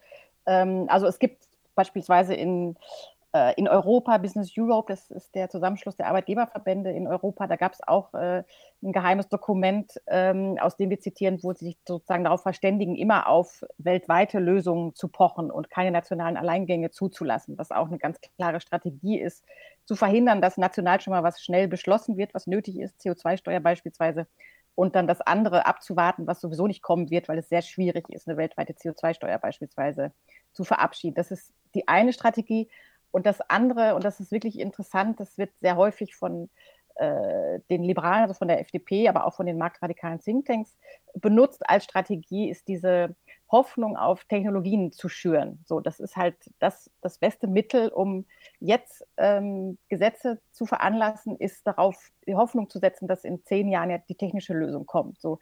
Ähm, 0.46 0.86
also 0.88 1.06
es 1.06 1.18
gibt 1.18 1.46
beispielsweise 1.74 2.34
in 2.34 2.76
in 3.56 3.68
Europa, 3.68 4.18
Business 4.18 4.52
Europe, 4.56 4.92
das 4.92 5.10
ist 5.10 5.34
der 5.34 5.48
Zusammenschluss 5.48 5.96
der 5.96 6.06
Arbeitgeberverbände 6.06 6.90
in 6.90 7.06
Europa, 7.06 7.46
da 7.46 7.56
gab 7.56 7.72
es 7.72 7.80
auch 7.86 8.14
äh, 8.14 8.42
ein 8.82 8.92
geheimes 8.92 9.28
Dokument, 9.28 9.92
ähm, 10.06 10.56
aus 10.60 10.76
dem 10.76 10.90
wir 10.90 11.00
zitieren, 11.00 11.42
wo 11.42 11.52
sie 11.52 11.66
sich 11.66 11.78
sozusagen 11.86 12.24
darauf 12.24 12.42
verständigen, 12.42 12.96
immer 12.96 13.28
auf 13.28 13.64
weltweite 13.78 14.38
Lösungen 14.38 14.94
zu 14.94 15.08
pochen 15.08 15.50
und 15.50 15.70
keine 15.70 15.90
nationalen 15.90 16.36
Alleingänge 16.36 16.90
zuzulassen, 16.90 17.58
was 17.58 17.70
auch 17.70 17.88
eine 17.88 17.98
ganz 17.98 18.20
klare 18.36 18.60
Strategie 18.60 19.18
ist, 19.18 19.44
zu 19.84 19.96
verhindern, 19.96 20.40
dass 20.40 20.58
national 20.58 21.00
schon 21.00 21.12
mal 21.12 21.22
was 21.22 21.42
schnell 21.42 21.68
beschlossen 21.68 22.16
wird, 22.16 22.34
was 22.34 22.46
nötig 22.46 22.78
ist, 22.78 23.00
CO2-Steuer 23.00 23.60
beispielsweise, 23.60 24.26
und 24.78 24.94
dann 24.94 25.08
das 25.08 25.20
andere 25.20 25.66
abzuwarten, 25.66 26.28
was 26.28 26.40
sowieso 26.40 26.68
nicht 26.68 26.82
kommen 26.82 27.10
wird, 27.10 27.28
weil 27.28 27.38
es 27.38 27.48
sehr 27.48 27.62
schwierig 27.62 28.08
ist, 28.10 28.28
eine 28.28 28.36
weltweite 28.36 28.74
CO2-Steuer 28.74 29.36
beispielsweise 29.38 30.12
zu 30.52 30.62
verabschieden. 30.62 31.16
Das 31.16 31.32
ist 31.32 31.52
die 31.74 31.88
eine 31.88 32.12
Strategie. 32.12 32.68
Und 33.10 33.26
das 33.26 33.40
andere, 33.42 33.94
und 33.94 34.04
das 34.04 34.20
ist 34.20 34.32
wirklich 34.32 34.58
interessant, 34.58 35.20
das 35.20 35.38
wird 35.38 35.50
sehr 35.60 35.76
häufig 35.76 36.14
von 36.14 36.50
äh, 36.96 37.60
den 37.70 37.84
Liberalen, 37.84 38.22
also 38.22 38.34
von 38.34 38.48
der 38.48 38.60
FDP, 38.60 39.08
aber 39.08 39.24
auch 39.24 39.34
von 39.34 39.46
den 39.46 39.56
marktradikalen 39.56 40.20
Thinktanks 40.20 40.76
benutzt 41.14 41.68
als 41.68 41.84
Strategie, 41.84 42.50
ist 42.50 42.68
diese 42.68 43.14
Hoffnung 43.50 43.96
auf 43.96 44.24
Technologien 44.24 44.92
zu 44.92 45.08
schüren. 45.08 45.60
So, 45.64 45.80
das 45.80 46.00
ist 46.00 46.16
halt 46.16 46.34
das, 46.58 46.90
das 47.00 47.18
beste 47.18 47.46
Mittel, 47.46 47.88
um 47.88 48.26
jetzt 48.60 49.06
ähm, 49.16 49.78
Gesetze 49.88 50.40
zu 50.50 50.66
veranlassen, 50.66 51.36
ist 51.36 51.66
darauf 51.66 52.10
die 52.26 52.34
Hoffnung 52.34 52.68
zu 52.68 52.78
setzen, 52.78 53.08
dass 53.08 53.24
in 53.24 53.44
zehn 53.44 53.68
Jahren 53.68 53.90
ja 53.90 53.98
die 53.98 54.16
technische 54.16 54.52
Lösung 54.52 54.84
kommt. 54.84 55.20
So, 55.20 55.38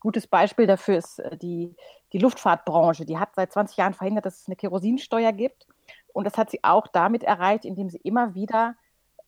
gutes 0.00 0.26
Beispiel 0.26 0.66
dafür 0.66 0.98
ist 0.98 1.20
äh, 1.20 1.36
die, 1.36 1.74
die 2.12 2.18
Luftfahrtbranche. 2.18 3.06
Die 3.06 3.18
hat 3.18 3.34
seit 3.34 3.52
20 3.52 3.76
Jahren 3.76 3.94
verhindert, 3.94 4.26
dass 4.26 4.40
es 4.40 4.48
eine 4.48 4.56
Kerosinsteuer 4.56 5.32
gibt. 5.32 5.66
Und 6.12 6.24
das 6.24 6.36
hat 6.36 6.50
sie 6.50 6.62
auch 6.62 6.86
damit 6.88 7.22
erreicht, 7.22 7.64
indem 7.64 7.90
sie 7.90 7.98
immer 7.98 8.34
wieder 8.34 8.74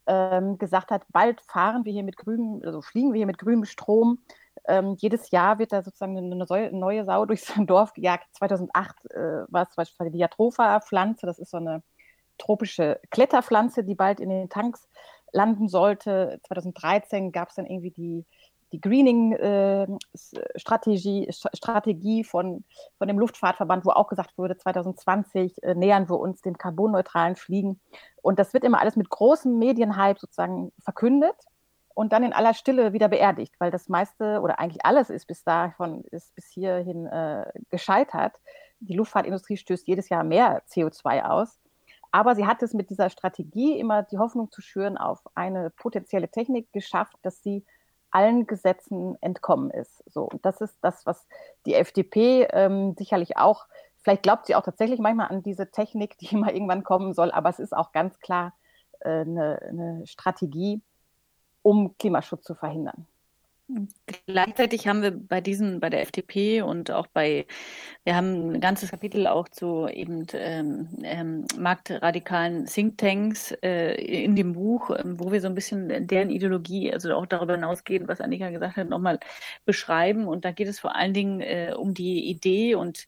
ähm, 0.06 0.58
gesagt 0.58 0.90
hat, 0.90 1.04
bald 1.10 1.40
fahren 1.42 1.84
wir 1.84 1.92
hier 1.92 2.02
mit 2.02 2.16
grünem, 2.16 2.62
also 2.64 2.82
fliegen 2.82 3.12
wir 3.12 3.18
hier 3.18 3.26
mit 3.26 3.38
grünem 3.38 3.64
Strom 3.64 4.18
ähm, 4.66 4.96
jedes 4.98 5.30
Jahr 5.30 5.58
wird 5.58 5.72
da 5.72 5.82
sozusagen 5.82 6.16
eine 6.16 6.70
neue, 6.72 7.04
Sau 7.04 7.24
durchs 7.26 7.52
Dorf 7.66 7.92
gejagt. 7.92 8.26
2008 8.36 9.10
äh, 9.10 9.18
war 9.48 9.62
es 9.62 9.70
zum 9.70 9.76
Beispiel 9.76 10.10
die 10.10 10.18
Jatropha-Pflanze, 10.18 11.26
das 11.26 11.38
ist 11.38 11.50
so 11.50 11.56
eine 11.56 11.82
tropische 12.38 13.00
Kletterpflanze, 13.10 13.84
die 13.84 13.94
bald 13.94 14.20
in 14.20 14.30
den 14.30 14.48
Tanks 14.48 14.88
landen 15.32 15.68
sollte. 15.68 16.40
2013 16.46 17.32
gab 17.32 17.50
es 17.50 17.56
dann 17.56 17.66
irgendwie 17.66 17.90
die, 17.90 18.26
die 18.72 18.80
Greening-Strategie 18.80 21.28
äh, 21.28 21.32
Strategie 21.32 22.24
von, 22.24 22.64
von 22.98 23.08
dem 23.08 23.18
Luftfahrtverband, 23.18 23.84
wo 23.84 23.90
auch 23.90 24.08
gesagt 24.08 24.38
wurde, 24.38 24.56
2020 24.56 25.62
äh, 25.62 25.74
nähern 25.74 26.08
wir 26.08 26.18
uns 26.18 26.40
dem 26.42 26.56
carbonneutralen 26.56 27.36
Fliegen. 27.36 27.80
Und 28.22 28.38
das 28.38 28.54
wird 28.54 28.64
immer 28.64 28.80
alles 28.80 28.96
mit 28.96 29.10
großem 29.10 29.58
Medienhype 29.58 30.20
sozusagen 30.20 30.72
verkündet 30.78 31.36
und 31.94 32.12
dann 32.12 32.22
in 32.22 32.32
aller 32.32 32.54
Stille 32.54 32.92
wieder 32.92 33.08
beerdigt, 33.08 33.54
weil 33.58 33.70
das 33.70 33.88
meiste 33.88 34.40
oder 34.40 34.58
eigentlich 34.58 34.84
alles 34.84 35.10
ist 35.10 35.26
bis 35.26 35.44
davon 35.44 36.04
ist 36.10 36.34
bis 36.34 36.46
hierhin 36.46 37.06
äh, 37.06 37.44
gescheitert. 37.70 38.40
Die 38.80 38.94
Luftfahrtindustrie 38.94 39.56
stößt 39.56 39.86
jedes 39.86 40.08
Jahr 40.08 40.24
mehr 40.24 40.62
CO2 40.70 41.24
aus. 41.24 41.58
Aber 42.12 42.34
sie 42.34 42.46
hat 42.46 42.62
es 42.62 42.74
mit 42.74 42.90
dieser 42.90 43.10
Strategie 43.10 43.78
immer 43.78 44.02
die 44.02 44.18
Hoffnung 44.18 44.50
zu 44.50 44.62
schüren 44.62 44.98
auf 44.98 45.20
eine 45.34 45.70
potenzielle 45.70 46.28
Technik 46.28 46.72
geschafft, 46.72 47.16
dass 47.22 47.42
sie 47.42 47.64
allen 48.10 48.46
Gesetzen 48.46 49.16
entkommen 49.20 49.70
ist. 49.70 50.02
So, 50.06 50.24
und 50.24 50.44
das 50.44 50.60
ist 50.60 50.76
das, 50.82 51.06
was 51.06 51.26
die 51.66 51.74
FDP 51.74 52.48
ähm, 52.50 52.94
sicherlich 52.98 53.36
auch, 53.36 53.66
vielleicht 54.02 54.22
glaubt 54.22 54.46
sie 54.46 54.54
auch 54.54 54.62
tatsächlich 54.62 55.00
manchmal 55.00 55.28
an 55.28 55.42
diese 55.42 55.70
Technik, 55.70 56.18
die 56.18 56.26
immer 56.34 56.52
irgendwann 56.52 56.84
kommen 56.84 57.14
soll, 57.14 57.30
aber 57.30 57.48
es 57.48 57.58
ist 57.58 57.76
auch 57.76 57.92
ganz 57.92 58.18
klar 58.20 58.54
äh, 59.00 59.20
eine, 59.20 59.60
eine 59.62 60.06
Strategie, 60.06 60.82
um 61.62 61.96
Klimaschutz 61.98 62.44
zu 62.44 62.54
verhindern. 62.54 63.06
Gleichzeitig 64.26 64.88
haben 64.88 65.02
wir 65.02 65.12
bei 65.12 65.40
diesen, 65.40 65.80
bei 65.80 65.90
der 65.90 66.02
FDP 66.02 66.62
und 66.62 66.90
auch 66.90 67.06
bei, 67.06 67.46
wir 68.04 68.16
haben 68.16 68.54
ein 68.54 68.60
ganzes 68.60 68.90
Kapitel 68.90 69.26
auch 69.26 69.48
zu 69.48 69.86
eben 69.86 70.26
ähm, 70.32 70.88
ähm, 71.02 71.44
marktradikalen 71.56 72.66
Thinktanks 72.66 73.52
äh, 73.62 73.94
in 73.94 74.34
dem 74.34 74.54
Buch, 74.54 74.90
ähm, 74.90 75.20
wo 75.20 75.30
wir 75.30 75.40
so 75.40 75.46
ein 75.46 75.54
bisschen 75.54 76.06
deren 76.08 76.30
Ideologie, 76.30 76.92
also 76.92 77.14
auch 77.14 77.26
darüber 77.26 77.54
hinausgehen, 77.54 78.08
was 78.08 78.20
Annika 78.20 78.50
gesagt 78.50 78.76
hat, 78.76 78.88
nochmal 78.88 79.20
beschreiben. 79.64 80.26
Und 80.26 80.44
da 80.44 80.52
geht 80.52 80.68
es 80.68 80.80
vor 80.80 80.96
allen 80.96 81.14
Dingen 81.14 81.40
äh, 81.40 81.74
um 81.76 81.94
die 81.94 82.28
Idee 82.28 82.74
und 82.74 83.06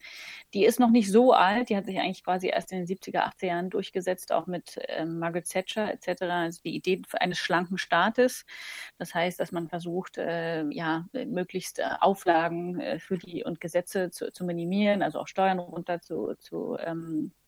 die 0.54 0.66
ist 0.66 0.78
noch 0.78 0.90
nicht 0.90 1.10
so 1.10 1.32
alt, 1.32 1.70
die 1.70 1.76
hat 1.76 1.86
sich 1.86 1.98
eigentlich 1.98 2.24
quasi 2.24 2.48
erst 2.48 2.72
in 2.72 2.84
den 2.84 2.86
70er, 2.86 3.32
80er 3.32 3.46
Jahren 3.46 3.70
durchgesetzt, 3.70 4.32
auch 4.32 4.46
mit 4.46 4.78
ähm, 4.88 5.18
Margaret 5.18 5.48
Thatcher 5.48 5.90
etc. 5.90 6.22
Also 6.22 6.60
die 6.62 6.76
Idee 6.76 7.00
eines 7.14 7.38
schlanken 7.38 7.78
Staates. 7.78 8.44
Das 8.98 9.14
heißt, 9.14 9.40
dass 9.40 9.50
man 9.50 9.68
versucht, 9.68 10.18
äh, 10.18 10.51
ja, 10.70 11.06
möglichst 11.12 11.78
äh, 11.78 11.84
Auflagen 12.00 12.80
äh, 12.80 12.98
für 12.98 13.18
die 13.18 13.44
und 13.44 13.60
Gesetze 13.60 14.10
zu, 14.10 14.32
zu 14.32 14.44
minimieren, 14.44 15.02
also 15.02 15.18
auch 15.20 15.28
Steuern 15.28 15.58
runter 15.58 16.00
zu, 16.00 16.34
zu 16.38 16.76
ähm, 16.80 17.32
äh, 17.32 17.41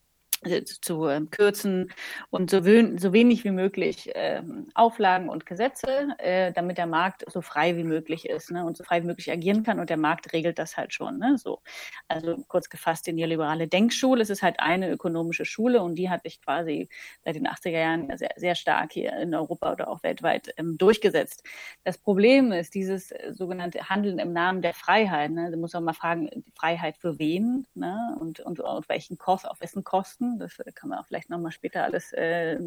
zu 0.45 1.09
ähm, 1.09 1.31
kürzen 1.31 1.93
und 2.31 2.51
so, 2.51 2.59
so, 2.59 3.13
wenig 3.13 3.45
wie 3.45 3.51
möglich 3.51 4.11
ähm, 4.15 4.69
Auflagen 4.75 5.29
und 5.29 5.47
Gesetze, 5.47 6.09
äh, 6.19 6.53
damit 6.53 6.79
der 6.79 6.87
Markt 6.87 7.25
so 7.31 7.41
frei 7.41 7.77
wie 7.77 7.85
möglich 7.85 8.29
ist 8.29 8.51
ne, 8.51 8.65
und 8.65 8.77
so 8.77 8.85
frei 8.85 9.03
wie 9.03 9.07
möglich 9.07 9.31
agieren 9.31 9.63
kann 9.63 9.81
und 9.81 9.91
der 9.91 9.97
Markt 9.97 10.33
regelt 10.33 10.59
das 10.59 10.77
halt 10.77 10.93
schon. 10.93 11.19
Ne, 11.19 11.39
so. 11.39 11.61
Also 12.09 12.45
kurz 12.49 12.69
gefasst, 12.69 13.07
die 13.07 13.13
neoliberale 13.13 13.69
Denkschule, 13.69 14.23
es 14.23 14.31
ist 14.31 14.43
halt 14.43 14.61
eine 14.61 14.91
ökonomische 14.91 15.45
Schule 15.45 15.83
und 15.83 15.97
die 15.97 16.11
hat 16.11 16.23
sich 16.23 16.41
quasi 16.41 16.89
seit 17.25 17.37
den 17.37 17.47
80er 17.47 17.71
Jahren 17.71 18.17
sehr, 18.17 18.35
sehr 18.37 18.55
stark 18.55 18.93
hier 18.93 19.17
in 19.19 19.35
Europa 19.35 19.73
oder 19.73 19.89
auch 19.89 20.03
weltweit 20.03 20.55
ähm, 20.57 20.79
durchgesetzt. 20.79 21.45
Das 21.85 21.99
Problem 21.99 22.53
ist 22.53 22.75
dieses 22.75 23.11
äh, 23.11 23.33
sogenannte 23.33 23.89
Handeln 23.89 24.19
im 24.19 24.33
Namen 24.33 24.63
der 24.63 24.75
Freiheit. 24.75 25.31
Ne, 25.31 25.51
da 25.51 25.57
muss 25.57 25.73
man 25.73 25.85
mal 25.85 25.93
fragen, 25.93 26.45
Freiheit 26.55 26.97
für 26.97 27.19
wen 27.19 27.67
ne, 27.75 28.17
und, 28.21 28.41
und, 28.41 28.61
und 28.61 28.89
welchen 28.89 29.19
Kost, 29.19 29.49
auf 29.49 29.61
wessen 29.61 29.85
Kosten 29.85 30.34
das 30.39 30.57
kann 30.75 30.91
man 30.91 30.99
auch 30.99 31.07
vielleicht 31.07 31.31
nochmal 31.31 31.53
später 31.53 31.85
alles 31.85 32.13
äh, 32.13 32.59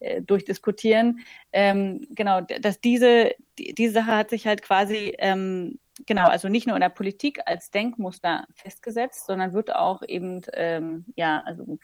äh, 0.00 0.22
durchdiskutieren. 0.22 1.20
Ähm, 1.52 2.06
genau, 2.10 2.40
dass 2.40 2.80
diese, 2.80 3.32
die, 3.58 3.74
diese 3.74 3.94
Sache 3.94 4.16
hat 4.16 4.30
sich 4.30 4.46
halt 4.46 4.62
quasi 4.62 5.14
ähm, 5.18 5.78
genau, 6.06 6.28
also 6.28 6.48
nicht 6.48 6.66
nur 6.66 6.76
in 6.76 6.80
der 6.80 6.88
Politik 6.88 7.40
als 7.46 7.70
Denkmuster 7.70 8.46
festgesetzt, 8.54 9.26
sondern 9.26 9.52
wird 9.52 9.74
auch 9.74 10.02
eben, 10.06 10.40
ähm, 10.54 11.04
ja, 11.16 11.42
also 11.44 11.78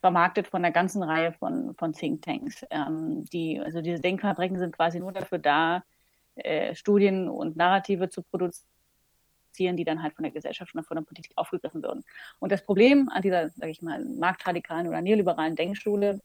vermarktet 0.00 0.46
von 0.46 0.64
einer 0.64 0.72
ganzen 0.72 1.02
Reihe 1.02 1.32
von, 1.32 1.74
von 1.74 1.92
Thinktanks. 1.92 2.64
Ähm, 2.70 3.24
die, 3.26 3.60
also 3.60 3.80
diese 3.82 4.00
Denkfabriken 4.00 4.58
sind 4.58 4.74
quasi 4.76 4.98
nur 4.98 5.12
dafür 5.12 5.38
da, 5.38 5.84
äh, 6.36 6.74
Studien 6.74 7.28
und 7.28 7.56
Narrative 7.56 8.08
zu 8.08 8.22
produzieren 8.22 8.66
existieren, 9.50 9.76
die 9.76 9.84
dann 9.84 10.02
halt 10.02 10.14
von 10.14 10.22
der 10.22 10.32
Gesellschaft 10.32 10.74
und 10.74 10.84
von 10.84 10.96
der 10.96 11.04
Politik 11.04 11.32
aufgegriffen 11.36 11.82
würden. 11.82 12.04
Und 12.38 12.52
das 12.52 12.64
Problem 12.64 13.08
an 13.08 13.22
dieser, 13.22 13.50
sage 13.50 13.70
ich 13.70 13.82
mal, 13.82 14.04
marktradikalen 14.04 14.88
oder 14.88 15.00
neoliberalen 15.00 15.56
Denkschule 15.56 16.20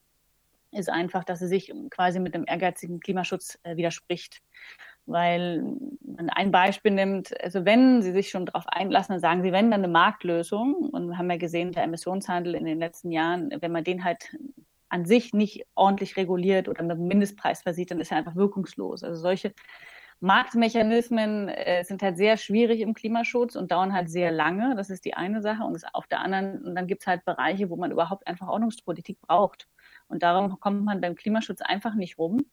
ist 0.71 0.89
einfach, 0.89 1.23
dass 1.23 1.39
sie 1.39 1.47
sich 1.47 1.73
quasi 1.89 2.19
mit 2.19 2.35
dem 2.35 2.45
ehrgeizigen 2.47 2.99
Klimaschutz 2.99 3.57
äh, 3.63 3.77
widerspricht. 3.77 4.41
Weil 5.07 5.63
man 6.01 6.29
ein 6.29 6.51
Beispiel 6.51 6.91
nimmt, 6.91 7.39
also 7.41 7.63
wenn 7.63 8.01
sie 8.01 8.11
sich 8.11 8.29
schon 8.29 8.47
darauf 8.47 8.67
einlassen, 8.67 9.13
dann 9.13 9.21
sagen 9.21 9.43
sie, 9.43 9.51
wenn 9.51 9.71
dann 9.71 9.83
eine 9.83 9.91
Marktlösung, 9.91 10.75
und 10.75 11.07
wir 11.07 11.17
haben 11.17 11.29
ja 11.29 11.37
gesehen, 11.37 11.71
der 11.71 11.83
Emissionshandel 11.83 12.55
in 12.55 12.65
den 12.65 12.79
letzten 12.79 13.11
Jahren, 13.11 13.51
wenn 13.61 13.71
man 13.71 13.83
den 13.83 14.03
halt 14.03 14.35
an 14.89 15.05
sich 15.05 15.33
nicht 15.33 15.65
ordentlich 15.75 16.17
reguliert 16.17 16.67
oder 16.67 16.83
mit 16.83 16.93
einem 16.93 17.07
Mindestpreis 17.07 17.61
versieht, 17.61 17.91
dann 17.91 17.99
ist 17.99 18.11
er 18.11 18.17
einfach 18.17 18.35
wirkungslos. 18.35 19.03
Also 19.03 19.21
solche 19.21 19.53
Marktmechanismen 20.19 21.49
äh, 21.49 21.83
sind 21.83 22.01
halt 22.01 22.17
sehr 22.17 22.37
schwierig 22.37 22.79
im 22.81 22.93
Klimaschutz 22.93 23.55
und 23.55 23.71
dauern 23.71 23.93
halt 23.93 24.09
sehr 24.09 24.31
lange. 24.31 24.75
Das 24.75 24.89
ist 24.89 25.05
die 25.05 25.13
eine 25.13 25.41
Sache. 25.41 25.63
Und 25.63 25.83
auf 25.93 26.07
der 26.07 26.21
anderen, 26.21 26.63
und 26.65 26.75
dann 26.75 26.87
gibt 26.87 27.01
es 27.01 27.07
halt 27.07 27.25
Bereiche, 27.25 27.69
wo 27.69 27.75
man 27.75 27.91
überhaupt 27.91 28.25
einfach 28.27 28.47
Ordnungspolitik 28.47 29.19
braucht. 29.21 29.67
Und 30.07 30.23
darum 30.23 30.59
kommt 30.59 30.83
man 30.83 31.01
beim 31.01 31.15
Klimaschutz 31.15 31.61
einfach 31.61 31.95
nicht 31.95 32.17
rum. 32.17 32.45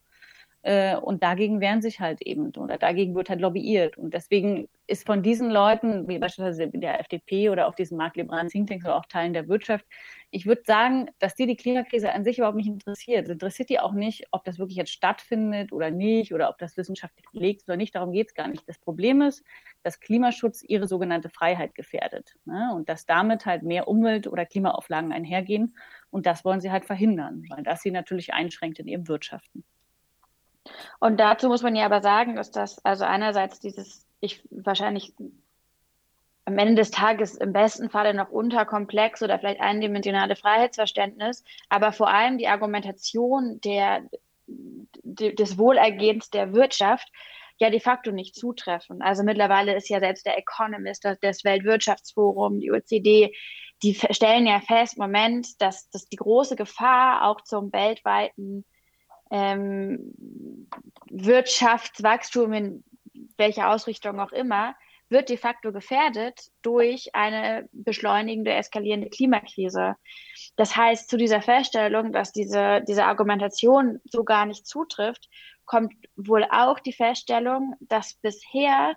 Äh, 0.62 0.96
und 0.96 1.24
dagegen 1.24 1.60
wehren 1.60 1.82
sich 1.82 1.98
halt 1.98 2.22
eben 2.22 2.52
oder 2.56 2.78
dagegen 2.78 3.14
wird 3.16 3.28
halt 3.28 3.40
lobbyiert. 3.40 3.98
Und 3.98 4.14
deswegen 4.14 4.68
ist 4.86 5.04
von 5.06 5.22
diesen 5.22 5.50
Leuten, 5.50 6.06
wie 6.06 6.18
beispielsweise 6.18 6.68
der 6.68 7.00
FDP 7.00 7.50
oder 7.50 7.66
auch 7.66 7.74
diesen 7.74 7.96
marktliberalen 7.96 8.48
Thinktanks 8.48 8.84
oder 8.84 8.96
auch 8.96 9.06
Teilen 9.06 9.32
der 9.32 9.48
Wirtschaft, 9.48 9.84
ich 10.30 10.46
würde 10.46 10.62
sagen, 10.64 11.10
dass 11.18 11.34
die 11.34 11.46
die 11.46 11.56
Klimakrise 11.56 12.12
an 12.12 12.24
sich 12.24 12.38
überhaupt 12.38 12.56
nicht 12.56 12.68
interessiert. 12.68 13.24
Es 13.24 13.30
interessiert 13.30 13.70
die 13.70 13.80
auch 13.80 13.92
nicht, 13.92 14.26
ob 14.30 14.44
das 14.44 14.58
wirklich 14.58 14.76
jetzt 14.76 14.92
stattfindet 14.92 15.72
oder 15.72 15.90
nicht 15.90 16.32
oder 16.32 16.48
ob 16.48 16.58
das 16.58 16.76
wissenschaftlich 16.76 17.26
belegt 17.32 17.64
oder 17.66 17.76
nicht. 17.76 17.94
Darum 17.94 18.12
geht 18.12 18.28
es 18.28 18.34
gar 18.34 18.46
nicht. 18.46 18.66
Das 18.68 18.78
Problem 18.78 19.20
ist, 19.20 19.44
dass 19.82 19.98
Klimaschutz 19.98 20.62
ihre 20.62 20.86
sogenannte 20.86 21.28
Freiheit 21.28 21.74
gefährdet 21.74 22.36
ne? 22.44 22.70
und 22.74 22.88
dass 22.88 23.04
damit 23.04 23.46
halt 23.46 23.64
mehr 23.64 23.88
Umwelt- 23.88 24.28
oder 24.28 24.46
Klimaauflagen 24.46 25.12
einhergehen. 25.12 25.76
Und 26.10 26.26
das 26.26 26.44
wollen 26.44 26.60
sie 26.60 26.70
halt 26.70 26.84
verhindern, 26.84 27.44
weil 27.48 27.64
das 27.64 27.82
sie 27.82 27.90
natürlich 27.90 28.32
einschränkt 28.32 28.78
in 28.78 28.86
ihrem 28.86 29.08
Wirtschaften. 29.08 29.64
Und 31.00 31.18
dazu 31.18 31.48
muss 31.48 31.62
man 31.62 31.76
ja 31.76 31.84
aber 31.84 32.00
sagen, 32.00 32.36
dass 32.36 32.50
das 32.50 32.84
also 32.84 33.04
einerseits 33.04 33.60
dieses, 33.60 34.06
ich 34.20 34.42
wahrscheinlich 34.50 35.14
am 36.44 36.58
Ende 36.58 36.74
des 36.74 36.90
Tages 36.90 37.36
im 37.36 37.52
besten 37.52 37.88
Falle 37.88 38.14
noch 38.14 38.30
unterkomplex 38.30 39.22
oder 39.22 39.38
vielleicht 39.38 39.60
eindimensionale 39.60 40.36
Freiheitsverständnis, 40.36 41.44
aber 41.68 41.92
vor 41.92 42.08
allem 42.08 42.38
die 42.38 42.48
Argumentation 42.48 43.60
der, 43.60 44.02
des 44.46 45.58
Wohlergehens 45.58 46.30
der 46.30 46.52
Wirtschaft 46.52 47.08
ja 47.58 47.70
de 47.70 47.80
facto 47.80 48.10
nicht 48.10 48.34
zutreffen. 48.34 49.02
Also 49.02 49.22
mittlerweile 49.22 49.76
ist 49.76 49.88
ja 49.88 50.00
selbst 50.00 50.26
der 50.26 50.36
Economist, 50.36 51.04
das 51.04 51.44
Weltwirtschaftsforum, 51.44 52.58
die 52.58 52.72
OECD, 52.72 53.32
die 53.82 53.94
stellen 53.94 54.46
ja 54.46 54.60
fest, 54.60 54.98
Moment, 54.98 55.60
dass, 55.60 55.88
dass 55.90 56.08
die 56.08 56.16
große 56.16 56.56
Gefahr 56.56 57.28
auch 57.28 57.40
zum 57.42 57.72
weltweiten 57.72 58.64
ähm, 59.32 60.68
Wirtschaftswachstum 61.10 62.52
in 62.52 62.84
welcher 63.36 63.70
Ausrichtung 63.70 64.20
auch 64.20 64.32
immer, 64.32 64.74
wird 65.08 65.28
de 65.28 65.36
facto 65.36 65.72
gefährdet 65.72 66.50
durch 66.62 67.14
eine 67.14 67.68
beschleunigende, 67.72 68.52
eskalierende 68.52 69.10
Klimakrise. 69.10 69.96
Das 70.56 70.76
heißt, 70.76 71.08
zu 71.08 71.16
dieser 71.16 71.42
Feststellung, 71.42 72.12
dass 72.12 72.32
diese, 72.32 72.82
diese 72.86 73.04
Argumentation 73.04 74.00
so 74.04 74.24
gar 74.24 74.46
nicht 74.46 74.66
zutrifft, 74.66 75.28
kommt 75.64 75.94
wohl 76.16 76.44
auch 76.50 76.78
die 76.80 76.92
Feststellung, 76.92 77.74
dass 77.80 78.14
bisher 78.14 78.96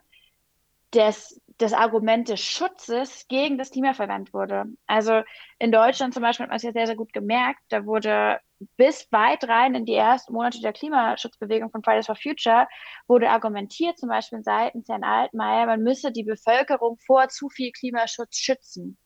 das, 0.92 1.40
das 1.58 1.74
Argument 1.74 2.28
des 2.28 2.42
Schutzes 2.42 3.28
gegen 3.28 3.58
das 3.58 3.72
Klima 3.72 3.94
verwendet 3.94 4.34
wurde. 4.34 4.66
Also 4.88 5.22
in 5.58 5.72
Deutschland 5.72 6.14
zum 6.14 6.22
Beispiel 6.22 6.44
hat 6.44 6.50
man 6.50 6.58
es 6.58 6.64
ja 6.64 6.74
sehr, 6.74 6.88
sehr 6.88 6.98
gut 6.98 7.14
gemerkt. 7.14 7.62
Da 7.70 7.86
wurde 7.86 8.40
bis 8.78 9.08
weit 9.12 9.48
rein 9.48 9.76
in 9.76 9.86
die 9.86 9.96
ersten 9.96 10.34
Monate 10.34 10.60
der 10.62 10.74
Klimaschutzbewegung 10.74 11.72
von 11.72 11.84
Fridays 11.84 12.08
for 12.08 12.16
Future 12.16 12.68
wurde 13.08 13.30
argumentiert, 13.30 13.98
zum 13.98 14.10
Beispiel 14.10 14.42
seitens 14.44 14.88
Herrn 14.90 15.04
Altmaier, 15.04 15.66
man 15.66 15.82
müsse 15.82 16.12
die 16.12 16.24
Bevölkerung 16.24 16.98
vor 17.06 17.30
zu 17.30 17.50
viel 17.50 17.72
Klimaschutz 17.72 18.38
schützen. 18.38 18.98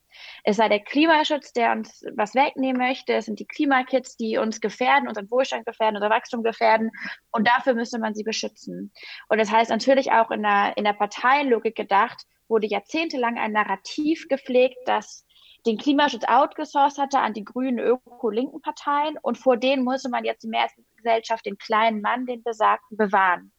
Es 0.44 0.56
sei 0.56 0.68
der 0.68 0.80
Klimaschutz, 0.80 1.52
der 1.52 1.72
uns 1.72 2.04
was 2.16 2.34
wegnehmen 2.34 2.80
möchte. 2.80 3.14
Es 3.14 3.26
sind 3.26 3.38
die 3.38 3.46
Klimakits, 3.46 4.16
die 4.16 4.38
uns 4.38 4.60
gefährden, 4.60 5.08
unseren 5.08 5.30
Wohlstand 5.30 5.66
gefährden, 5.66 5.96
unser 5.96 6.10
Wachstum 6.10 6.42
gefährden. 6.42 6.90
Und 7.30 7.46
dafür 7.46 7.74
müsste 7.74 8.00
man 8.00 8.14
sie 8.14 8.24
beschützen. 8.24 8.92
Und 9.28 9.38
das 9.38 9.50
heißt 9.52 9.70
natürlich 9.70 10.10
auch 10.12 10.32
in 10.32 10.42
der, 10.42 10.76
in 10.76 10.84
der 10.84 10.94
Parteienlogik 10.94 11.76
gedacht, 11.76 12.24
wurde 12.50 12.66
jahrzehntelang 12.66 13.38
ein 13.38 13.52
Narrativ 13.52 14.28
gepflegt, 14.28 14.76
das 14.86 15.24
den 15.66 15.78
Klimaschutz 15.78 16.24
outgesourced 16.26 16.98
hatte 16.98 17.18
an 17.18 17.34
die 17.34 17.44
grünen 17.44 17.78
öko-linken 17.78 18.60
Parteien 18.60 19.18
und 19.22 19.38
vor 19.38 19.56
denen 19.56 19.84
musste 19.84 20.08
man 20.08 20.24
jetzt 20.24 20.42
die 20.42 20.48
Mehrheitsgesellschaft, 20.48 21.46
den 21.46 21.58
kleinen 21.58 22.00
Mann, 22.00 22.26
den 22.26 22.42
Besagten, 22.42 22.96
bewahren. 22.96 23.52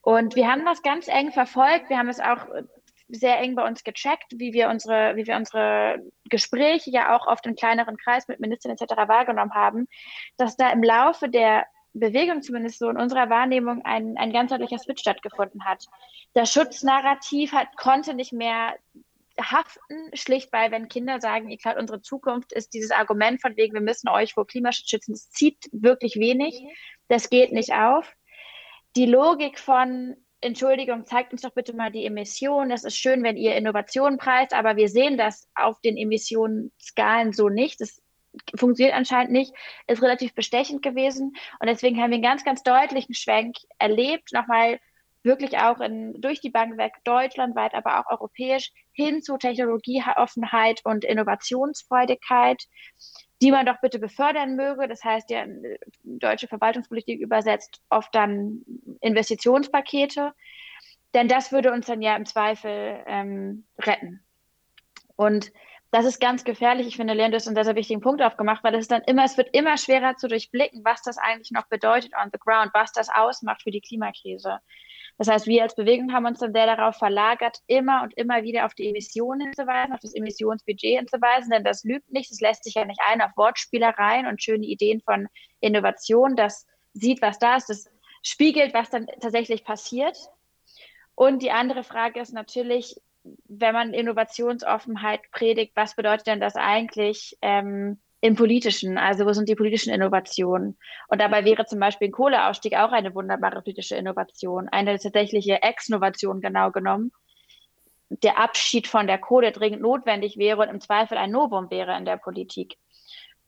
Und 0.00 0.36
wir 0.36 0.50
haben 0.50 0.64
das 0.64 0.82
ganz 0.82 1.08
eng 1.08 1.32
verfolgt. 1.32 1.88
Wir 1.88 1.98
haben 1.98 2.08
es 2.08 2.20
auch 2.20 2.46
sehr 3.08 3.38
eng 3.38 3.54
bei 3.54 3.66
uns 3.66 3.84
gecheckt, 3.84 4.32
wie 4.36 4.52
wir 4.52 4.68
unsere, 4.68 5.16
wie 5.16 5.26
wir 5.26 5.36
unsere 5.36 5.98
Gespräche 6.28 6.90
ja 6.90 7.16
auch 7.16 7.26
oft 7.26 7.46
im 7.46 7.54
kleineren 7.54 7.96
Kreis 7.96 8.28
mit 8.28 8.40
Ministern 8.40 8.72
etc. 8.72 8.94
wahrgenommen 9.08 9.54
haben, 9.54 9.88
dass 10.36 10.56
da 10.56 10.70
im 10.70 10.82
Laufe 10.82 11.28
der 11.28 11.66
Bewegung 11.94 12.42
zumindest 12.42 12.78
so 12.78 12.88
in 12.90 12.96
unserer 12.96 13.30
Wahrnehmung 13.30 13.82
ein, 13.84 14.16
ein 14.18 14.32
ganz 14.32 14.50
deutlicher 14.50 14.78
Switch 14.78 15.00
stattgefunden 15.00 15.64
hat. 15.64 15.84
Das 16.34 16.52
Schutznarrativ 16.52 17.52
hat, 17.52 17.76
konnte 17.76 18.14
nicht 18.14 18.32
mehr 18.32 18.74
haften, 19.40 20.10
schlicht 20.12 20.52
weil, 20.52 20.70
wenn 20.70 20.88
Kinder 20.88 21.20
sagen, 21.20 21.48
ihr 21.48 21.58
klaut 21.58 21.76
unsere 21.76 22.02
Zukunft, 22.02 22.52
ist 22.52 22.74
dieses 22.74 22.90
Argument 22.90 23.40
von 23.40 23.56
wegen, 23.56 23.74
wir 23.74 23.80
müssen 23.80 24.08
euch 24.08 24.34
vor 24.34 24.46
Klimaschutz 24.46 24.88
schützen, 24.88 25.12
das 25.12 25.30
zieht 25.30 25.68
wirklich 25.72 26.16
wenig. 26.16 26.54
Das 27.08 27.30
geht 27.30 27.52
nicht 27.52 27.72
auf. 27.72 28.12
Die 28.96 29.06
Logik 29.06 29.58
von, 29.58 30.16
Entschuldigung, 30.40 31.06
zeigt 31.06 31.32
uns 31.32 31.42
doch 31.42 31.50
bitte 31.50 31.74
mal 31.74 31.90
die 31.90 32.06
Emissionen. 32.06 32.70
Das 32.70 32.84
ist 32.84 32.96
schön, 32.96 33.22
wenn 33.22 33.36
ihr 33.36 33.56
Innovationen 33.56 34.18
preist, 34.18 34.52
aber 34.52 34.76
wir 34.76 34.88
sehen 34.88 35.18
das 35.18 35.48
auf 35.54 35.80
den 35.80 35.96
Emissionsskalen 35.96 37.32
so 37.32 37.48
nicht. 37.48 37.80
Das 37.80 38.00
funktioniert 38.56 38.96
anscheinend 38.96 39.32
nicht, 39.32 39.52
ist 39.86 40.02
relativ 40.02 40.34
bestechend 40.34 40.82
gewesen. 40.82 41.34
Und 41.60 41.68
deswegen 41.68 42.00
haben 42.00 42.10
wir 42.10 42.16
einen 42.16 42.22
ganz, 42.22 42.44
ganz 42.44 42.62
deutlichen 42.62 43.14
Schwenk 43.14 43.56
erlebt, 43.78 44.32
nochmal 44.32 44.78
wirklich 45.22 45.56
auch 45.58 45.80
in, 45.80 46.20
durch 46.20 46.40
die 46.40 46.50
Bank 46.50 46.76
weg, 46.76 46.92
deutschlandweit, 47.04 47.74
aber 47.74 47.98
auch 47.98 48.10
europäisch, 48.10 48.72
hin 48.92 49.22
zu 49.22 49.38
Technologieoffenheit 49.38 50.82
und 50.84 51.04
Innovationsfreudigkeit 51.04 52.66
die 53.44 53.50
man 53.50 53.66
doch 53.66 53.80
bitte 53.80 53.98
befördern 53.98 54.56
möge. 54.56 54.88
Das 54.88 55.04
heißt, 55.04 55.30
ja, 55.30 55.44
deutsche 56.02 56.48
Verwaltungspolitik 56.48 57.20
übersetzt 57.20 57.82
oft 57.90 58.14
dann 58.14 58.64
Investitionspakete, 59.00 60.32
denn 61.12 61.28
das 61.28 61.52
würde 61.52 61.70
uns 61.72 61.86
dann 61.86 62.00
ja 62.00 62.16
im 62.16 62.26
Zweifel 62.26 63.04
ähm, 63.06 63.64
retten. 63.78 64.24
Und 65.16 65.52
das 65.94 66.06
ist 66.06 66.20
ganz 66.20 66.42
gefährlich. 66.42 66.88
Ich 66.88 66.96
finde, 66.96 67.14
Leon, 67.14 67.30
du 67.30 67.36
hast 67.36 67.46
einen 67.46 67.54
sehr, 67.54 67.66
sehr 67.66 67.76
wichtigen 67.76 68.00
Punkt 68.00 68.20
aufgemacht, 68.20 68.64
weil 68.64 68.74
es 68.74 68.88
dann 68.88 69.02
immer, 69.02 69.24
es 69.24 69.36
wird 69.36 69.50
immer 69.52 69.76
schwerer 69.76 70.16
zu 70.16 70.26
durchblicken, 70.26 70.84
was 70.84 71.02
das 71.02 71.18
eigentlich 71.18 71.52
noch 71.52 71.68
bedeutet 71.68 72.10
on 72.20 72.30
the 72.32 72.38
ground, 72.40 72.72
was 72.74 72.90
das 72.90 73.08
ausmacht 73.08 73.62
für 73.62 73.70
die 73.70 73.80
Klimakrise. 73.80 74.58
Das 75.18 75.28
heißt, 75.28 75.46
wir 75.46 75.62
als 75.62 75.76
Bewegung 75.76 76.12
haben 76.12 76.26
uns 76.26 76.40
dann 76.40 76.52
sehr 76.52 76.66
darauf 76.66 76.96
verlagert, 76.96 77.58
immer 77.68 78.02
und 78.02 78.12
immer 78.14 78.42
wieder 78.42 78.66
auf 78.66 78.74
die 78.74 78.88
Emissionen 78.88 79.42
hinzuweisen, 79.42 79.94
auf 79.94 80.00
das 80.00 80.16
Emissionsbudget 80.16 80.98
hinzuweisen, 80.98 81.50
denn 81.50 81.62
das 81.62 81.84
lügt 81.84 82.10
nicht, 82.10 82.32
es 82.32 82.40
lässt 82.40 82.64
sich 82.64 82.74
ja 82.74 82.84
nicht 82.84 83.00
ein 83.08 83.22
auf 83.22 83.30
Wortspielereien 83.36 84.26
und 84.26 84.42
schöne 84.42 84.66
Ideen 84.66 85.00
von 85.00 85.28
Innovation. 85.60 86.34
Das 86.34 86.66
sieht, 86.92 87.22
was 87.22 87.38
da 87.38 87.54
ist, 87.54 87.70
das 87.70 87.88
spiegelt, 88.24 88.74
was 88.74 88.90
dann 88.90 89.06
tatsächlich 89.20 89.62
passiert. 89.62 90.18
Und 91.14 91.40
die 91.40 91.52
andere 91.52 91.84
Frage 91.84 92.18
ist 92.18 92.32
natürlich, 92.32 92.96
wenn 93.24 93.72
man 93.72 93.94
Innovationsoffenheit 93.94 95.20
predigt, 95.30 95.72
was 95.74 95.96
bedeutet 95.96 96.26
denn 96.26 96.40
das 96.40 96.56
eigentlich 96.56 97.36
ähm, 97.42 97.98
im 98.20 98.36
Politischen, 98.36 98.98
also 98.98 99.26
wo 99.26 99.32
sind 99.32 99.48
die 99.48 99.54
politischen 99.54 99.92
Innovationen? 99.92 100.78
Und 101.08 101.20
dabei 101.20 101.44
wäre 101.44 101.66
zum 101.66 101.80
Beispiel 101.80 102.08
ein 102.08 102.12
Kohleausstieg 102.12 102.74
auch 102.74 102.92
eine 102.92 103.14
wunderbare 103.14 103.62
politische 103.62 103.96
Innovation, 103.96 104.68
eine 104.68 104.98
tatsächliche 104.98 105.62
Ex-Innovation 105.62 106.40
genau 106.40 106.70
genommen. 106.70 107.12
Der 108.10 108.38
Abschied 108.38 108.86
von 108.86 109.06
der 109.06 109.18
Kohle 109.18 109.52
dringend 109.52 109.82
notwendig 109.82 110.36
wäre 110.36 110.62
und 110.62 110.68
im 110.68 110.80
Zweifel 110.80 111.18
ein 111.18 111.30
Novum 111.30 111.70
wäre 111.70 111.96
in 111.96 112.04
der 112.04 112.18
Politik. 112.18 112.76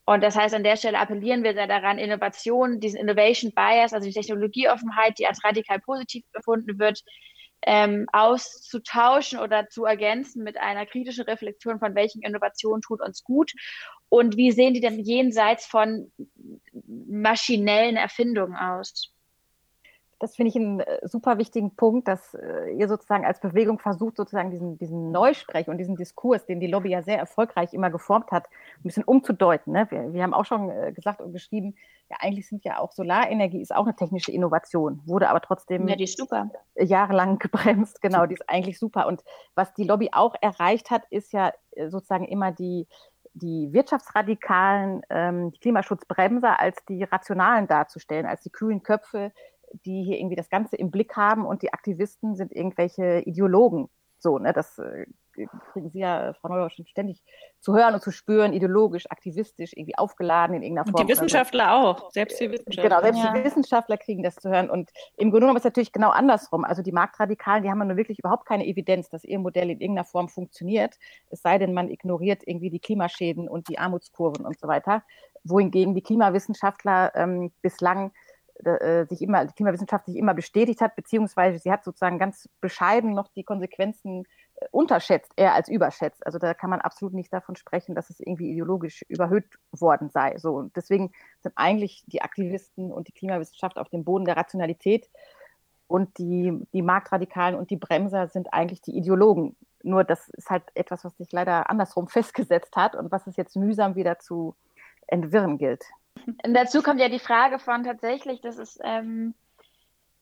Und 0.05 0.23
das 0.23 0.37
heißt, 0.37 0.55
an 0.55 0.63
der 0.63 0.77
Stelle 0.77 0.99
appellieren 0.99 1.43
wir 1.43 1.55
sehr 1.55 1.67
daran, 1.67 1.99
Innovation, 1.99 2.81
diesen 2.81 3.01
Innovation 3.01 3.53
Bias, 3.55 3.93
also 3.93 4.07
die 4.07 4.15
Technologieoffenheit, 4.15 5.19
die 5.19 5.27
als 5.27 5.43
radikal 5.45 5.81
positiv 5.81 6.25
befunden 6.33 6.79
wird, 6.79 7.03
ähm, 7.63 8.07
auszutauschen 8.13 9.39
oder 9.39 9.69
zu 9.69 9.85
ergänzen 9.85 10.43
mit 10.45 10.59
einer 10.59 10.87
kritischen 10.87 11.25
Reflexion 11.25 11.79
von 11.79 11.95
welchen 11.95 12.23
Innovationen 12.23 12.83
tut 12.83 13.01
uns 13.01 13.25
gut 13.25 13.53
und 14.09 14.37
wie 14.37 14.53
sehen 14.53 14.75
die 14.75 14.81
denn 14.81 14.99
jenseits 15.01 15.67
von 15.67 16.13
maschinellen 16.87 17.97
Erfindungen 17.97 18.57
aus? 18.57 19.13
Das 20.19 20.35
finde 20.35 20.49
ich 20.49 20.57
einen 20.57 20.81
äh, 20.81 21.07
super 21.07 21.37
wichtigen 21.37 21.77
Punkt, 21.77 22.09
dass 22.09 22.35
äh, 22.35 22.71
ihr 22.71 22.89
sozusagen 22.89 23.27
als 23.27 23.39
Bewegung 23.41 23.79
versucht, 23.79 24.17
sozusagen 24.17 24.51
diesen, 24.51 24.79
diesen 24.79 25.13
Neusprech 25.13 25.69
und 25.69 25.77
diesen 25.77 25.97
Diskurs, 25.97 26.47
den 26.47 26.59
die 26.59 26.69
Lobby 26.69 26.89
ja 26.89 27.03
sehr 27.03 27.19
erfolgreich 27.19 27.75
immer 27.75 27.91
geformt 27.91 28.31
hat, 28.31 28.47
ein 28.79 28.85
bisschen 28.85 29.05
umzudeuten. 29.05 29.75
Ne? 29.75 29.87
Wir, 29.91 30.15
wir 30.15 30.23
haben 30.23 30.33
auch 30.33 30.47
schon 30.47 30.71
äh, 30.71 30.93
gesagt 30.93 31.21
und 31.21 31.33
geschrieben, 31.33 31.75
ja, 32.09 32.17
eigentlich 32.21 32.49
sind 32.49 32.65
ja 32.65 32.79
auch 32.79 32.93
Solarenergie 32.93 33.61
ist 33.61 33.75
auch 33.75 33.85
eine 33.85 33.97
technische 33.97 34.33
Innovation, 34.33 35.03
wurde 35.05 35.29
aber 35.29 35.43
trotzdem 35.43 35.87
ja, 36.77 36.85
jahrelang 36.85 37.39
gebremst. 37.39 38.01
Genau, 38.01 38.25
die 38.25 38.35
ist 38.35 38.49
eigentlich 38.49 38.79
super. 38.79 39.07
Und 39.07 39.23
was 39.55 39.75
die 39.75 39.85
Lobby 39.85 40.11
auch 40.13 40.35
erreicht 40.41 40.91
hat, 40.91 41.03
ist 41.11 41.33
ja 41.33 41.53
sozusagen 41.89 42.25
immer 42.25 42.53
die, 42.53 42.87
die 43.37 43.73
Wirtschaftsradikalen, 43.73 45.03
ähm, 45.11 45.51
die 45.53 45.59
Klimaschutzbremser 45.59 46.59
als 46.59 46.83
die 46.87 47.05
Rationalen 47.05 47.67
darzustellen, 47.67 48.25
als 48.25 48.41
die 48.41 48.51
kühlen 48.51 48.83
Köpfe, 48.83 49.33
die 49.85 50.05
hier 50.05 50.19
irgendwie 50.19 50.37
das 50.37 50.51
Ganze 50.51 50.77
im 50.77 50.91
Blick 50.91 51.17
haben 51.17 51.45
und 51.45 51.63
die 51.63 51.73
Aktivisten 51.73 52.37
sind 52.37 52.53
irgendwelche 52.53 53.21
Ideologen. 53.21 53.89
So, 54.19 54.39
ne, 54.39 54.53
das 54.53 54.79
äh, 54.79 55.07
kriegen 55.73 55.91
Sie 55.91 55.99
ja, 55.99 56.33
Frau 56.41 56.49
Neuer, 56.49 56.71
schon 56.71 56.87
ständig 56.87 57.23
zu 57.61 57.75
hören 57.75 57.95
und 57.95 58.03
zu 58.03 58.11
spüren, 58.11 58.53
ideologisch, 58.53 59.11
aktivistisch, 59.11 59.73
irgendwie 59.75 59.97
aufgeladen 59.99 60.57
in 60.57 60.63
irgendeiner 60.63 60.87
Form. 60.87 61.03
Und 61.03 61.09
die 61.09 61.13
Wissenschaftler 61.13 61.69
also, 61.69 62.05
auch, 62.05 62.11
selbst 62.11 62.41
die 62.41 62.51
Wissenschaftler. 62.51 62.83
Genau, 62.83 63.01
selbst 63.03 63.23
ja. 63.23 63.33
die 63.33 63.45
Wissenschaftler 63.45 63.97
kriegen 63.99 64.23
das 64.23 64.37
zu 64.37 64.49
hören. 64.49 64.71
Und 64.71 64.91
im 65.17 65.31
Grunde 65.31 65.41
genommen 65.41 65.57
ist 65.57 65.63
es 65.63 65.71
natürlich 65.71 65.93
genau 65.93 66.11
andersrum. 66.11 66.65
Also 66.65 66.83
die 66.83 66.93
Marktradikalen, 66.93 67.63
die 67.63 67.71
haben 67.71 67.87
nur 67.87 67.97
wirklich 67.97 68.19
überhaupt 68.19 68.47
keine 68.47 68.67
Evidenz, 68.67 69.11
dass 69.11 69.25
ihr 69.25 69.39
Modell 69.39 69.71
in 69.71 69.81
irgendeiner 69.81 70.07
Form 70.07 70.29
funktioniert. 70.29 70.97
Es 71.31 71.43
sei 71.43 71.59
denn, 71.59 71.75
man 71.75 71.91
ignoriert 71.91 72.43
irgendwie 72.47 72.71
die 72.71 72.81
Klimaschäden 72.81 73.49
und 73.49 73.69
die 73.69 73.79
Armutskurven 73.79 74.47
und 74.47 74.59
so 74.59 74.69
weiter. 74.69 75.03
Wohingegen 75.45 75.95
die 75.95 76.03
Klimawissenschaftler 76.03 77.15
ähm, 77.15 77.53
bislang 77.63 78.13
äh, 78.65 79.07
sich 79.07 79.23
immer, 79.23 79.45
die 79.45 79.55
Klimawissenschaft 79.55 80.07
sich 80.07 80.17
immer 80.17 80.35
bestätigt 80.35 80.81
hat, 80.81 80.97
beziehungsweise 80.97 81.59
sie 81.59 81.71
hat 81.71 81.85
sozusagen 81.85 82.19
ganz 82.19 82.49
bescheiden 82.61 83.13
noch 83.13 83.29
die 83.29 83.45
Konsequenzen 83.45 84.25
äh, 84.57 84.67
unterschätzt, 84.71 85.33
eher 85.37 85.55
als 85.55 85.69
überschätzt. 85.69 86.25
Also 86.27 86.39
da 86.39 86.55
kann 86.55 86.71
man 86.71 86.81
absolut 86.81 87.15
nicht 87.15 87.33
davon 87.33 87.57
sprechen, 87.57 87.95
dass 87.95 88.11
es 88.11 88.21
irgendwie 88.21 88.51
ideologisch 88.51 89.03
überhöht 89.09 89.47
worden 89.73 90.11
sei. 90.11 90.37
So 90.39 90.55
und 90.55 90.77
deswegen 90.77 91.13
sind 91.41 91.53
eigentlich 91.57 92.05
die 92.07 92.23
Aktivisten 92.23 92.93
und 92.93 93.09
die 93.09 93.13
Klimawissenschaft 93.13 93.79
auf 93.79 93.89
dem 93.89 94.05
Boden 94.05 94.25
der 94.25 94.37
Rationalität 94.37 95.09
und 95.87 96.19
die, 96.19 96.59
die 96.73 96.83
Marktradikalen 96.83 97.55
und 97.55 97.71
die 97.71 97.77
Bremser 97.77 98.29
sind 98.29 98.53
eigentlich 98.53 98.81
die 98.83 98.97
Ideologen. 98.97 99.57
Nur 99.83 100.03
das 100.03 100.29
ist 100.31 100.51
halt 100.51 100.65
etwas, 100.75 101.05
was 101.05 101.17
sich 101.17 101.31
leider 101.31 101.71
andersrum 101.71 102.09
festgesetzt 102.09 102.75
hat 102.77 102.97
und 102.97 103.13
was 103.13 103.27
es 103.27 103.37
jetzt 103.37 103.57
mühsam 103.57 103.95
wieder 103.95 104.19
zu 104.19 104.57
entwirren 105.07 105.59
gilt. 105.59 105.85
Und 106.25 106.55
dazu 106.55 106.83
kommt 106.83 107.01
ja 107.01 107.09
die 107.09 107.19
Frage 107.19 107.59
von 107.59 107.85
tatsächlich, 107.85 108.41
das 108.41 108.59
ist 108.59 108.81
ähm, 108.83 109.35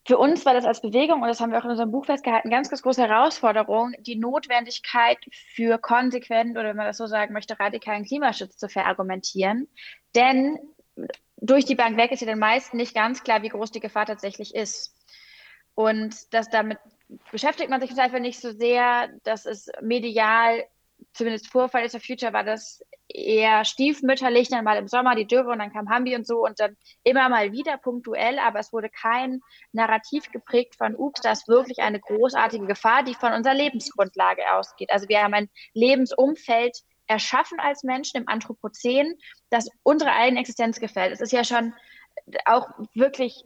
für 0.06 0.18
uns 0.18 0.44
war 0.44 0.52
das 0.52 0.66
als 0.66 0.82
Bewegung, 0.82 1.22
und 1.22 1.28
das 1.28 1.40
haben 1.40 1.50
wir 1.50 1.58
auch 1.58 1.64
in 1.64 1.70
unserem 1.70 1.90
Buch 1.90 2.04
festgehalten, 2.04 2.50
ganz, 2.50 2.68
ganz 2.68 2.82
große 2.82 3.08
Herausforderung, 3.08 3.94
die 4.00 4.16
Notwendigkeit 4.16 5.18
für 5.54 5.78
konsequent 5.78 6.52
oder 6.52 6.68
wenn 6.68 6.76
man 6.76 6.86
das 6.86 6.98
so 6.98 7.06
sagen 7.06 7.32
möchte, 7.32 7.58
radikalen 7.58 8.04
Klimaschutz 8.04 8.58
zu 8.58 8.68
verargumentieren. 8.68 9.66
Denn 10.14 10.58
durch 11.38 11.64
die 11.64 11.74
Bank 11.74 11.96
weg 11.96 12.12
ist 12.12 12.20
ja 12.20 12.26
den 12.26 12.38
meisten 12.38 12.76
nicht 12.76 12.94
ganz 12.94 13.22
klar, 13.22 13.42
wie 13.42 13.48
groß 13.48 13.70
die 13.70 13.80
Gefahr 13.80 14.04
tatsächlich 14.04 14.54
ist. 14.54 14.94
Und 15.74 16.34
das 16.34 16.50
damit 16.50 16.78
beschäftigt 17.30 17.70
man 17.70 17.80
sich 17.80 17.94
Zweifel 17.94 18.20
nicht 18.20 18.40
so 18.40 18.52
sehr, 18.52 19.08
dass 19.24 19.46
es 19.46 19.70
medial, 19.80 20.64
zumindest 21.14 21.50
vor 21.50 21.68
Fridays 21.68 21.92
for 21.92 22.00
Future 22.00 22.32
war 22.32 22.44
das 22.44 22.84
eher 23.08 23.64
stiefmütterlich, 23.64 24.48
dann 24.48 24.64
mal 24.64 24.76
im 24.76 24.88
Sommer 24.88 25.14
die 25.14 25.26
Dürre 25.26 25.50
und 25.50 25.58
dann 25.60 25.72
kam 25.72 25.88
Hambi 25.88 26.16
und 26.16 26.26
so 26.26 26.44
und 26.44 26.58
dann 26.58 26.76
immer 27.04 27.28
mal 27.28 27.52
wieder 27.52 27.78
punktuell, 27.78 28.38
aber 28.38 28.58
es 28.58 28.72
wurde 28.72 28.88
kein 28.88 29.40
Narrativ 29.72 30.30
geprägt 30.32 30.74
von, 30.76 30.96
ups, 30.96 31.20
das 31.20 31.40
ist 31.40 31.48
wirklich 31.48 31.78
eine 31.78 32.00
großartige 32.00 32.66
Gefahr, 32.66 33.02
die 33.04 33.14
von 33.14 33.32
unserer 33.32 33.54
Lebensgrundlage 33.54 34.42
ausgeht. 34.52 34.90
Also 34.90 35.08
wir 35.08 35.22
haben 35.22 35.34
ein 35.34 35.48
Lebensumfeld 35.72 36.78
erschaffen 37.06 37.60
als 37.60 37.84
Menschen 37.84 38.22
im 38.22 38.28
Anthropozän, 38.28 39.14
das 39.50 39.68
unsere 39.82 40.12
eigene 40.12 40.40
Existenz 40.40 40.80
gefällt. 40.80 41.12
Es 41.12 41.20
ist 41.20 41.32
ja 41.32 41.44
schon 41.44 41.74
auch 42.46 42.68
wirklich 42.94 43.44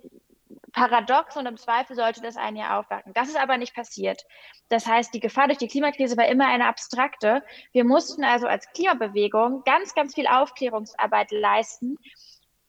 paradox 0.78 1.36
und 1.36 1.46
im 1.46 1.56
Zweifel 1.56 1.96
sollte 1.96 2.20
das 2.20 2.36
einen 2.36 2.56
ja 2.56 2.78
aufwachen. 2.78 3.12
Das 3.12 3.28
ist 3.28 3.36
aber 3.36 3.58
nicht 3.58 3.74
passiert. 3.74 4.24
Das 4.68 4.86
heißt, 4.86 5.12
die 5.12 5.20
Gefahr 5.20 5.48
durch 5.48 5.58
die 5.58 5.66
Klimakrise 5.66 6.16
war 6.16 6.28
immer 6.28 6.46
eine 6.46 6.66
abstrakte. 6.66 7.42
Wir 7.72 7.84
mussten 7.84 8.22
also 8.22 8.46
als 8.46 8.70
Klimabewegung 8.72 9.62
ganz, 9.64 9.94
ganz 9.94 10.14
viel 10.14 10.28
Aufklärungsarbeit 10.28 11.32
leisten, 11.32 11.96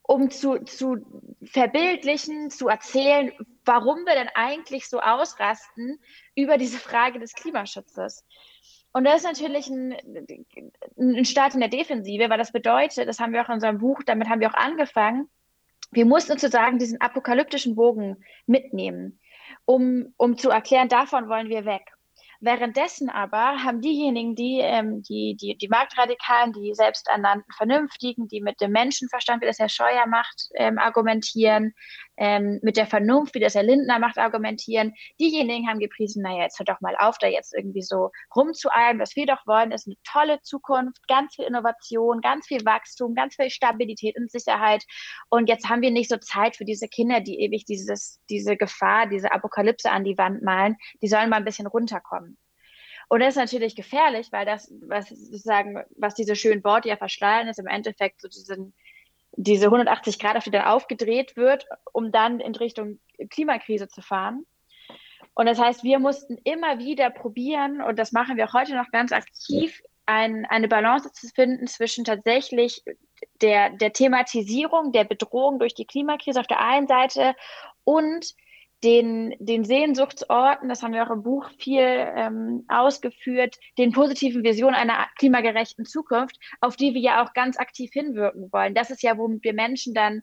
um 0.02 0.32
zu, 0.32 0.58
zu 0.64 0.98
verbildlichen, 1.44 2.50
zu 2.50 2.68
erzählen, 2.68 3.32
warum 3.64 4.00
wir 4.06 4.16
denn 4.16 4.30
eigentlich 4.34 4.90
so 4.90 5.00
ausrasten 5.02 6.00
über 6.34 6.58
diese 6.58 6.80
Frage 6.80 7.20
des 7.20 7.34
Klimaschutzes. 7.36 8.26
Und 8.92 9.04
das 9.04 9.18
ist 9.18 9.26
natürlich 9.26 9.70
ein, 9.70 9.96
ein 10.98 11.26
Start 11.26 11.54
in 11.54 11.60
der 11.60 11.70
Defensive, 11.70 12.28
weil 12.28 12.40
das 12.40 12.52
bedeutet, 12.52 13.08
das 13.08 13.20
haben 13.20 13.34
wir 13.34 13.44
auch 13.44 13.50
in 13.50 13.56
unserem 13.56 13.78
Buch, 13.78 14.02
damit 14.04 14.30
haben 14.30 14.40
wir 14.40 14.50
auch 14.50 14.56
angefangen, 14.56 15.30
wir 15.92 16.06
mussten 16.06 16.34
sozusagen 16.34 16.80
diesen 16.80 17.02
apokalyptischen 17.02 17.76
Bogen 17.76 18.18
mitnehmen, 18.46 19.20
um, 19.66 20.14
um 20.18 20.38
zu 20.38 20.50
erklären, 20.50 20.90
davon 20.90 21.30
wollen 21.30 21.50
wir 21.50 21.66
weg. 21.66 21.84
Währenddessen 22.42 23.10
aber 23.10 23.64
haben 23.64 23.82
diejenigen, 23.82 24.34
die, 24.34 24.60
ähm, 24.62 25.04
die, 25.04 25.36
die, 25.36 25.58
die 25.58 25.68
Marktradikalen, 25.68 26.54
die 26.54 26.74
selbsternannten 26.74 27.52
Vernünftigen, 27.54 28.30
die 28.30 28.40
mit 28.40 28.62
dem 28.62 28.72
Menschenverstand, 28.72 29.42
wie 29.42 29.46
das 29.46 29.60
Herr 29.60 29.68
Scheuer 29.68 30.08
macht, 30.08 30.48
ähm, 30.56 30.78
argumentieren, 30.78 31.74
ähm, 32.16 32.60
mit 32.62 32.78
der 32.78 32.88
Vernunft, 32.88 33.36
wie 33.36 33.40
das 33.40 33.56
Herr 33.56 33.64
Lindner 33.64 34.00
macht, 34.00 34.18
argumentieren, 34.18 34.94
diejenigen 35.20 35.68
haben 35.68 35.80
gepriesen, 35.80 36.22
naja, 36.22 36.44
jetzt 36.44 36.60
hör 36.60 36.66
doch 36.66 36.80
mal 36.82 36.96
auf, 36.98 37.18
da 37.18 37.28
jetzt 37.28 37.54
irgendwie 37.54 37.82
so 37.82 38.12
rumzueilen. 38.36 39.00
Was 39.00 39.16
wir 39.16 39.26
doch 39.26 39.46
wollen, 39.46 39.72
ist 39.72 39.88
eine 39.88 39.96
tolle 40.04 40.42
Zukunft, 40.42 41.08
ganz 41.08 41.36
viel 41.36 41.46
Innovation, 41.46 42.22
ganz 42.22 42.48
viel 42.48 42.64
Wachstum, 42.66 43.16
ganz 43.16 43.36
viel 43.36 43.50
Stabilität 43.50 44.18
und 44.18 44.32
Sicherheit. 44.32 44.84
Und 45.30 45.50
jetzt 45.50 45.70
haben 45.70 45.82
wir 45.82 45.92
nicht 45.92 46.10
so 46.10 46.18
Zeit 46.18 46.58
für 46.58 46.66
diese 46.66 46.88
Kinder, 46.88 47.22
die 47.22 47.40
ewig 47.40 47.66
dieses, 47.66 48.20
diese 48.30 48.58
Gefahr, 48.58 49.08
diese 49.08 49.32
Apokalypse 49.32 49.90
an 49.90 50.04
die 50.04 50.18
Wand 50.18 50.42
malen. 50.42 50.76
Die 51.02 51.08
sollen 51.08 51.30
mal 51.30 51.38
ein 51.38 51.46
bisschen 51.46 51.68
runterkommen. 51.68 52.29
Und 53.10 53.22
das 53.22 53.30
ist 53.30 53.38
natürlich 53.38 53.76
gefährlich, 53.76 54.32
weil 54.32 54.46
das, 54.46 54.72
was 54.82 55.10
sozusagen, 55.10 55.84
was 55.98 56.14
diese 56.14 56.36
schönen 56.36 56.64
Worte 56.64 56.90
ja 56.90 56.96
verschleiern, 56.96 57.48
ist 57.48 57.60
im 57.60 57.68
Endeffekt 57.68 58.22
so 58.22 58.28
diesen, 58.28 58.74
diese 59.32 59.66
180 59.66 60.20
Grad, 60.20 60.38
auf 60.38 60.44
die 60.44 60.52
dann 60.52 60.66
aufgedreht 60.66 61.36
wird, 61.36 61.66
um 61.92 62.12
dann 62.12 62.40
in 62.40 62.56
Richtung 62.56 63.00
Klimakrise 63.32 63.88
zu 63.88 64.02
fahren. 64.02 64.46
Und 65.34 65.48
das 65.48 65.60
heißt, 65.60 65.84
wir 65.84 65.98
mussten 66.00 66.38
immer 66.44 66.78
wieder 66.78 67.10
probieren, 67.10 67.82
und 67.82 67.98
das 67.98 68.12
machen 68.12 68.38
wir 68.38 68.54
heute 68.54 68.76
noch 68.76 68.92
ganz 68.92 69.12
aktiv, 69.12 69.82
ein, 70.06 70.46
eine 70.46 70.68
Balance 70.68 71.12
zu 71.12 71.28
finden 71.30 71.68
zwischen 71.68 72.04
tatsächlich 72.04 72.84
der, 73.42 73.72
der 73.72 73.94
Thematisierung 73.94 74.92
der 74.92 75.04
Bedrohung 75.04 75.60
durch 75.60 75.74
die 75.74 75.86
Klimakrise 75.86 76.40
auf 76.40 76.48
der 76.48 76.60
einen 76.60 76.88
Seite 76.88 77.36
und 77.84 78.36
den, 78.84 79.36
den 79.40 79.66
Sehnsuchtsorten, 79.66 80.70
das 80.70 80.84
haben 80.84 80.94
wir 80.94 81.06
auch 81.06 81.12
im 81.14 81.24
Buch 81.24 81.50
viel 81.58 81.84
ähm, 81.84 82.66
ausgeführt, 82.70 83.58
den 83.78 83.92
positiven 83.92 84.44
Visionen 84.44 84.76
einer 84.76 85.08
klimagerechten 85.18 85.86
Zukunft, 85.86 86.38
auf 86.62 86.78
die 86.78 86.94
wir 86.94 87.02
ja 87.02 87.24
auch 87.24 87.34
ganz 87.34 87.58
aktiv 87.58 87.92
hinwirken 87.94 88.50
wollen. 88.52 88.76
Das 88.76 88.90
ist 88.90 89.04
ja, 89.04 89.18
womit 89.18 89.44
wir 89.44 89.54
Menschen 89.54 89.94
dann 89.94 90.22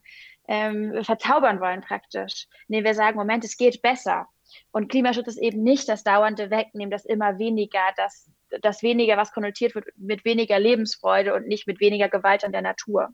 ähm, 0.48 1.04
verzaubern 1.04 1.60
wollen 1.60 1.82
praktisch. 1.82 2.46
Nee, 2.68 2.84
wir 2.84 2.94
sagen, 2.94 3.18
Moment, 3.18 3.44
es 3.44 3.56
geht 3.56 3.82
besser. 3.82 4.26
Und 4.70 4.88
Klimaschutz 4.88 5.26
ist 5.26 5.38
eben 5.38 5.62
nicht 5.62 5.88
das 5.88 6.04
dauernde 6.04 6.50
Wegnehmen, 6.50 6.90
das 6.90 7.04
immer 7.04 7.38
weniger, 7.38 7.80
das, 7.96 8.30
das 8.62 8.82
weniger, 8.82 9.16
was 9.16 9.32
konnotiert 9.32 9.74
wird 9.74 9.86
mit 9.96 10.24
weniger 10.24 10.58
Lebensfreude 10.58 11.34
und 11.34 11.46
nicht 11.46 11.66
mit 11.66 11.80
weniger 11.80 12.08
Gewalt 12.08 12.44
an 12.44 12.52
der 12.52 12.62
Natur. 12.62 13.10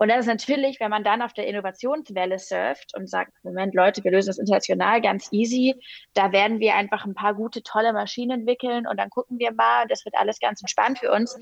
Und 0.00 0.08
das 0.08 0.20
ist 0.20 0.26
natürlich, 0.28 0.80
wenn 0.80 0.88
man 0.88 1.04
dann 1.04 1.20
auf 1.20 1.34
der 1.34 1.46
Innovationswelle 1.46 2.38
surft 2.38 2.96
und 2.96 3.06
sagt, 3.06 3.32
Moment, 3.42 3.74
Leute, 3.74 4.02
wir 4.02 4.10
lösen 4.10 4.28
das 4.28 4.38
international 4.38 5.02
ganz 5.02 5.28
easy, 5.30 5.78
da 6.14 6.32
werden 6.32 6.58
wir 6.58 6.74
einfach 6.74 7.04
ein 7.04 7.12
paar 7.12 7.34
gute, 7.34 7.62
tolle 7.62 7.92
Maschinen 7.92 8.40
entwickeln 8.40 8.86
und 8.86 8.98
dann 8.98 9.10
gucken 9.10 9.38
wir 9.38 9.52
mal, 9.52 9.86
das 9.88 10.06
wird 10.06 10.14
alles 10.16 10.40
ganz 10.40 10.62
entspannt 10.62 11.00
für 11.00 11.12
uns. 11.12 11.38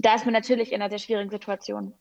Da 0.00 0.14
ist 0.14 0.26
man 0.26 0.34
natürlich 0.34 0.70
in 0.70 0.82
einer 0.82 0.90
sehr 0.90 0.98
schwierigen 0.98 1.30
Situation. 1.30 1.94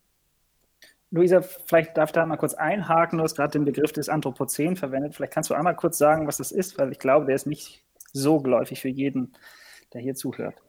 Luisa, 1.09 1.41
vielleicht 1.41 1.95
darf 1.95 2.09
ich 2.09 2.13
da 2.13 2.25
mal 2.25 2.35
kurz 2.35 2.53
einhaken. 2.53 3.19
Du 3.19 3.23
hast 3.23 3.37
gerade 3.37 3.51
den 3.51 3.63
Begriff 3.63 3.93
des 3.93 4.09
Anthropozän 4.09 4.75
verwendet. 4.75 5.15
Vielleicht 5.15 5.31
kannst 5.31 5.51
du 5.51 5.53
einmal 5.53 5.77
kurz 5.77 5.97
sagen, 5.97 6.27
was 6.27 6.35
das 6.35 6.51
ist, 6.51 6.77
weil 6.79 6.91
ich 6.91 6.99
glaube, 6.99 7.27
der 7.27 7.35
ist 7.35 7.47
nicht 7.47 7.81
so 8.11 8.41
geläufig 8.41 8.81
für 8.81 8.89
jeden, 8.89 9.37
der 9.93 10.01
hier 10.01 10.15
zuhört. 10.15 10.61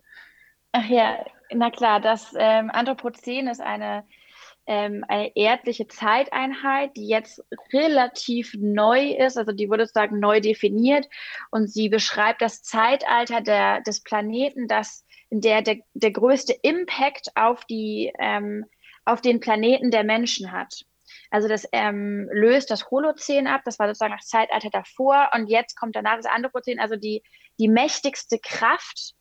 Ach 0.71 0.87
ja, 0.87 1.25
na 1.51 1.73
klar, 1.73 2.01
das 2.01 2.33
ähm, 2.39 2.71
Anthropozän 2.71 3.49
ist 3.49 3.61
eine 3.61 4.05
ähm, 4.67 5.05
eine 5.09 5.33
erdliche 5.35 5.89
Zeiteinheit, 5.89 6.97
die 6.97 7.09
jetzt 7.09 7.43
relativ 7.73 8.55
neu 8.59 9.13
ist, 9.13 9.37
also 9.37 9.53
die 9.53 9.69
wurde 9.69 9.87
sozusagen 9.87 10.21
neu 10.21 10.41
definiert 10.41 11.09
und 11.51 11.69
sie 11.69 11.89
beschreibt 11.89 12.43
das 12.43 12.63
Zeitalter 12.63 13.41
der, 13.41 13.81
des 13.83 14.03
Planeten, 14.03 14.69
das 14.69 15.05
in 15.31 15.41
der, 15.41 15.63
der 15.63 15.79
der 15.95 16.13
größte 16.13 16.55
Impact 16.63 17.31
auf 17.35 17.65
die 17.65 18.13
ähm, 18.19 18.67
auf 19.05 19.21
den 19.21 19.41
Planeten 19.41 19.91
der 19.91 20.05
Menschen 20.05 20.53
hat. 20.53 20.85
Also 21.31 21.49
das 21.49 21.67
ähm, 21.73 22.29
löst 22.33 22.71
das 22.71 22.91
Holozän 22.91 23.47
ab, 23.47 23.63
das 23.65 23.79
war 23.79 23.89
sozusagen 23.89 24.15
das 24.17 24.29
Zeitalter 24.29 24.71
davor 24.71 25.31
und 25.35 25.49
jetzt 25.49 25.77
kommt 25.77 25.97
danach 25.97 26.17
das 26.17 26.27
Anthropozän, 26.27 26.79
also 26.79 26.97
die 26.97 27.23
die 27.59 27.69
mächtigste 27.69 28.39
Kraft 28.39 29.15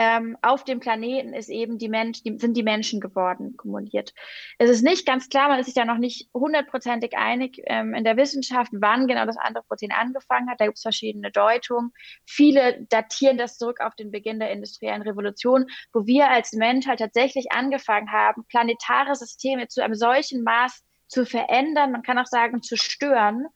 ähm, 0.00 0.38
auf 0.42 0.62
dem 0.62 0.78
Planeten 0.78 1.34
ist 1.34 1.48
eben 1.48 1.76
die 1.76 1.88
Mensch, 1.88 2.22
die, 2.22 2.38
sind 2.38 2.56
die 2.56 2.62
Menschen 2.62 3.00
geworden, 3.00 3.56
kumuliert. 3.56 4.14
Es 4.56 4.70
ist 4.70 4.84
nicht 4.84 5.04
ganz 5.04 5.28
klar, 5.28 5.48
man 5.48 5.58
ist 5.58 5.66
sich 5.66 5.74
da 5.74 5.84
noch 5.84 5.98
nicht 5.98 6.30
hundertprozentig 6.32 7.18
einig 7.18 7.60
ähm, 7.64 7.94
in 7.94 8.04
der 8.04 8.16
Wissenschaft, 8.16 8.70
wann 8.72 9.08
genau 9.08 9.26
das 9.26 9.36
Anthropozän 9.36 9.90
angefangen 9.90 10.48
hat. 10.48 10.60
Da 10.60 10.66
gibt 10.66 10.78
es 10.78 10.82
verschiedene 10.82 11.32
Deutungen. 11.32 11.90
Viele 12.24 12.86
datieren 12.88 13.38
das 13.38 13.58
zurück 13.58 13.80
auf 13.80 13.96
den 13.96 14.12
Beginn 14.12 14.38
der 14.38 14.52
industriellen 14.52 15.02
Revolution, 15.02 15.66
wo 15.92 16.06
wir 16.06 16.30
als 16.30 16.52
Mensch 16.52 16.86
halt 16.86 17.00
tatsächlich 17.00 17.50
angefangen 17.50 18.12
haben, 18.12 18.44
planetare 18.46 19.16
Systeme 19.16 19.66
zu 19.66 19.82
einem 19.82 19.96
solchen 19.96 20.44
Maß 20.44 20.84
zu 21.08 21.26
verändern, 21.26 21.90
man 21.90 22.04
kann 22.04 22.18
auch 22.18 22.26
sagen, 22.26 22.62
zu 22.62 22.76
stören, 22.76 23.46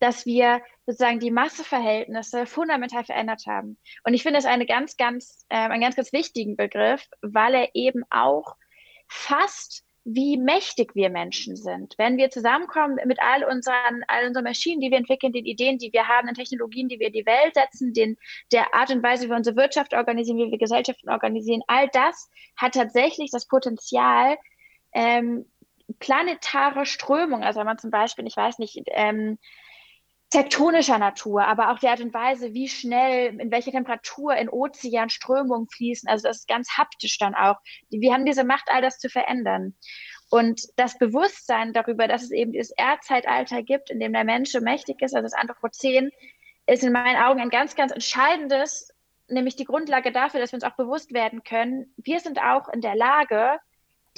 dass 0.00 0.26
wir 0.26 0.62
sozusagen 0.86 1.20
die 1.20 1.30
Masseverhältnisse 1.30 2.46
fundamental 2.46 3.04
verändert 3.04 3.42
haben. 3.46 3.78
Und 4.04 4.14
ich 4.14 4.22
finde 4.22 4.38
es 4.38 4.46
eine 4.46 4.66
ganz, 4.66 4.96
ganz, 4.96 5.44
äh, 5.48 5.56
einen 5.56 5.80
ganz, 5.80 5.96
ganz 5.96 6.12
wichtigen 6.12 6.56
Begriff, 6.56 7.04
weil 7.20 7.54
er 7.54 7.68
eben 7.74 8.04
auch 8.10 8.56
fast 9.06 9.84
wie 10.10 10.38
mächtig 10.38 10.94
wir 10.94 11.10
Menschen 11.10 11.54
sind. 11.54 11.94
Wenn 11.98 12.16
wir 12.16 12.30
zusammenkommen 12.30 12.98
mit 13.04 13.18
all 13.20 13.44
unseren, 13.44 14.04
all 14.06 14.26
unseren 14.26 14.44
Maschinen, 14.44 14.80
die 14.80 14.90
wir 14.90 14.96
entwickeln, 14.96 15.34
den 15.34 15.44
Ideen, 15.44 15.76
die 15.76 15.92
wir 15.92 16.08
haben, 16.08 16.26
den 16.26 16.34
Technologien, 16.34 16.88
die 16.88 16.98
wir 16.98 17.08
in 17.08 17.12
die 17.12 17.26
Welt 17.26 17.54
setzen, 17.54 17.92
den, 17.92 18.16
der 18.50 18.74
Art 18.74 18.90
und 18.90 19.02
Weise, 19.02 19.26
wie 19.26 19.30
wir 19.30 19.36
unsere 19.36 19.56
Wirtschaft 19.56 19.92
organisieren, 19.92 20.38
wie 20.38 20.50
wir 20.50 20.58
Gesellschaften 20.58 21.10
organisieren, 21.10 21.62
all 21.66 21.88
das 21.88 22.30
hat 22.56 22.72
tatsächlich 22.72 23.30
das 23.30 23.46
Potenzial, 23.46 24.38
ähm, 24.94 25.44
planetare 25.98 26.86
Strömung, 26.86 27.42
also 27.42 27.60
wenn 27.60 27.66
man 27.66 27.78
zum 27.78 27.90
Beispiel, 27.90 28.26
ich 28.26 28.36
weiß 28.36 28.58
nicht, 28.58 28.80
ähm, 28.86 29.38
tektonischer 30.30 30.98
Natur, 30.98 31.46
aber 31.46 31.70
auch 31.70 31.78
die 31.78 31.88
Art 31.88 32.00
und 32.00 32.12
Weise, 32.12 32.52
wie 32.52 32.68
schnell, 32.68 33.40
in 33.40 33.50
welcher 33.50 33.70
Temperatur 33.70 34.36
in 34.36 34.50
Ozean 34.50 35.08
Strömungen 35.08 35.68
fließen. 35.68 36.08
Also 36.08 36.28
das 36.28 36.40
ist 36.40 36.48
ganz 36.48 36.76
haptisch 36.76 37.16
dann 37.18 37.34
auch. 37.34 37.56
Wir 37.88 38.12
haben 38.12 38.26
diese 38.26 38.44
Macht, 38.44 38.68
all 38.68 38.82
das 38.82 38.98
zu 38.98 39.08
verändern. 39.08 39.74
Und 40.30 40.60
das 40.76 40.98
Bewusstsein 40.98 41.72
darüber, 41.72 42.06
dass 42.06 42.22
es 42.22 42.30
eben 42.30 42.52
dieses 42.52 42.72
Erdzeitalter 42.72 43.62
gibt, 43.62 43.88
in 43.90 44.00
dem 44.00 44.12
der 44.12 44.24
Mensch 44.24 44.50
so 44.50 44.60
mächtig 44.60 45.00
ist, 45.00 45.14
also 45.14 45.24
das 45.24 45.32
Anthropozän, 45.32 46.10
ist 46.66 46.82
in 46.82 46.92
meinen 46.92 47.16
Augen 47.16 47.40
ein 47.40 47.48
ganz, 47.48 47.74
ganz 47.74 47.92
entscheidendes, 47.92 48.92
nämlich 49.28 49.56
die 49.56 49.64
Grundlage 49.64 50.12
dafür, 50.12 50.40
dass 50.40 50.52
wir 50.52 50.58
uns 50.58 50.64
auch 50.64 50.76
bewusst 50.76 51.14
werden 51.14 51.42
können, 51.44 51.94
wir 51.96 52.20
sind 52.20 52.38
auch 52.42 52.68
in 52.68 52.82
der 52.82 52.94
Lage, 52.94 53.58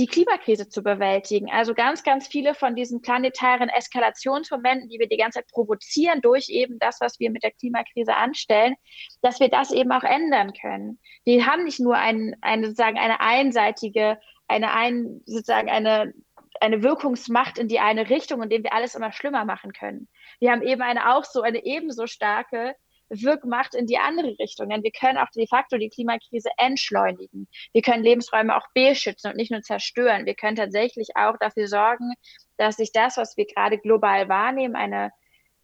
die 0.01 0.07
Klimakrise 0.07 0.67
zu 0.67 0.83
bewältigen. 0.83 1.51
Also 1.51 1.75
ganz, 1.75 2.03
ganz 2.03 2.27
viele 2.27 2.55
von 2.55 2.75
diesen 2.75 3.03
planetaren 3.03 3.69
Eskalationsmomenten, 3.69 4.89
die 4.89 4.99
wir 4.99 5.07
die 5.07 5.19
ganze 5.19 5.41
Zeit 5.41 5.49
provozieren 5.49 6.23
durch 6.23 6.49
eben 6.49 6.79
das, 6.79 7.03
was 7.03 7.21
wir 7.21 7.31
mit 7.31 7.43
der 7.43 7.51
Klimakrise 7.51 8.17
anstellen, 8.17 8.77
dass 9.21 9.41
wir 9.41 9.51
das 9.51 9.71
eben 9.71 9.93
auch 9.93 10.03
ändern 10.03 10.55
können. 10.55 10.99
Wir 11.25 11.45
haben 11.45 11.65
nicht 11.65 11.81
nur 11.81 11.97
ein, 11.97 12.35
eine, 12.41 12.69
sozusagen 12.69 12.99
eine 12.99 13.21
einseitige, 13.21 14.19
eine 14.49 14.73
ein, 14.73 15.21
sozusagen 15.27 15.69
eine, 15.69 16.15
eine 16.61 16.83
Wirkungsmacht 16.83 17.59
in 17.59 17.69
die 17.69 17.81
eine 17.81 18.09
Richtung, 18.09 18.43
in 18.43 18.49
dem 18.49 18.63
wir 18.65 18.73
alles 18.73 18.95
immer 18.95 19.13
schlimmer 19.13 19.45
machen 19.45 19.75
können. 19.75 20.09
Wir 20.39 20.51
haben 20.51 20.63
eben 20.63 20.81
eine 20.81 21.15
auch 21.15 21.25
so 21.25 21.43
eine 21.43 21.63
ebenso 21.67 22.07
starke 22.07 22.75
Wirkmacht 23.11 23.75
in 23.75 23.87
die 23.87 23.99
andere 23.99 24.39
Richtung. 24.39 24.69
Denn 24.69 24.83
wir 24.83 24.93
können 24.93 25.19
auch 25.19 25.31
de 25.31 25.47
facto 25.47 25.77
die 25.77 25.89
Klimakrise 25.89 26.51
entschleunigen. 26.57 27.49
Wir 27.73 27.83
können 27.83 28.05
Lebensräume 28.05 28.57
auch 28.57 28.67
beschützen 28.75 29.31
und 29.31 29.37
nicht 29.37 29.51
nur 29.51 29.63
zerstören. 29.63 30.27
Wir 30.27 30.35
können 30.35 30.57
tatsächlich 30.57 31.09
auch 31.17 31.37
dafür 31.39 31.69
sorgen, 31.69 32.13
dass 32.57 32.77
sich 32.77 32.93
das, 32.93 33.17
was 33.17 33.37
wir 33.37 33.47
gerade 33.47 33.79
global 33.79 34.29
wahrnehmen, 34.29 34.77
eine, 34.77 35.13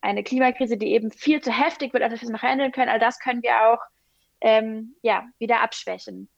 eine 0.00 0.24
Klimakrise, 0.24 0.76
die 0.76 0.92
eben 0.92 1.10
viel 1.10 1.40
zu 1.40 1.52
heftig 1.52 1.92
wird, 1.92 2.02
als 2.02 2.12
wir 2.12 2.22
es 2.22 2.28
noch 2.28 2.42
handeln 2.42 2.72
können, 2.72 2.90
all 2.90 3.00
das 3.00 3.18
können 3.18 3.42
wir 3.42 3.68
auch 3.68 3.80
ähm, 4.40 4.96
ja, 5.02 5.26
wieder 5.38 5.62
abschwächen. 5.62 6.28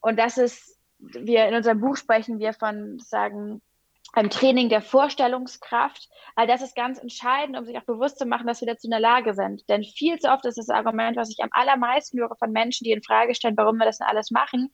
Und 0.00 0.18
das 0.18 0.38
ist, 0.38 0.78
wir 0.98 1.46
in 1.46 1.54
unserem 1.54 1.80
Buch 1.80 1.96
sprechen 1.96 2.38
wir 2.38 2.52
von 2.52 2.98
sagen 2.98 3.60
einem 4.12 4.30
Training 4.30 4.68
der 4.68 4.82
Vorstellungskraft. 4.82 6.08
All 6.34 6.46
das 6.46 6.62
ist 6.62 6.74
ganz 6.74 6.98
entscheidend, 6.98 7.58
um 7.58 7.64
sich 7.64 7.76
auch 7.76 7.84
bewusst 7.84 8.18
zu 8.18 8.26
machen, 8.26 8.46
dass 8.46 8.60
wir 8.60 8.68
dazu 8.68 8.86
in 8.86 8.90
der 8.90 9.00
Lage 9.00 9.34
sind. 9.34 9.68
Denn 9.68 9.84
viel 9.84 10.18
zu 10.18 10.30
oft 10.30 10.44
ist 10.46 10.58
das 10.58 10.70
Argument, 10.70 11.16
was 11.16 11.30
ich 11.30 11.42
am 11.42 11.50
allermeisten 11.52 12.18
höre 12.18 12.36
von 12.36 12.52
Menschen, 12.52 12.84
die 12.84 12.92
in 12.92 13.02
Frage 13.02 13.34
stellen, 13.34 13.56
warum 13.56 13.76
wir 13.76 13.84
das 13.84 13.98
denn 13.98 14.06
alles 14.06 14.30
machen, 14.30 14.72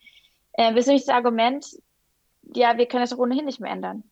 äh, 0.52 0.76
ist 0.78 0.86
nämlich 0.86 1.04
das 1.06 1.14
Argument, 1.14 1.66
ja, 2.54 2.76
wir 2.76 2.86
können 2.86 3.02
das 3.02 3.18
ohnehin 3.18 3.44
nicht 3.44 3.60
mehr 3.60 3.72
ändern. 3.72 4.04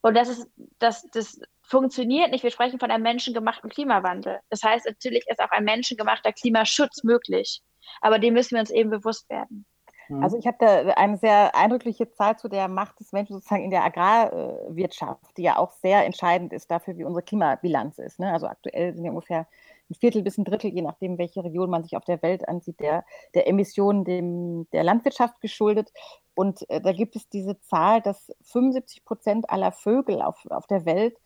Und 0.00 0.14
das 0.14 0.28
ist, 0.28 0.48
das, 0.78 1.08
das 1.10 1.40
funktioniert 1.62 2.30
nicht. 2.30 2.44
Wir 2.44 2.50
sprechen 2.50 2.78
von 2.78 2.90
einem 2.90 3.02
menschengemachten 3.02 3.70
Klimawandel. 3.70 4.40
Das 4.50 4.62
heißt, 4.62 4.86
natürlich 4.86 5.24
ist 5.28 5.40
auch 5.40 5.50
ein 5.50 5.64
menschengemachter 5.64 6.32
Klimaschutz 6.32 7.02
möglich. 7.02 7.62
Aber 8.00 8.18
dem 8.18 8.34
müssen 8.34 8.54
wir 8.54 8.60
uns 8.60 8.70
eben 8.70 8.90
bewusst 8.90 9.28
werden. 9.28 9.66
Mhm. 10.12 10.22
Also 10.22 10.36
ich 10.36 10.46
habe 10.46 10.56
da 10.60 10.92
eine 10.94 11.16
sehr 11.16 11.54
eindrückliche 11.56 12.10
Zahl 12.12 12.36
zu 12.36 12.48
der 12.48 12.68
Macht 12.68 13.00
des 13.00 13.12
Menschen 13.12 13.34
sozusagen 13.34 13.64
in 13.64 13.70
der 13.70 13.84
Agrarwirtschaft, 13.84 15.36
die 15.36 15.42
ja 15.42 15.58
auch 15.58 15.72
sehr 15.72 16.04
entscheidend 16.04 16.52
ist 16.52 16.70
dafür, 16.70 16.96
wie 16.98 17.04
unsere 17.04 17.22
Klimabilanz 17.22 17.98
ist. 17.98 18.18
Ne? 18.18 18.32
Also 18.32 18.46
aktuell 18.46 18.94
sind 18.94 19.04
ja 19.04 19.10
ungefähr 19.10 19.46
ein 19.90 19.94
Viertel 19.94 20.22
bis 20.22 20.38
ein 20.38 20.44
Drittel, 20.44 20.70
je 20.70 20.82
nachdem, 20.82 21.18
welche 21.18 21.44
Region 21.44 21.70
man 21.70 21.82
sich 21.82 21.96
auf 21.96 22.04
der 22.04 22.22
Welt 22.22 22.48
ansieht, 22.48 22.80
der, 22.80 23.04
der 23.34 23.48
Emissionen 23.48 24.04
dem, 24.04 24.68
der 24.72 24.84
Landwirtschaft 24.84 25.40
geschuldet. 25.40 25.92
Und 26.34 26.68
äh, 26.70 26.80
da 26.80 26.92
gibt 26.92 27.16
es 27.16 27.28
diese 27.28 27.60
Zahl, 27.60 28.00
dass 28.00 28.32
75 28.42 29.04
Prozent 29.04 29.50
aller 29.50 29.72
Vögel 29.72 30.22
auf, 30.22 30.46
auf 30.50 30.66
der 30.66 30.84
Welt 30.84 31.16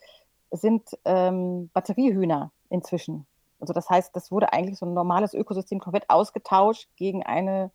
sind 0.50 0.96
ähm, 1.04 1.70
Batteriehühner 1.72 2.52
inzwischen. 2.70 3.26
Also 3.60 3.72
das 3.72 3.88
heißt, 3.88 4.14
das 4.14 4.30
wurde 4.30 4.52
eigentlich 4.52 4.78
so 4.78 4.86
ein 4.86 4.94
normales 4.94 5.34
Ökosystem 5.34 5.80
komplett 5.80 6.08
ausgetauscht 6.10 6.88
gegen 6.96 7.22
eine 7.24 7.70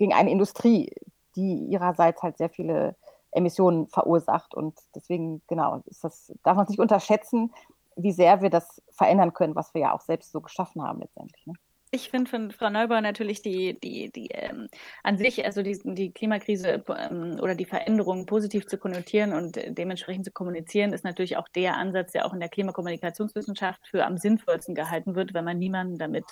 gegen 0.00 0.14
eine 0.14 0.30
Industrie, 0.30 0.90
die 1.36 1.66
ihrerseits 1.66 2.22
halt 2.22 2.38
sehr 2.38 2.48
viele 2.48 2.96
Emissionen 3.32 3.86
verursacht. 3.86 4.54
Und 4.54 4.78
deswegen, 4.94 5.42
genau, 5.46 5.82
ist 5.84 6.02
das, 6.02 6.32
darf 6.42 6.56
man 6.56 6.64
nicht 6.66 6.80
unterschätzen, 6.80 7.52
wie 7.96 8.12
sehr 8.12 8.40
wir 8.40 8.48
das 8.48 8.82
verändern 8.88 9.34
können, 9.34 9.54
was 9.54 9.74
wir 9.74 9.82
ja 9.82 9.92
auch 9.92 10.00
selbst 10.00 10.32
so 10.32 10.40
geschaffen 10.40 10.82
haben 10.82 11.00
letztendlich. 11.00 11.46
Ne? 11.46 11.52
Ich 11.92 12.08
finde 12.08 12.30
von 12.30 12.52
Frau 12.52 12.70
Neubauer 12.70 13.00
natürlich 13.00 13.42
die, 13.42 13.76
die, 13.80 14.12
die 14.12 14.28
ähm, 14.28 14.68
an 15.02 15.18
sich, 15.18 15.44
also 15.44 15.60
die, 15.60 15.76
die 15.82 16.12
Klimakrise 16.12 16.84
ähm, 16.88 17.40
oder 17.42 17.56
die 17.56 17.64
Veränderungen 17.64 18.26
positiv 18.26 18.68
zu 18.68 18.78
konnotieren 18.78 19.32
und 19.32 19.56
äh, 19.56 19.72
dementsprechend 19.72 20.24
zu 20.24 20.30
kommunizieren, 20.30 20.92
ist 20.92 21.02
natürlich 21.02 21.36
auch 21.36 21.48
der 21.48 21.76
Ansatz, 21.76 22.12
der 22.12 22.26
auch 22.26 22.32
in 22.32 22.38
der 22.38 22.48
Klimakommunikationswissenschaft 22.48 23.88
für 23.88 24.06
am 24.06 24.18
sinnvollsten 24.18 24.76
gehalten 24.76 25.16
wird, 25.16 25.34
weil 25.34 25.42
man 25.42 25.58
niemanden 25.58 25.98
damit 25.98 26.26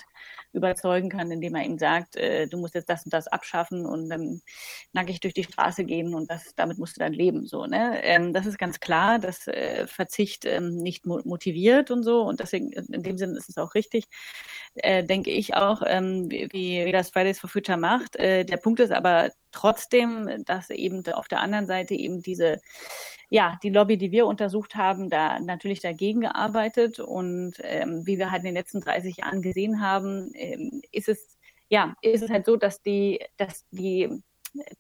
überzeugen 0.53 1.09
kann, 1.09 1.33
indem 1.33 1.55
man 1.55 1.65
ihm 1.65 1.79
sagt, 1.79 2.15
äh, 2.15 2.47
du 2.47 2.57
musst 2.59 2.77
jetzt 2.77 2.89
das 2.89 3.05
und 3.05 3.13
das 3.13 3.27
abschaffen 3.27 3.85
und 3.85 4.09
dann 4.09 4.41
nackig 4.93 5.19
durch 5.19 5.35
die 5.35 5.43
Straße 5.43 5.85
gehen 5.85 6.15
und 6.15 6.31
das, 6.31 6.55
damit 6.55 6.79
musst 6.79 6.97
du 6.97 7.01
dann 7.01 7.13
leben. 7.13 7.49
So, 7.49 7.67
ne? 7.67 8.01
Ähm, 8.05 8.33
das 8.33 8.47
ist 8.47 8.59
ganz 8.59 8.79
klar, 8.79 9.19
dass 9.19 9.49
äh, 9.49 9.89
Verzicht 9.89 10.45
ähm, 10.45 10.77
nicht 10.77 11.05
motiviert 11.05 11.91
und 11.91 12.05
so 12.05 12.23
und 12.23 12.39
deswegen 12.39 12.71
in 12.71 13.03
dem 13.03 13.19
Sinne 13.19 13.37
ist 13.37 13.49
es 13.49 13.59
auch 13.59 13.75
richtig, 13.75 14.05
äh, 14.77 15.03
denke 15.03 15.33
ich 15.33 15.48
auch, 15.55 15.83
ähm, 15.87 16.31
wie, 16.31 16.85
wie 16.85 16.93
das 16.93 17.11
Fridays 17.11 17.39
for 17.39 17.51
Future 17.51 17.79
macht. 17.79 18.17
Äh, 18.17 18.45
der 18.45 18.57
Punkt 18.57 18.81
ist 18.81 18.93
aber 18.93 19.31
trotzdem, 19.53 20.45
dass 20.45 20.71
eben 20.71 21.07
auf 21.13 21.29
der 21.29 21.41
anderen 21.41 21.67
Seite 21.67 21.95
eben 21.95 22.23
diese, 22.23 22.61
ja, 23.31 23.59
die 23.63 23.71
Lobby, 23.71 23.99
die 23.99 24.13
wir 24.13 24.27
untersucht 24.27 24.75
haben, 24.75 25.11
da 25.11 25.39
natürlich 25.41 25.81
dagegen 25.81 26.21
gearbeitet. 26.23 27.01
Und 27.01 27.55
ähm, 27.63 28.07
wie 28.07 28.19
wir 28.19 28.31
halt 28.31 28.41
in 28.41 28.47
den 28.47 28.55
letzten 28.55 28.81
30 28.81 29.19
Jahren 29.19 29.43
gesehen 29.43 29.81
haben, 29.81 30.31
ähm, 30.35 30.83
ist 30.93 31.09
es, 31.09 31.39
ja, 31.69 31.95
ist 32.03 32.23
es 32.23 32.31
halt 32.31 32.47
so, 32.47 32.57
dass 32.57 32.83
die, 32.83 33.21
dass 33.37 33.67
die 33.71 34.23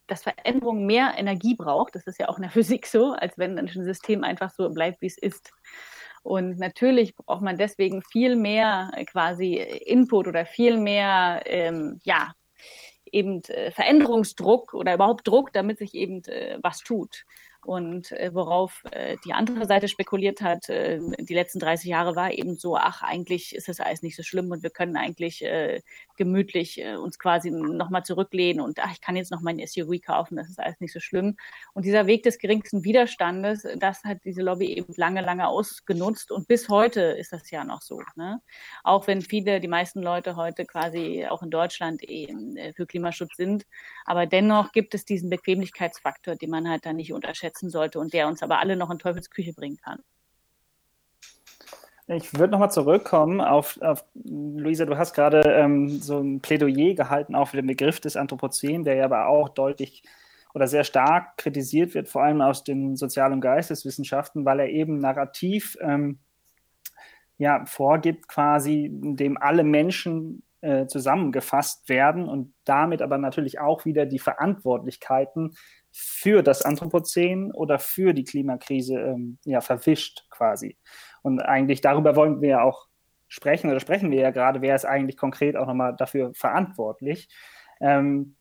dass 0.06 0.22
Veränderung 0.22 0.86
mehr 0.86 1.14
Energie 1.16 1.54
braucht. 1.54 1.94
Das 1.94 2.06
ist 2.06 2.18
ja 2.18 2.28
auch 2.28 2.36
in 2.36 2.42
der 2.42 2.50
Physik 2.52 2.86
so, 2.86 3.12
als 3.12 3.36
wenn 3.38 3.58
ein 3.58 3.68
System 3.68 4.24
einfach 4.24 4.50
so 4.50 4.68
bleibt, 4.70 5.00
wie 5.02 5.06
es 5.06 5.18
ist. 5.18 5.52
Und 6.22 6.58
natürlich 6.58 7.14
braucht 7.16 7.42
man 7.42 7.56
deswegen 7.56 8.02
viel 8.02 8.36
mehr 8.36 8.90
äh, 8.94 9.04
quasi 9.04 9.54
Input 9.54 10.26
oder 10.28 10.46
viel 10.46 10.78
mehr, 10.78 11.42
ähm, 11.46 12.00
ja, 12.04 12.32
eben 13.10 13.42
äh, 13.44 13.70
Veränderungsdruck 13.70 14.74
oder 14.74 14.94
überhaupt 14.94 15.26
Druck, 15.26 15.52
damit 15.52 15.78
sich 15.78 15.94
eben 15.94 16.22
äh, 16.24 16.58
was 16.62 16.80
tut. 16.80 17.24
Und 17.64 18.12
äh, 18.12 18.30
worauf 18.32 18.84
äh, 18.92 19.16
die 19.24 19.32
andere 19.32 19.66
Seite 19.66 19.88
spekuliert 19.88 20.40
hat, 20.40 20.68
äh, 20.68 21.00
die 21.18 21.34
letzten 21.34 21.58
30 21.58 21.90
Jahre 21.90 22.14
war 22.14 22.32
eben 22.32 22.56
so, 22.56 22.76
ach, 22.76 23.02
eigentlich 23.02 23.54
ist 23.54 23.68
das 23.68 23.80
alles 23.80 24.02
nicht 24.02 24.16
so 24.16 24.22
schlimm 24.22 24.50
und 24.52 24.62
wir 24.62 24.70
können 24.70 24.96
eigentlich 24.96 25.44
äh, 25.44 25.82
gemütlich 26.16 26.80
äh, 26.80 26.94
uns 26.94 27.18
quasi 27.18 27.50
nochmal 27.50 28.04
zurücklehnen 28.04 28.60
und 28.62 28.78
ach, 28.78 28.92
ich 28.92 29.00
kann 29.00 29.16
jetzt 29.16 29.32
noch 29.32 29.40
mein 29.40 29.58
SUV 29.58 30.00
kaufen, 30.00 30.36
das 30.36 30.48
ist 30.48 30.60
alles 30.60 30.78
nicht 30.80 30.92
so 30.92 31.00
schlimm. 31.00 31.36
Und 31.74 31.84
dieser 31.84 32.06
Weg 32.06 32.22
des 32.22 32.38
geringsten 32.38 32.84
Widerstandes, 32.84 33.66
das 33.76 34.04
hat 34.04 34.18
diese 34.24 34.42
Lobby 34.42 34.72
eben 34.74 34.94
lange, 34.96 35.20
lange 35.20 35.48
ausgenutzt 35.48 36.30
und 36.30 36.46
bis 36.46 36.68
heute 36.68 37.00
ist 37.00 37.32
das 37.32 37.50
ja 37.50 37.64
noch 37.64 37.82
so. 37.82 38.00
Ne? 38.14 38.40
Auch 38.84 39.08
wenn 39.08 39.20
viele, 39.20 39.60
die 39.60 39.68
meisten 39.68 40.00
Leute 40.00 40.36
heute 40.36 40.64
quasi 40.64 41.26
auch 41.28 41.42
in 41.42 41.50
Deutschland 41.50 42.02
eben 42.04 42.56
äh, 42.56 42.72
für 42.72 42.86
Klimaschutz 42.86 43.36
sind, 43.36 43.64
aber 44.08 44.24
dennoch 44.24 44.72
gibt 44.72 44.94
es 44.94 45.04
diesen 45.04 45.28
Bequemlichkeitsfaktor, 45.28 46.34
den 46.34 46.48
man 46.48 46.66
halt 46.66 46.86
da 46.86 46.94
nicht 46.94 47.12
unterschätzen 47.12 47.68
sollte 47.68 47.98
und 47.98 48.14
der 48.14 48.26
uns 48.26 48.42
aber 48.42 48.58
alle 48.58 48.74
noch 48.74 48.90
in 48.90 48.98
Teufelsküche 48.98 49.52
bringen 49.52 49.76
kann. 49.76 49.98
Ich 52.06 52.32
würde 52.32 52.52
nochmal 52.52 52.70
zurückkommen 52.70 53.42
auf, 53.42 53.78
auf, 53.82 54.06
Luisa, 54.24 54.86
du 54.86 54.96
hast 54.96 55.12
gerade 55.12 55.42
ähm, 55.42 56.00
so 56.00 56.20
ein 56.20 56.40
Plädoyer 56.40 56.94
gehalten, 56.94 57.34
auch 57.34 57.48
für 57.48 57.58
den 57.58 57.66
Begriff 57.66 58.00
des 58.00 58.16
Anthropozän, 58.16 58.82
der 58.82 58.94
ja 58.94 59.04
aber 59.04 59.26
auch 59.26 59.50
deutlich 59.50 60.02
oder 60.54 60.66
sehr 60.66 60.84
stark 60.84 61.36
kritisiert 61.36 61.92
wird, 61.92 62.08
vor 62.08 62.22
allem 62.22 62.40
aus 62.40 62.64
den 62.64 62.96
Sozial- 62.96 63.34
und 63.34 63.42
Geisteswissenschaften, 63.42 64.46
weil 64.46 64.60
er 64.60 64.70
eben 64.70 65.00
narrativ 65.00 65.76
ähm, 65.82 66.18
ja, 67.36 67.66
vorgibt, 67.66 68.26
quasi, 68.26 68.88
dem 68.90 69.36
alle 69.36 69.64
Menschen 69.64 70.42
äh, 70.60 70.86
zusammengefasst 70.86 71.88
werden 71.88 72.28
und 72.28 72.54
damit 72.64 73.02
aber 73.02 73.18
natürlich 73.18 73.60
auch 73.60 73.84
wieder 73.84 74.06
die 74.06 74.18
Verantwortlichkeiten 74.18 75.52
für 75.92 76.42
das 76.42 76.62
Anthropozän 76.62 77.52
oder 77.52 77.78
für 77.78 78.12
die 78.12 78.24
Klimakrise 78.24 78.94
ähm, 78.98 79.38
ja, 79.44 79.60
verwischt 79.60 80.28
quasi. 80.30 80.76
Und 81.22 81.40
eigentlich 81.40 81.80
darüber 81.80 82.16
wollen 82.16 82.40
wir 82.40 82.48
ja 82.48 82.62
auch 82.62 82.88
sprechen 83.28 83.70
oder 83.70 83.80
sprechen 83.80 84.10
wir 84.10 84.20
ja 84.20 84.30
gerade, 84.30 84.62
wer 84.62 84.74
ist 84.74 84.84
eigentlich 84.84 85.16
konkret 85.16 85.56
auch 85.56 85.66
nochmal 85.66 85.94
dafür 85.96 86.32
verantwortlich. 86.34 87.28
Ähm, 87.80 88.36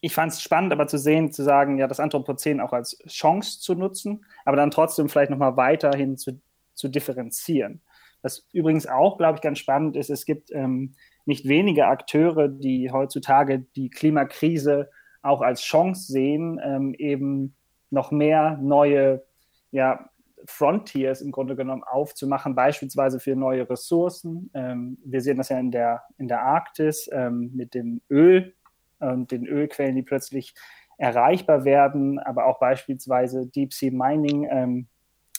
ich 0.00 0.14
fand 0.14 0.32
es 0.32 0.42
spannend, 0.42 0.72
aber 0.72 0.88
zu 0.88 0.98
sehen, 0.98 1.30
zu 1.30 1.44
sagen, 1.44 1.78
ja, 1.78 1.86
das 1.86 2.00
Anthropozän 2.00 2.60
auch 2.60 2.72
als 2.72 2.98
Chance 3.06 3.60
zu 3.60 3.74
nutzen, 3.74 4.24
aber 4.44 4.56
dann 4.56 4.72
trotzdem 4.72 5.08
vielleicht 5.08 5.30
nochmal 5.30 5.56
weiterhin 5.56 6.16
zu, 6.16 6.40
zu 6.74 6.88
differenzieren. 6.88 7.82
Was 8.20 8.46
übrigens 8.52 8.86
auch, 8.86 9.16
glaube 9.16 9.36
ich, 9.36 9.42
ganz 9.42 9.58
spannend 9.58 9.96
ist, 9.96 10.10
es 10.10 10.24
gibt 10.24 10.50
ähm, 10.52 10.94
nicht 11.26 11.48
wenige 11.48 11.86
Akteure, 11.86 12.48
die 12.48 12.90
heutzutage 12.90 13.60
die 13.76 13.90
Klimakrise 13.90 14.90
auch 15.22 15.40
als 15.40 15.62
Chance 15.62 16.12
sehen, 16.12 16.60
ähm, 16.62 16.94
eben 16.94 17.54
noch 17.90 18.10
mehr 18.10 18.58
neue 18.60 19.22
ja, 19.70 20.10
Frontiers 20.46 21.20
im 21.20 21.30
Grunde 21.30 21.56
genommen 21.56 21.84
aufzumachen, 21.84 22.54
beispielsweise 22.54 23.20
für 23.20 23.36
neue 23.36 23.68
Ressourcen. 23.68 24.50
Ähm, 24.54 24.98
wir 25.04 25.20
sehen 25.20 25.38
das 25.38 25.48
ja 25.48 25.58
in 25.58 25.70
der, 25.70 26.02
in 26.18 26.28
der 26.28 26.42
Arktis 26.42 27.08
ähm, 27.12 27.52
mit 27.54 27.74
dem 27.74 28.00
Öl 28.10 28.54
und 28.98 29.30
den 29.30 29.46
Ölquellen, 29.46 29.96
die 29.96 30.02
plötzlich 30.02 30.54
erreichbar 30.96 31.64
werden, 31.64 32.18
aber 32.20 32.46
auch 32.46 32.60
beispielsweise 32.60 33.46
Deep 33.46 33.72
Sea 33.72 33.90
Mining 33.90 34.48
ähm, 34.50 34.86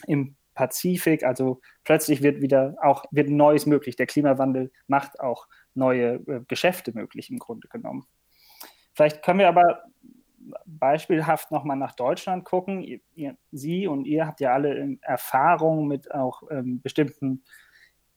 im 0.06 0.36
Pazifik. 0.54 1.24
Also 1.24 1.62
plötzlich 1.84 2.22
wird 2.22 2.42
wieder 2.42 2.76
auch 2.82 3.06
wird 3.12 3.30
Neues 3.30 3.66
möglich. 3.66 3.96
Der 3.96 4.06
Klimawandel 4.06 4.72
macht 4.88 5.20
auch 5.20 5.48
neue 5.76 6.16
äh, 6.28 6.42
Geschäfte 6.48 6.94
möglich 6.94 7.30
im 7.30 7.40
Grunde 7.40 7.68
genommen. 7.68 8.06
Vielleicht 8.94 9.24
können 9.24 9.40
wir 9.40 9.48
aber 9.48 9.84
beispielhaft 10.66 11.52
nochmal 11.52 11.78
nach 11.78 11.96
Deutschland 11.96 12.46
gucken. 12.46 12.82
Ihr, 13.16 13.38
Sie 13.52 13.88
und 13.88 14.06
ihr 14.06 14.28
habt 14.28 14.40
ja 14.40 14.54
alle 14.54 14.78
ähm, 14.78 15.00
Erfahrung 15.02 15.88
mit 15.88 16.14
auch 16.14 16.44
ähm, 16.52 16.82
bestimmten 16.82 17.44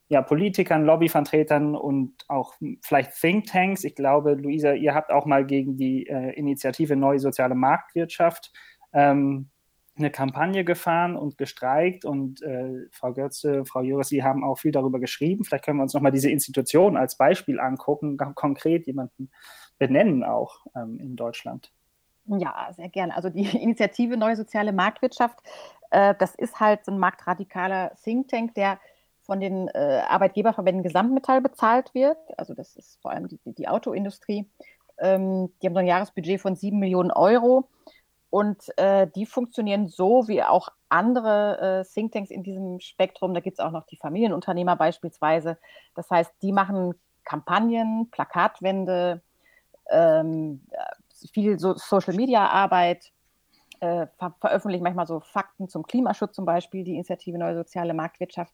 ja, 0.08 0.22
Politikern, 0.22 0.84
Lobbyvertretern 0.84 1.74
und 1.74 2.24
auch 2.28 2.54
vielleicht 2.82 3.12
Thinktanks. 3.20 3.82
Ich 3.84 3.96
glaube, 3.96 4.34
Luisa, 4.34 4.72
ihr 4.72 4.94
habt 4.94 5.10
auch 5.10 5.26
mal 5.26 5.44
gegen 5.44 5.76
die 5.76 6.06
äh, 6.06 6.30
Initiative 6.32 6.94
Neue 6.94 7.18
Soziale 7.18 7.54
Marktwirtschaft 7.54 8.52
ähm, 8.92 9.50
eine 9.98 10.10
Kampagne 10.10 10.64
gefahren 10.64 11.16
und 11.16 11.38
gestreikt 11.38 12.04
und 12.04 12.42
äh, 12.42 12.86
Frau 12.90 13.12
Götze, 13.12 13.64
Frau 13.64 13.82
Juris, 13.82 14.08
Sie 14.08 14.22
haben 14.22 14.44
auch 14.44 14.58
viel 14.58 14.72
darüber 14.72 15.00
geschrieben. 15.00 15.44
Vielleicht 15.44 15.64
können 15.64 15.78
wir 15.78 15.82
uns 15.82 15.94
nochmal 15.94 16.12
diese 16.12 16.30
Institution 16.30 16.96
als 16.96 17.16
Beispiel 17.16 17.60
angucken, 17.60 18.16
konkret 18.34 18.86
jemanden 18.86 19.30
benennen 19.78 20.24
auch 20.24 20.66
ähm, 20.74 20.98
in 21.00 21.16
Deutschland. 21.16 21.72
Ja, 22.26 22.68
sehr 22.76 22.88
gerne. 22.88 23.14
Also 23.14 23.30
die 23.30 23.44
Initiative 23.62 24.16
Neue 24.16 24.36
Soziale 24.36 24.72
Marktwirtschaft, 24.72 25.38
äh, 25.90 26.14
das 26.18 26.34
ist 26.34 26.60
halt 26.60 26.84
so 26.84 26.92
ein 26.92 26.98
marktradikaler 26.98 27.92
Think 28.02 28.28
Tank, 28.28 28.54
der 28.54 28.78
von 29.22 29.40
den 29.40 29.68
äh, 29.68 30.02
Arbeitgeberverbänden 30.08 30.84
Gesamtmetall 30.84 31.40
bezahlt 31.40 31.94
wird. 31.94 32.18
Also 32.38 32.54
das 32.54 32.76
ist 32.76 33.00
vor 33.02 33.10
allem 33.10 33.28
die, 33.28 33.38
die 33.44 33.68
Autoindustrie. 33.68 34.48
Ähm, 34.98 35.52
die 35.60 35.66
haben 35.66 35.74
so 35.74 35.80
ein 35.80 35.86
Jahresbudget 35.86 36.40
von 36.40 36.56
sieben 36.56 36.78
Millionen 36.78 37.10
Euro. 37.10 37.68
Und 38.30 38.76
äh, 38.78 39.06
die 39.14 39.26
funktionieren 39.26 39.88
so 39.88 40.28
wie 40.28 40.42
auch 40.42 40.68
andere 40.88 41.80
äh, 41.80 41.84
Thinktanks 41.84 42.30
in 42.30 42.42
diesem 42.42 42.80
Spektrum. 42.80 43.34
Da 43.34 43.40
gibt 43.40 43.58
es 43.58 43.64
auch 43.64 43.70
noch 43.70 43.86
die 43.86 43.96
Familienunternehmer 43.96 44.76
beispielsweise. 44.76 45.58
Das 45.94 46.10
heißt, 46.10 46.32
die 46.42 46.52
machen 46.52 46.94
Kampagnen, 47.24 48.08
Plakatwände, 48.10 49.22
ähm, 49.90 50.62
viel 51.32 51.58
so 51.58 51.74
Social-Media-Arbeit, 51.74 53.12
äh, 53.80 54.06
ver 54.18 54.34
veröffentlichen 54.40 54.84
manchmal 54.84 55.06
so 55.06 55.20
Fakten 55.20 55.68
zum 55.68 55.84
Klimaschutz 55.84 56.34
zum 56.34 56.44
Beispiel, 56.44 56.84
die 56.84 56.94
Initiative 56.94 57.38
Neue 57.38 57.56
Soziale 57.56 57.94
Marktwirtschaft. 57.94 58.52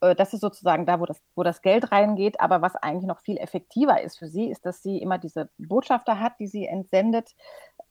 Äh, 0.00 0.14
das 0.14 0.32
ist 0.34 0.40
sozusagen 0.40 0.86
da, 0.86 1.00
wo 1.00 1.06
das, 1.06 1.20
wo 1.34 1.42
das 1.42 1.62
Geld 1.62 1.92
reingeht. 1.92 2.40
Aber 2.40 2.62
was 2.62 2.76
eigentlich 2.76 3.06
noch 3.06 3.20
viel 3.20 3.38
effektiver 3.38 4.00
ist 4.00 4.18
für 4.18 4.28
sie, 4.28 4.50
ist, 4.50 4.66
dass 4.66 4.82
sie 4.82 4.98
immer 4.98 5.18
diese 5.18 5.48
Botschafter 5.58 6.20
hat, 6.20 6.38
die 6.38 6.46
sie 6.46 6.66
entsendet, 6.66 7.34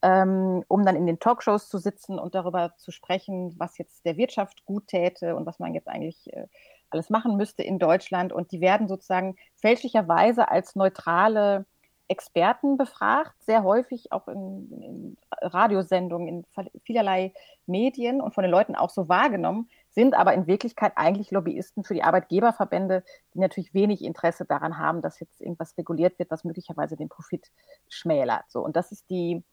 ähm, 0.02 0.64
um 0.68 0.86
dann 0.86 0.96
in 0.96 1.06
den 1.06 1.20
Talkshows 1.20 1.70
zu 1.70 1.78
sitzen 1.78 2.20
und 2.20 2.36
darüber 2.36 2.74
zu 2.78 2.92
sprechen, 2.92 3.54
was 3.58 3.78
jetzt 3.78 4.06
der 4.06 4.18
Wirtschaft 4.18 4.66
gut 4.66 4.88
täte 4.88 5.36
und 5.36 5.46
was 5.46 5.60
man 5.60 5.74
jetzt 5.74 5.88
eigentlich 5.88 6.32
äh, 6.34 6.48
alles 6.90 7.10
machen 7.10 7.38
müsste 7.38 7.64
in 7.64 7.80
Deutschland. 7.80 8.34
Und 8.34 8.52
die 8.52 8.62
werden 8.62 8.88
sozusagen 8.88 9.36
fälschlicherweise 9.56 10.50
als 10.50 10.76
neutrale 10.76 11.66
Experten 12.10 12.76
befragt, 12.76 13.36
sehr 13.44 13.64
häufig 13.64 14.12
auch 14.12 14.28
in, 14.28 14.72
in, 14.82 15.18
Radiosendungen, 15.42 16.28
in 16.28 16.46
vielerlei 16.84 17.34
Medien 17.68 18.20
und 18.20 18.34
von 18.34 18.42
den 18.44 18.50
Leuten 18.50 18.76
auch 18.76 18.90
so 18.90 19.08
wahrgenommen, 19.08 19.70
sind 19.92 20.16
aber 20.16 20.34
in 20.34 20.48
Wirklichkeit 20.48 20.94
eigentlich 20.96 21.30
Lobbyisten 21.30 21.84
für 21.84 21.94
die 21.94 22.04
Arbeitgeberverbände, 22.04 23.04
die 23.34 23.40
natürlich 23.40 23.76
wenig 23.76 24.04
Interesse 24.04 24.46
daran 24.46 24.80
haben, 24.80 25.04
dass 25.04 25.20
jetzt 25.20 25.40
irgendwas 25.40 25.78
reguliert 25.78 26.18
wird, 26.18 26.32
was 26.32 26.44
möglicherweise 26.44 26.98
den 26.98 27.10
Profit 27.10 27.52
schmälert. 27.90 28.46
So, 28.50 28.62
und 28.62 28.76
das 28.76 28.92
ist 28.92 29.08
die, 29.12 29.44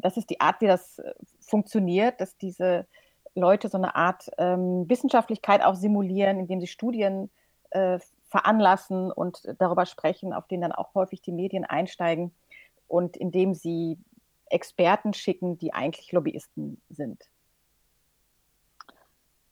das 0.00 0.16
ist 0.16 0.30
die 0.30 0.40
Art, 0.40 0.60
wie 0.60 0.66
das 0.66 0.98
äh, 0.98 1.14
funktioniert, 1.40 2.20
dass 2.20 2.36
diese 2.36 2.86
Leute 3.34 3.68
so 3.68 3.76
eine 3.76 3.94
Art 3.94 4.30
ähm, 4.38 4.88
Wissenschaftlichkeit 4.88 5.62
auch 5.62 5.74
simulieren, 5.74 6.38
indem 6.38 6.60
sie 6.60 6.66
Studien 6.66 7.30
äh, 7.70 7.98
veranlassen 8.28 9.12
und 9.12 9.42
darüber 9.58 9.86
sprechen, 9.86 10.32
auf 10.32 10.48
denen 10.48 10.62
dann 10.62 10.72
auch 10.72 10.94
häufig 10.94 11.20
die 11.20 11.32
Medien 11.32 11.64
einsteigen 11.64 12.32
und 12.88 13.16
indem 13.16 13.54
sie 13.54 13.98
Experten 14.48 15.12
schicken, 15.12 15.58
die 15.58 15.74
eigentlich 15.74 16.12
Lobbyisten 16.12 16.80
sind. 16.88 17.22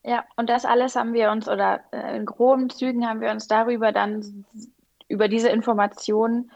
Ja, 0.02 0.24
und 0.36 0.50
das 0.50 0.64
alles 0.64 0.96
haben 0.96 1.14
wir 1.14 1.30
uns, 1.30 1.48
oder 1.48 1.80
äh, 1.92 2.16
in 2.16 2.26
groben 2.26 2.68
Zügen 2.68 3.08
haben 3.08 3.20
wir 3.20 3.30
uns 3.30 3.48
darüber 3.48 3.90
dann, 3.90 4.44
über 5.08 5.28
diese 5.28 5.48
Informationen, 5.48 6.50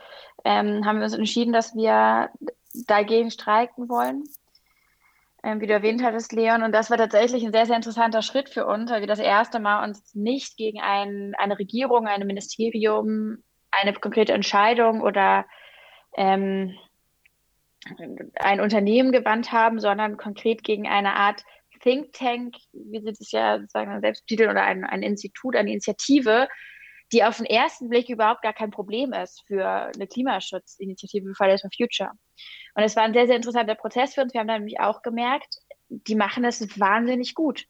ähm, 0.45 0.85
haben 0.85 0.97
wir 0.97 1.05
uns 1.05 1.13
entschieden, 1.13 1.51
dass 1.51 1.75
wir 1.75 2.29
dagegen 2.73 3.31
streiken 3.31 3.89
wollen 3.89 4.23
ähm, 5.43 5.61
wie 5.61 5.67
du 5.67 5.73
erwähnt 5.73 6.03
hattest, 6.03 6.33
Leon. 6.33 6.63
Und 6.63 6.73
das 6.73 6.89
war 6.89 6.97
tatsächlich 6.97 7.45
ein 7.45 7.51
sehr, 7.51 7.65
sehr 7.65 7.75
interessanter 7.75 8.21
Schritt 8.21 8.49
für 8.49 8.65
uns, 8.65 8.91
weil 8.91 9.01
wir 9.01 9.07
das 9.07 9.19
erste 9.19 9.59
Mal 9.59 9.83
uns 9.83 10.13
nicht 10.15 10.57
gegen 10.57 10.81
ein, 10.81 11.33
eine 11.37 11.57
Regierung, 11.57 12.07
ein 12.07 12.27
Ministerium, 12.27 13.43
eine 13.71 13.93
konkrete 13.93 14.33
Entscheidung 14.33 15.01
oder 15.01 15.45
ähm, 16.17 16.75
ein 18.35 18.59
Unternehmen 18.59 19.11
gewandt 19.11 19.51
haben, 19.51 19.79
sondern 19.79 20.17
konkret 20.17 20.63
gegen 20.63 20.87
eine 20.87 21.15
Art 21.15 21.43
Think 21.81 22.11
Tank, 22.11 22.55
wie 22.73 22.99
sie 22.99 23.13
das 23.13 23.31
ja 23.31 23.59
sagen, 23.67 24.01
selbst 24.01 24.27
titeln, 24.27 24.49
oder 24.49 24.63
ein, 24.63 24.83
ein 24.83 25.01
Institut, 25.01 25.55
eine 25.55 25.71
Initiative, 25.71 26.49
die 27.11 27.23
auf 27.23 27.37
den 27.37 27.45
ersten 27.45 27.89
Blick 27.89 28.09
überhaupt 28.09 28.41
gar 28.41 28.53
kein 28.53 28.71
Problem 28.71 29.13
ist 29.13 29.43
für 29.47 29.67
eine 29.67 30.07
Klimaschutzinitiative 30.07 31.33
Fridays 31.33 31.61
for 31.61 31.71
Future. 31.75 32.11
Und 32.75 32.83
es 32.83 32.95
war 32.95 33.03
ein 33.03 33.13
sehr, 33.13 33.27
sehr 33.27 33.35
interessanter 33.35 33.75
Prozess 33.75 34.13
für 34.13 34.21
uns. 34.21 34.33
Wir 34.33 34.41
haben 34.41 34.47
dann 34.47 34.61
nämlich 34.61 34.79
auch 34.79 35.01
gemerkt, 35.01 35.57
die 35.89 36.15
machen 36.15 36.45
es 36.45 36.79
wahnsinnig 36.79 37.33
gut. 37.33 37.65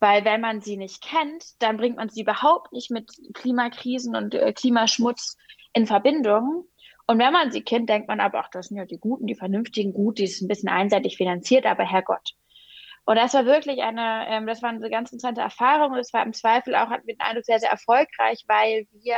Weil 0.00 0.24
wenn 0.24 0.40
man 0.40 0.60
sie 0.60 0.76
nicht 0.76 1.00
kennt, 1.00 1.44
dann 1.60 1.76
bringt 1.76 1.96
man 1.96 2.08
sie 2.08 2.22
überhaupt 2.22 2.72
nicht 2.72 2.90
mit 2.90 3.08
Klimakrisen 3.34 4.16
und 4.16 4.34
äh, 4.34 4.52
Klimaschmutz 4.52 5.36
in 5.74 5.86
Verbindung. 5.86 6.66
Und 7.06 7.18
wenn 7.20 7.32
man 7.32 7.52
sie 7.52 7.62
kennt, 7.62 7.88
denkt 7.88 8.08
man 8.08 8.18
aber, 8.18 8.40
ach, 8.40 8.48
das 8.50 8.66
sind 8.66 8.78
ja 8.78 8.84
die 8.84 8.98
Guten, 8.98 9.26
die 9.26 9.36
Vernünftigen, 9.36 9.92
gut, 9.92 10.18
die 10.18 10.24
ist 10.24 10.42
ein 10.42 10.48
bisschen 10.48 10.68
einseitig 10.68 11.16
finanziert, 11.16 11.66
aber 11.66 11.84
Herrgott. 11.84 12.34
Und 13.04 13.16
das 13.16 13.34
war 13.34 13.46
wirklich 13.46 13.82
eine, 13.82 14.26
ähm, 14.28 14.46
das 14.46 14.62
war 14.62 14.70
eine 14.70 14.88
ganz 14.88 15.12
interessante 15.12 15.40
Erfahrung. 15.40 15.96
Es 15.96 16.12
war 16.12 16.24
im 16.24 16.32
Zweifel 16.32 16.74
auch, 16.74 16.88
hatten 16.88 17.06
wir 17.06 17.14
den 17.14 17.20
Eindruck, 17.20 17.44
sehr, 17.44 17.58
sehr 17.58 17.70
erfolgreich, 17.70 18.44
weil 18.46 18.86
wir 18.92 19.16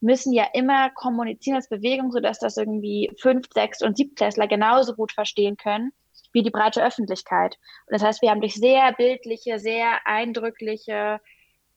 müssen 0.00 0.32
ja 0.32 0.46
immer 0.54 0.90
kommunizieren 0.90 1.56
als 1.56 1.68
Bewegung, 1.68 2.12
sodass 2.12 2.38
das 2.38 2.56
irgendwie 2.56 3.10
fünf, 3.20 3.46
sechs 3.52 3.82
und 3.82 3.96
siebtklässler 3.96 4.46
genauso 4.46 4.94
gut 4.94 5.12
verstehen 5.12 5.56
können 5.56 5.92
wie 6.32 6.42
die 6.42 6.50
breite 6.50 6.84
Öffentlichkeit. 6.84 7.56
Und 7.86 7.94
das 7.94 8.02
heißt, 8.02 8.22
wir 8.22 8.30
haben 8.30 8.40
durch 8.40 8.54
sehr 8.54 8.92
bildliche, 8.92 9.58
sehr 9.58 10.06
eindrückliche, 10.06 11.20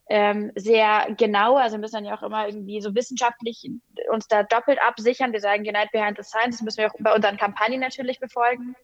ähm, 0.10 0.52
sehr 0.56 1.08
genaue, 1.18 1.62
also 1.62 1.78
müssen 1.78 1.96
dann 1.96 2.06
ja 2.06 2.18
auch 2.18 2.24
immer 2.24 2.48
irgendwie 2.48 2.82
so 2.82 2.94
wissenschaftlich 2.94 3.70
uns 4.12 4.28
da 4.28 4.44
doppelt 4.44 4.82
absichern. 4.82 5.32
Wir 5.32 5.40
sagen 5.40 5.62
Unite 5.62 5.90
Behind 5.94 6.18
the 6.18 6.24
Science, 6.24 6.58
das 6.58 6.62
müssen 6.64 6.80
wir 6.80 6.88
auch 6.88 6.96
bei 7.00 7.16
unseren 7.16 7.38
Kampagnen 7.38 7.80
natürlich 7.80 8.20
befolgen. 8.20 8.76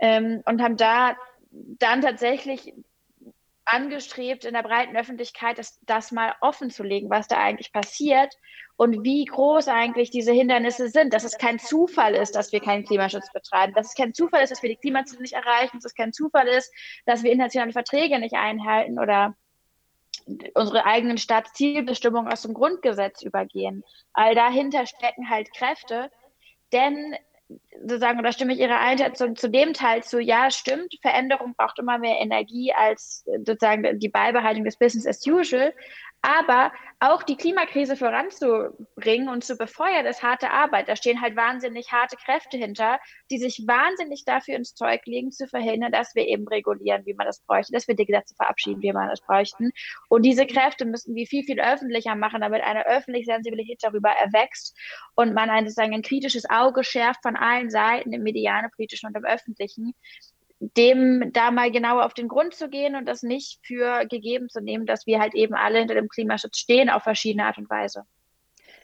Ähm, 0.00 0.42
und 0.46 0.60
haben 0.60 0.76
da 0.76 1.16
dann 1.52 2.00
tatsächlich 2.00 2.72
angestrebt, 3.64 4.44
in 4.44 4.54
der 4.54 4.62
breiten 4.62 4.96
Öffentlichkeit 4.96 5.58
das, 5.58 5.78
das 5.82 6.10
mal 6.10 6.34
offen 6.40 6.70
zu 6.70 6.82
legen, 6.82 7.10
was 7.10 7.28
da 7.28 7.38
eigentlich 7.38 7.72
passiert 7.72 8.34
und 8.76 9.04
wie 9.04 9.24
groß 9.24 9.68
eigentlich 9.68 10.10
diese 10.10 10.32
Hindernisse 10.32 10.88
sind. 10.88 11.14
Dass 11.14 11.24
es 11.24 11.38
kein 11.38 11.58
Zufall 11.58 12.14
ist, 12.14 12.34
dass 12.34 12.52
wir 12.52 12.60
keinen 12.60 12.84
Klimaschutz 12.84 13.32
betreiben, 13.32 13.72
dass 13.74 13.88
es 13.88 13.94
kein 13.94 14.14
Zufall 14.14 14.42
ist, 14.42 14.50
dass 14.50 14.62
wir 14.62 14.70
die 14.70 14.76
Klimaziele 14.76 15.22
nicht 15.22 15.34
erreichen, 15.34 15.76
dass 15.76 15.84
es 15.84 15.94
kein 15.94 16.12
Zufall 16.12 16.48
ist, 16.48 16.72
dass 17.06 17.22
wir 17.22 17.30
internationale 17.30 17.72
Verträge 17.72 18.18
nicht 18.18 18.34
einhalten 18.34 18.98
oder 18.98 19.36
unsere 20.54 20.84
eigenen 20.84 21.18
Staatszielbestimmungen 21.18 22.32
aus 22.32 22.42
dem 22.42 22.54
Grundgesetz 22.54 23.22
übergehen. 23.22 23.84
All 24.12 24.34
dahinter 24.34 24.86
stecken 24.86 25.30
halt 25.30 25.52
Kräfte, 25.54 26.10
denn 26.72 27.16
sozusagen, 27.80 28.22
da 28.22 28.32
stimme 28.32 28.52
ich 28.52 28.60
Ihrer 28.60 28.80
Einschätzung 28.80 29.36
zu 29.36 29.50
dem 29.50 29.72
Teil 29.72 30.02
zu, 30.02 30.20
ja, 30.20 30.50
stimmt, 30.50 30.94
Veränderung 31.02 31.54
braucht 31.56 31.78
immer 31.78 31.98
mehr 31.98 32.20
Energie 32.20 32.72
als 32.72 33.24
sozusagen 33.44 33.98
die 33.98 34.08
Beibehaltung 34.08 34.64
des 34.64 34.76
Business 34.76 35.06
as 35.06 35.26
usual. 35.26 35.72
Aber 36.24 36.70
auch 37.00 37.24
die 37.24 37.36
Klimakrise 37.36 37.96
voranzubringen 37.96 39.28
und 39.28 39.42
zu 39.42 39.56
befeuern, 39.56 40.06
ist 40.06 40.22
harte 40.22 40.52
Arbeit. 40.52 40.88
Da 40.88 40.94
stehen 40.94 41.20
halt 41.20 41.34
wahnsinnig 41.34 41.90
harte 41.90 42.14
Kräfte 42.16 42.56
hinter, 42.56 43.00
die 43.28 43.38
sich 43.38 43.64
wahnsinnig 43.66 44.24
dafür 44.24 44.54
ins 44.54 44.76
Zeug 44.76 45.04
legen, 45.04 45.32
zu 45.32 45.48
verhindern, 45.48 45.90
dass 45.90 46.14
wir 46.14 46.28
eben 46.28 46.46
regulieren, 46.46 47.04
wie 47.06 47.14
man 47.14 47.26
das 47.26 47.40
bräuchte, 47.40 47.72
dass 47.72 47.88
wir 47.88 47.96
die 47.96 48.06
Gesetze 48.06 48.36
verabschieden, 48.36 48.82
wie 48.82 48.92
man 48.92 49.08
das 49.08 49.20
bräuchten. 49.20 49.72
Und 50.08 50.22
diese 50.22 50.46
Kräfte 50.46 50.84
müssen 50.84 51.16
wir 51.16 51.26
viel, 51.26 51.42
viel 51.42 51.60
öffentlicher 51.60 52.14
machen, 52.14 52.40
damit 52.40 52.62
eine 52.62 52.86
öffentliche 52.86 53.26
Sensibilität 53.26 53.80
darüber 53.82 54.10
erwächst 54.10 54.78
und 55.16 55.34
man 55.34 55.50
ein, 55.50 55.64
sozusagen 55.64 55.94
ein 55.94 56.02
kritisches 56.02 56.48
Auge 56.48 56.84
schärft 56.84 57.22
von 57.22 57.34
allen 57.34 57.68
Seiten, 57.68 58.12
im 58.12 58.22
medialen, 58.22 58.70
politischen 58.70 59.08
und 59.08 59.16
im 59.16 59.24
öffentlichen, 59.24 59.92
dem 60.76 61.32
da 61.32 61.50
mal 61.50 61.72
genauer 61.72 62.06
auf 62.06 62.14
den 62.14 62.28
Grund 62.28 62.54
zu 62.54 62.68
gehen 62.68 62.94
und 62.94 63.06
das 63.06 63.22
nicht 63.22 63.58
für 63.66 64.06
gegeben 64.06 64.48
zu 64.48 64.60
nehmen, 64.60 64.86
dass 64.86 65.06
wir 65.06 65.18
halt 65.18 65.34
eben 65.34 65.54
alle 65.54 65.80
hinter 65.80 65.94
dem 65.94 66.08
Klimaschutz 66.08 66.58
stehen 66.58 66.88
auf 66.88 67.02
verschiedene 67.02 67.46
Art 67.46 67.58
und 67.58 67.68
Weise. 67.68 68.04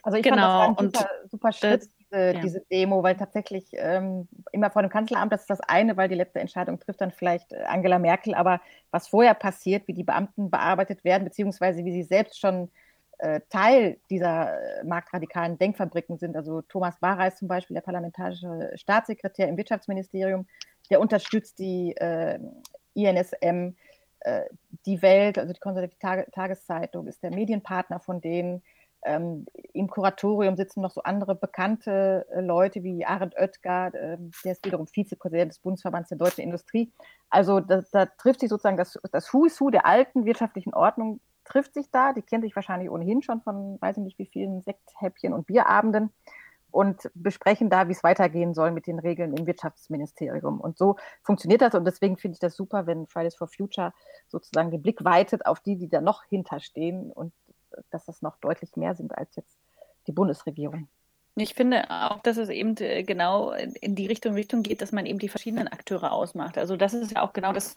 Also 0.02 0.18
ich 0.18 0.24
genau. 0.24 0.74
fand 0.74 0.96
das 0.96 1.02
super, 1.02 1.10
super 1.30 1.52
Schritt, 1.52 1.82
das, 1.82 1.88
diese, 1.96 2.32
ja. 2.32 2.40
diese, 2.40 2.60
Demo, 2.70 3.02
weil 3.02 3.16
tatsächlich 3.16 3.66
ähm, 3.74 4.26
immer 4.52 4.70
vor 4.70 4.82
dem 4.82 4.90
Kanzleramt, 4.90 5.32
das 5.32 5.42
ist 5.42 5.50
das 5.50 5.60
eine, 5.60 5.96
weil 5.96 6.08
die 6.08 6.14
letzte 6.14 6.40
Entscheidung 6.40 6.80
trifft 6.80 7.00
dann 7.00 7.12
vielleicht 7.12 7.52
äh, 7.52 7.62
Angela 7.66 7.98
Merkel, 7.98 8.34
aber 8.34 8.60
was 8.90 9.08
vorher 9.08 9.34
passiert, 9.34 9.86
wie 9.86 9.94
die 9.94 10.04
Beamten 10.04 10.50
bearbeitet 10.50 11.04
werden, 11.04 11.24
beziehungsweise 11.24 11.84
wie 11.84 11.92
sie 11.92 12.02
selbst 12.02 12.40
schon 12.40 12.70
äh, 13.18 13.40
Teil 13.50 13.98
dieser 14.10 14.52
äh, 14.52 14.84
marktradikalen 14.84 15.58
Denkfabriken 15.58 16.18
sind. 16.18 16.36
Also 16.36 16.62
Thomas 16.62 16.98
Barreis 17.00 17.36
zum 17.36 17.48
Beispiel, 17.48 17.74
der 17.74 17.82
parlamentarische 17.82 18.72
Staatssekretär 18.76 19.48
im 19.48 19.56
Wirtschaftsministerium, 19.56 20.46
der 20.90 21.00
unterstützt 21.00 21.58
die 21.58 21.96
äh, 21.96 22.38
INSM, 22.94 23.74
äh, 24.20 24.44
die 24.86 25.00
Welt, 25.02 25.38
also 25.38 25.52
die 25.52 25.60
konservative 25.60 25.98
Tage 25.98 26.26
Tageszeitung, 26.32 27.06
ist 27.06 27.22
der 27.22 27.30
Medienpartner 27.30 28.00
von 28.00 28.20
denen. 28.20 28.62
Ähm, 29.04 29.46
Im 29.74 29.88
Kuratorium 29.88 30.56
sitzen 30.56 30.80
noch 30.80 30.90
so 30.90 31.02
andere 31.02 31.36
bekannte 31.36 32.26
äh, 32.34 32.40
Leute 32.40 32.82
wie 32.82 33.04
Arend 33.04 33.36
Oetker, 33.36 33.94
äh, 33.94 34.18
der 34.44 34.52
ist 34.52 34.64
wiederum 34.66 34.88
Vizepräsident 34.88 35.52
des 35.52 35.60
Bundesverbands 35.60 36.08
der 36.08 36.18
deutschen 36.18 36.42
Industrie. 36.42 36.92
Also 37.30 37.60
da, 37.60 37.82
da 37.92 38.06
trifft 38.06 38.40
sich 38.40 38.48
sozusagen 38.48 38.76
das, 38.76 38.98
das 39.12 39.32
Who 39.32 39.44
is 39.44 39.60
Who 39.60 39.70
der 39.70 39.86
alten 39.86 40.24
wirtschaftlichen 40.24 40.74
Ordnung, 40.74 41.20
trifft 41.44 41.74
sich 41.74 41.90
da. 41.90 42.12
Die 42.12 42.22
kennen 42.22 42.42
sich 42.42 42.56
wahrscheinlich 42.56 42.90
ohnehin 42.90 43.22
schon 43.22 43.40
von, 43.40 43.80
weiß 43.80 43.98
ich 43.98 44.02
nicht 44.02 44.18
wie 44.18 44.26
vielen 44.26 44.62
Sekthäppchen 44.62 45.32
und 45.32 45.46
Bierabenden 45.46 46.12
und 46.70 47.10
besprechen 47.14 47.70
da, 47.70 47.88
wie 47.88 47.92
es 47.92 48.02
weitergehen 48.02 48.54
soll 48.54 48.70
mit 48.70 48.86
den 48.86 48.98
Regeln 48.98 49.36
im 49.36 49.46
Wirtschaftsministerium. 49.46 50.60
Und 50.60 50.78
so 50.78 50.96
funktioniert 51.22 51.62
das 51.62 51.74
und 51.74 51.84
deswegen 51.84 52.16
finde 52.16 52.34
ich 52.34 52.40
das 52.40 52.56
super, 52.56 52.86
wenn 52.86 53.06
Fridays 53.06 53.36
for 53.36 53.48
Future 53.48 53.92
sozusagen 54.28 54.70
den 54.70 54.82
Blick 54.82 55.04
weitet 55.04 55.46
auf 55.46 55.60
die, 55.60 55.76
die 55.76 55.88
da 55.88 56.00
noch 56.00 56.24
hinterstehen 56.24 57.10
und 57.12 57.32
dass 57.90 58.04
das 58.06 58.22
noch 58.22 58.36
deutlich 58.38 58.76
mehr 58.76 58.94
sind 58.94 59.16
als 59.16 59.34
jetzt 59.36 59.58
die 60.06 60.12
Bundesregierung. 60.12 60.88
Ich 61.40 61.54
finde 61.54 61.90
auch, 61.90 62.20
dass 62.20 62.36
es 62.36 62.48
eben 62.48 62.76
äh, 62.78 63.02
genau 63.02 63.52
in 63.52 63.94
die 63.94 64.06
Richtung, 64.06 64.34
Richtung 64.34 64.62
geht, 64.62 64.82
dass 64.82 64.92
man 64.92 65.06
eben 65.06 65.18
die 65.18 65.28
verschiedenen 65.28 65.68
Akteure 65.68 66.12
ausmacht. 66.12 66.58
Also 66.58 66.76
das 66.76 66.94
ist 66.94 67.12
ja 67.12 67.22
auch 67.22 67.32
genau 67.32 67.52
das, 67.52 67.76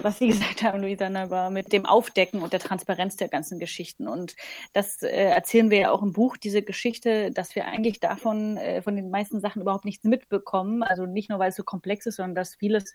was 0.00 0.18
Sie 0.18 0.28
gesagt 0.28 0.62
haben, 0.62 0.80
Luisa, 0.80 1.08
war 1.30 1.50
mit 1.50 1.72
dem 1.72 1.86
Aufdecken 1.86 2.42
und 2.42 2.52
der 2.52 2.60
Transparenz 2.60 3.16
der 3.16 3.28
ganzen 3.28 3.58
Geschichten. 3.58 4.08
Und 4.08 4.36
das 4.72 5.02
äh, 5.02 5.08
erzählen 5.08 5.70
wir 5.70 5.78
ja 5.78 5.90
auch 5.90 6.02
im 6.02 6.12
Buch, 6.12 6.36
diese 6.36 6.62
Geschichte, 6.62 7.30
dass 7.30 7.54
wir 7.54 7.66
eigentlich 7.66 8.00
davon, 8.00 8.56
äh, 8.56 8.82
von 8.82 8.96
den 8.96 9.10
meisten 9.10 9.40
Sachen 9.40 9.62
überhaupt 9.62 9.84
nichts 9.84 10.04
mitbekommen. 10.04 10.82
Also 10.82 11.06
nicht 11.06 11.30
nur, 11.30 11.38
weil 11.38 11.50
es 11.50 11.56
so 11.56 11.64
komplex 11.64 12.06
ist, 12.06 12.16
sondern 12.16 12.34
dass 12.34 12.54
vieles 12.54 12.94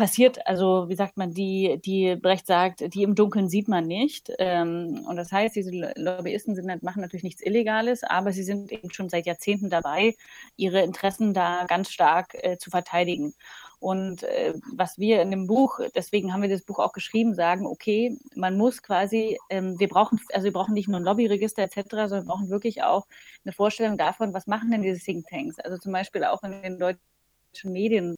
passiert, 0.00 0.46
also 0.46 0.88
wie 0.88 0.94
sagt 0.94 1.18
man, 1.18 1.34
die, 1.34 1.78
die 1.84 2.16
Brecht 2.16 2.46
sagt, 2.46 2.94
die 2.94 3.02
im 3.02 3.14
Dunkeln 3.14 3.50
sieht 3.50 3.68
man 3.68 3.86
nicht. 3.86 4.32
Ähm, 4.38 5.04
und 5.06 5.16
das 5.16 5.30
heißt, 5.30 5.54
diese 5.54 5.92
Lobbyisten 5.94 6.54
sind, 6.54 6.82
machen 6.82 7.02
natürlich 7.02 7.22
nichts 7.22 7.42
Illegales, 7.42 8.02
aber 8.02 8.32
sie 8.32 8.42
sind 8.42 8.72
eben 8.72 8.90
schon 8.90 9.10
seit 9.10 9.26
Jahrzehnten 9.26 9.68
dabei, 9.68 10.14
ihre 10.56 10.80
Interessen 10.80 11.34
da 11.34 11.66
ganz 11.68 11.90
stark 11.90 12.34
äh, 12.42 12.56
zu 12.56 12.70
verteidigen. 12.70 13.34
Und 13.78 14.22
äh, 14.22 14.54
was 14.74 14.98
wir 14.98 15.20
in 15.20 15.30
dem 15.30 15.46
Buch, 15.46 15.80
deswegen 15.94 16.32
haben 16.32 16.40
wir 16.40 16.48
das 16.48 16.62
Buch 16.62 16.78
auch 16.78 16.94
geschrieben, 16.94 17.34
sagen, 17.34 17.66
okay, 17.66 18.16
man 18.34 18.56
muss 18.56 18.82
quasi, 18.82 19.36
ähm, 19.50 19.78
wir 19.78 19.88
brauchen, 19.88 20.18
also 20.32 20.44
wir 20.44 20.52
brauchen 20.54 20.72
nicht 20.72 20.88
nur 20.88 20.98
ein 20.98 21.04
Lobbyregister 21.04 21.62
etc., 21.62 21.82
sondern 21.90 22.22
wir 22.24 22.32
brauchen 22.32 22.48
wirklich 22.48 22.82
auch 22.82 23.06
eine 23.44 23.52
Vorstellung 23.52 23.98
davon, 23.98 24.32
was 24.32 24.46
machen 24.46 24.70
denn 24.70 24.80
diese 24.80 24.98
Thinktanks? 24.98 25.58
Also 25.58 25.76
zum 25.76 25.92
Beispiel 25.92 26.24
auch 26.24 26.42
in 26.42 26.62
den 26.62 26.78
deutschen 26.78 27.72
Medien 27.72 28.16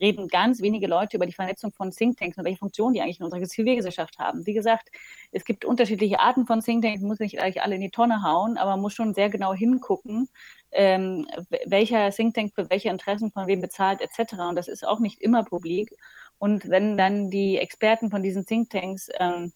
reden 0.00 0.28
ganz 0.28 0.62
wenige 0.62 0.86
Leute 0.86 1.16
über 1.16 1.26
die 1.26 1.32
Vernetzung 1.32 1.72
von 1.72 1.90
Thinktanks 1.90 2.38
und 2.38 2.44
welche 2.44 2.58
Funktion 2.58 2.92
die 2.92 3.00
eigentlich 3.00 3.20
in 3.20 3.24
unserer 3.24 3.42
Zivilgesellschaft 3.42 4.18
haben. 4.18 4.46
Wie 4.46 4.54
gesagt, 4.54 4.90
es 5.32 5.44
gibt 5.44 5.64
unterschiedliche 5.64 6.20
Arten 6.20 6.46
von 6.46 6.60
Thinktanks, 6.60 7.02
muss 7.02 7.18
nicht 7.18 7.36
gleich 7.36 7.62
alle 7.62 7.74
in 7.74 7.80
die 7.80 7.90
Tonne 7.90 8.22
hauen, 8.22 8.56
aber 8.56 8.72
man 8.72 8.80
muss 8.80 8.94
schon 8.94 9.14
sehr 9.14 9.28
genau 9.30 9.52
hingucken, 9.54 10.28
ähm, 10.72 11.26
welcher 11.66 12.10
Thinktank 12.10 12.54
für 12.54 12.70
welche 12.70 12.88
Interessen 12.88 13.30
von 13.32 13.46
wem 13.46 13.60
bezahlt 13.60 14.00
etc. 14.00 14.34
Und 14.48 14.56
das 14.56 14.68
ist 14.68 14.86
auch 14.86 15.00
nicht 15.00 15.20
immer 15.20 15.44
publik. 15.44 15.94
Und 16.38 16.68
wenn 16.68 16.96
dann 16.96 17.30
die 17.30 17.58
Experten 17.58 18.10
von 18.10 18.22
diesen 18.22 18.46
Thinktanks 18.46 19.08
ähm, 19.18 19.52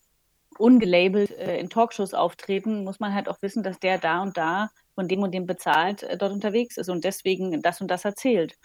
ungelabelt 0.58 1.30
äh, 1.30 1.58
in 1.58 1.70
Talkshows 1.70 2.14
auftreten, 2.14 2.84
muss 2.84 3.00
man 3.00 3.14
halt 3.14 3.28
auch 3.28 3.40
wissen, 3.42 3.62
dass 3.62 3.78
der 3.78 3.98
da 3.98 4.22
und 4.22 4.36
da 4.36 4.70
von 4.94 5.08
dem 5.08 5.22
und 5.22 5.32
dem 5.32 5.46
bezahlt 5.46 6.02
äh, 6.02 6.16
dort 6.16 6.32
unterwegs 6.32 6.76
ist 6.76 6.88
und 6.88 7.04
deswegen 7.04 7.62
das 7.62 7.80
und 7.80 7.88
das 7.88 8.04
erzählt. 8.04 8.56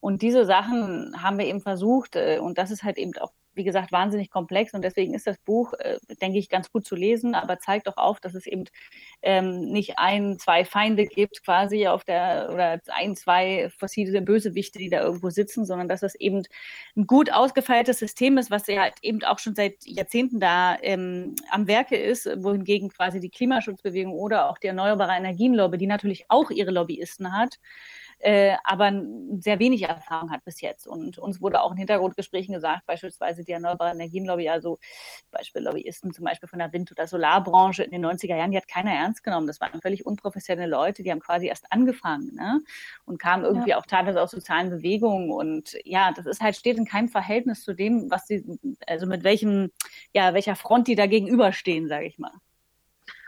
Und 0.00 0.22
diese 0.22 0.44
Sachen 0.44 1.22
haben 1.22 1.38
wir 1.38 1.46
eben 1.46 1.60
versucht, 1.60 2.16
äh, 2.16 2.38
und 2.40 2.58
das 2.58 2.70
ist 2.70 2.82
halt 2.82 2.98
eben 2.98 3.12
auch, 3.18 3.32
wie 3.54 3.64
gesagt, 3.64 3.90
wahnsinnig 3.90 4.30
komplex. 4.30 4.74
Und 4.74 4.82
deswegen 4.82 5.14
ist 5.14 5.26
das 5.26 5.38
Buch, 5.38 5.72
äh, 5.78 5.98
denke 6.20 6.38
ich, 6.38 6.50
ganz 6.50 6.70
gut 6.70 6.86
zu 6.86 6.94
lesen, 6.94 7.34
aber 7.34 7.58
zeigt 7.58 7.88
auch 7.88 7.96
auf, 7.96 8.20
dass 8.20 8.34
es 8.34 8.46
eben 8.46 8.64
ähm, 9.22 9.72
nicht 9.72 9.98
ein, 9.98 10.38
zwei 10.38 10.64
Feinde 10.64 11.06
gibt, 11.06 11.42
quasi 11.42 11.86
auf 11.88 12.04
der, 12.04 12.50
oder 12.52 12.80
ein, 12.88 13.16
zwei 13.16 13.70
fossile 13.78 14.20
Bösewichte, 14.20 14.78
die 14.78 14.90
da 14.90 15.00
irgendwo 15.00 15.30
sitzen, 15.30 15.64
sondern 15.64 15.88
dass 15.88 16.02
es 16.02 16.14
eben 16.14 16.42
ein 16.96 17.06
gut 17.06 17.32
ausgefeiltes 17.32 17.98
System 17.98 18.36
ist, 18.38 18.50
was 18.50 18.66
ja 18.66 18.82
halt 18.82 18.94
eben 19.02 19.24
auch 19.24 19.38
schon 19.38 19.54
seit 19.54 19.84
Jahrzehnten 19.86 20.38
da 20.38 20.76
ähm, 20.82 21.34
am 21.50 21.66
Werke 21.66 21.96
ist, 21.96 22.26
wohingegen 22.42 22.90
quasi 22.90 23.20
die 23.20 23.30
Klimaschutzbewegung 23.30 24.12
oder 24.12 24.50
auch 24.50 24.58
die 24.58 24.66
Erneuerbare 24.66 25.16
Energienlobby, 25.16 25.78
die 25.78 25.86
natürlich 25.86 26.26
auch 26.28 26.50
ihre 26.50 26.70
Lobbyisten 26.70 27.32
hat, 27.32 27.58
äh, 28.18 28.56
aber 28.64 28.92
sehr 29.38 29.58
wenig 29.58 29.82
Erfahrung 29.82 30.30
hat 30.30 30.44
bis 30.44 30.60
jetzt. 30.60 30.86
Und 30.86 31.18
uns 31.18 31.40
wurde 31.40 31.60
auch 31.60 31.72
in 31.72 31.76
Hintergrundgesprächen 31.76 32.54
gesagt, 32.54 32.86
beispielsweise 32.86 33.44
die 33.44 33.52
Erneuerbare 33.52 33.92
Energienlobby, 33.92 34.48
also 34.48 34.78
Beispiel 35.30 35.62
Lobbyisten 35.62 36.12
zum 36.12 36.24
Beispiel 36.24 36.48
von 36.48 36.58
der 36.58 36.72
Wind- 36.72 36.90
oder 36.90 37.06
Solarbranche 37.06 37.82
in 37.82 37.90
den 37.90 38.04
90er 38.04 38.36
Jahren, 38.36 38.50
die 38.50 38.56
hat 38.56 38.68
keiner 38.68 38.92
ernst 38.92 39.22
genommen. 39.22 39.46
Das 39.46 39.60
waren 39.60 39.80
völlig 39.80 40.06
unprofessionelle 40.06 40.70
Leute, 40.70 41.02
die 41.02 41.10
haben 41.10 41.20
quasi 41.20 41.46
erst 41.46 41.70
angefangen 41.70 42.34
ne? 42.34 42.62
und 43.04 43.18
kamen 43.18 43.44
irgendwie 43.44 43.70
ja. 43.70 43.78
auch 43.78 43.86
teilweise 43.86 44.20
aus 44.20 44.30
sozialen 44.30 44.70
Bewegungen. 44.70 45.30
Und 45.30 45.76
ja, 45.84 46.12
das 46.12 46.26
ist 46.26 46.40
halt, 46.40 46.56
steht 46.56 46.78
in 46.78 46.86
keinem 46.86 47.08
Verhältnis 47.08 47.62
zu 47.62 47.74
dem, 47.74 48.10
was 48.10 48.26
sie, 48.26 48.44
also 48.86 49.06
mit 49.06 49.24
welchem, 49.24 49.70
ja, 50.12 50.34
welcher 50.34 50.56
Front 50.56 50.88
die 50.88 50.94
da 50.94 51.06
gegenüberstehen, 51.06 51.88
sage 51.88 52.06
ich 52.06 52.18
mal. 52.18 52.32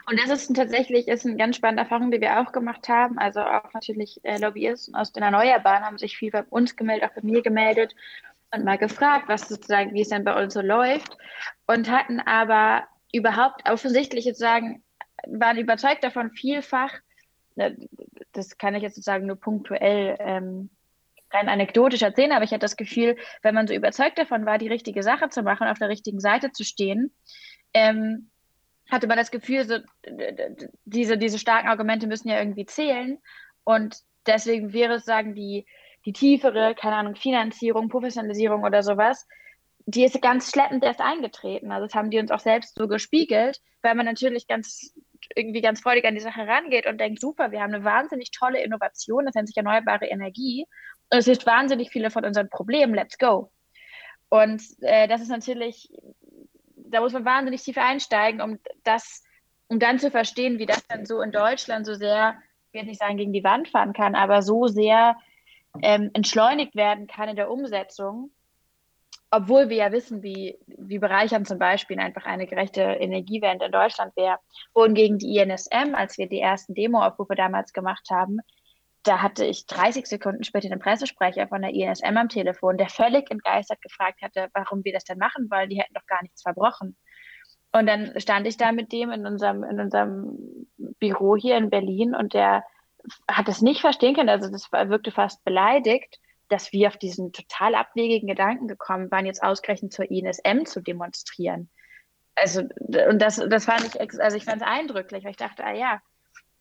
Und 0.08 0.18
das 0.18 0.30
ist 0.30 0.56
tatsächlich 0.56 1.06
ist 1.06 1.26
eine 1.26 1.36
ganz 1.36 1.56
spannende 1.56 1.82
Erfahrung, 1.82 2.10
die 2.10 2.20
wir 2.20 2.40
auch 2.40 2.52
gemacht 2.52 2.88
haben. 2.88 3.18
Also 3.18 3.40
auch 3.40 3.74
natürlich 3.74 4.20
äh, 4.22 4.38
Lobbyisten 4.38 4.94
aus 4.94 5.12
den 5.12 5.22
Erneuerbaren 5.22 5.84
haben 5.84 5.98
sich 5.98 6.16
viel 6.16 6.30
bei 6.30 6.44
uns 6.44 6.76
gemeldet, 6.76 7.10
auch 7.10 7.14
bei 7.14 7.20
mir 7.22 7.42
gemeldet 7.42 7.94
und 8.50 8.64
mal 8.64 8.78
gefragt, 8.78 9.28
was 9.28 9.48
sozusagen, 9.48 9.92
wie 9.92 10.00
es 10.00 10.08
denn 10.08 10.24
bei 10.24 10.42
uns 10.42 10.54
so 10.54 10.62
läuft. 10.62 11.18
Und 11.66 11.90
hatten 11.90 12.20
aber 12.20 12.84
überhaupt 13.12 13.68
offensichtlich 13.68 14.24
sozusagen, 14.24 14.82
waren 15.26 15.58
überzeugt 15.58 16.02
davon 16.02 16.30
vielfach, 16.30 16.94
äh, 17.56 17.72
das 18.32 18.56
kann 18.56 18.74
ich 18.74 18.82
jetzt 18.82 18.94
sozusagen 18.94 19.26
nur 19.26 19.36
punktuell 19.36 20.16
ähm, 20.20 20.70
rein 21.30 21.50
anekdotisch 21.50 22.00
erzählen, 22.00 22.32
aber 22.32 22.44
ich 22.44 22.50
hatte 22.52 22.60
das 22.60 22.78
Gefühl, 22.78 23.16
wenn 23.42 23.54
man 23.54 23.66
so 23.66 23.74
überzeugt 23.74 24.16
davon 24.16 24.46
war, 24.46 24.56
die 24.56 24.68
richtige 24.68 25.02
Sache 25.02 25.28
zu 25.28 25.42
machen, 25.42 25.68
auf 25.68 25.78
der 25.78 25.90
richtigen 25.90 26.20
Seite 26.20 26.52
zu 26.52 26.64
stehen, 26.64 27.12
ähm, 27.74 28.30
hatte 28.90 29.06
man 29.06 29.16
das 29.16 29.30
Gefühl, 29.30 29.64
so, 29.64 29.78
diese, 30.84 31.18
diese 31.18 31.38
starken 31.38 31.68
Argumente 31.68 32.06
müssen 32.06 32.28
ja 32.28 32.38
irgendwie 32.38 32.66
zählen. 32.66 33.18
Und 33.64 33.98
deswegen 34.26 34.72
wäre 34.72 34.94
es, 34.94 35.04
sagen 35.04 35.34
die, 35.34 35.66
die 36.04 36.12
tiefere, 36.12 36.74
keine 36.74 36.96
Ahnung, 36.96 37.16
Finanzierung, 37.16 37.88
Professionalisierung 37.88 38.64
oder 38.64 38.82
sowas, 38.82 39.26
die 39.86 40.04
ist 40.04 40.20
ganz 40.20 40.50
schleppend 40.50 40.84
erst 40.84 41.00
eingetreten. 41.00 41.72
Also 41.72 41.86
das 41.86 41.94
haben 41.94 42.10
die 42.10 42.18
uns 42.18 42.30
auch 42.30 42.40
selbst 42.40 42.76
so 42.76 42.88
gespiegelt, 42.88 43.60
weil 43.82 43.94
man 43.94 44.06
natürlich 44.06 44.46
ganz 44.46 44.94
irgendwie 45.34 45.60
ganz 45.60 45.80
freudig 45.80 46.04
an 46.04 46.14
die 46.14 46.20
Sache 46.20 46.46
rangeht 46.46 46.86
und 46.86 46.98
denkt, 47.00 47.20
super, 47.20 47.50
wir 47.50 47.60
haben 47.60 47.74
eine 47.74 47.84
wahnsinnig 47.84 48.30
tolle 48.30 48.62
Innovation, 48.62 49.24
das 49.24 49.34
nennt 49.34 49.48
sich 49.48 49.56
erneuerbare 49.56 50.06
Energie. 50.06 50.66
Und 51.10 51.18
es 51.18 51.24
hilft 51.24 51.46
wahnsinnig 51.46 51.90
viele 51.90 52.10
von 52.10 52.24
unseren 52.24 52.48
Problemen, 52.48 52.94
let's 52.94 53.18
go. 53.18 53.50
Und 54.28 54.62
äh, 54.80 55.08
das 55.08 55.22
ist 55.22 55.30
natürlich 55.30 55.90
da 56.90 57.00
muss 57.00 57.12
man 57.12 57.24
wahnsinnig 57.24 57.62
tief 57.62 57.78
einsteigen, 57.78 58.40
um 58.40 58.58
das, 58.84 59.24
um 59.68 59.78
dann 59.78 59.98
zu 59.98 60.10
verstehen, 60.10 60.58
wie 60.58 60.66
das 60.66 60.86
dann 60.88 61.06
so 61.06 61.20
in 61.20 61.32
Deutschland 61.32 61.86
so 61.86 61.94
sehr, 61.94 62.36
ich 62.72 62.80
will 62.80 62.86
nicht 62.86 63.00
sagen, 63.00 63.16
gegen 63.16 63.32
die 63.32 63.44
Wand 63.44 63.68
fahren 63.68 63.92
kann, 63.92 64.14
aber 64.14 64.42
so 64.42 64.66
sehr 64.66 65.16
ähm, 65.82 66.10
entschleunigt 66.14 66.74
werden 66.74 67.06
kann 67.06 67.28
in 67.28 67.36
der 67.36 67.50
Umsetzung, 67.50 68.30
obwohl 69.30 69.68
wir 69.68 69.76
ja 69.76 69.92
wissen, 69.92 70.22
wie, 70.22 70.58
wie 70.66 70.98
bereichernd 70.98 71.46
zum 71.46 71.58
Beispiel 71.58 71.98
einfach 71.98 72.24
eine 72.24 72.46
gerechte 72.46 72.80
Energiewende 72.80 73.66
in 73.66 73.72
Deutschland 73.72 74.16
wäre. 74.16 74.38
Wohingegen 74.72 75.18
die 75.18 75.36
INSM, 75.36 75.94
als 75.94 76.16
wir 76.16 76.28
die 76.28 76.40
ersten 76.40 76.74
Demo-Aufrufe 76.74 77.34
damals 77.34 77.72
gemacht 77.72 78.08
haben, 78.10 78.38
da 79.08 79.22
hatte 79.22 79.44
ich 79.44 79.66
30 79.66 80.06
Sekunden 80.06 80.44
später 80.44 80.68
den 80.68 80.80
Pressesprecher 80.80 81.48
von 81.48 81.62
der 81.62 81.72
INSM 81.72 82.16
am 82.16 82.28
Telefon, 82.28 82.76
der 82.76 82.90
völlig 82.90 83.30
entgeistert 83.30 83.80
gefragt 83.80 84.20
hatte, 84.20 84.48
warum 84.52 84.84
wir 84.84 84.92
das 84.92 85.04
denn 85.04 85.16
machen, 85.16 85.46
weil 85.48 85.66
die 85.66 85.80
hätten 85.80 85.94
doch 85.94 86.06
gar 86.06 86.22
nichts 86.22 86.42
verbrochen. 86.42 86.94
Und 87.72 87.86
dann 87.86 88.12
stand 88.20 88.46
ich 88.46 88.58
da 88.58 88.70
mit 88.70 88.92
dem 88.92 89.10
in 89.10 89.26
unserem, 89.26 89.64
in 89.64 89.80
unserem 89.80 90.66
Büro 90.98 91.36
hier 91.36 91.56
in 91.56 91.70
Berlin 91.70 92.14
und 92.14 92.34
der 92.34 92.64
hat 93.26 93.48
das 93.48 93.62
nicht 93.62 93.80
verstehen 93.80 94.14
können. 94.14 94.28
Also 94.28 94.50
das 94.50 94.70
wirkte 94.72 95.10
fast 95.10 95.42
beleidigt, 95.42 96.18
dass 96.48 96.72
wir 96.72 96.88
auf 96.88 96.98
diesen 96.98 97.32
total 97.32 97.74
abwegigen 97.74 98.28
Gedanken 98.28 98.68
gekommen 98.68 99.10
waren, 99.10 99.26
jetzt 99.26 99.42
ausgerechnet 99.42 99.92
zur 99.92 100.10
INSM 100.10 100.66
zu 100.66 100.82
demonstrieren. 100.82 101.70
Also, 102.34 102.60
und 102.60 103.20
das, 103.20 103.36
das 103.36 103.64
fand 103.64 103.86
ich, 103.86 104.20
also 104.20 104.36
ich 104.36 104.44
fand 104.44 104.60
es 104.60 104.68
eindrücklich, 104.68 105.24
weil 105.24 105.30
ich 105.30 105.36
dachte, 105.36 105.64
ah 105.64 105.72
ja, 105.72 106.00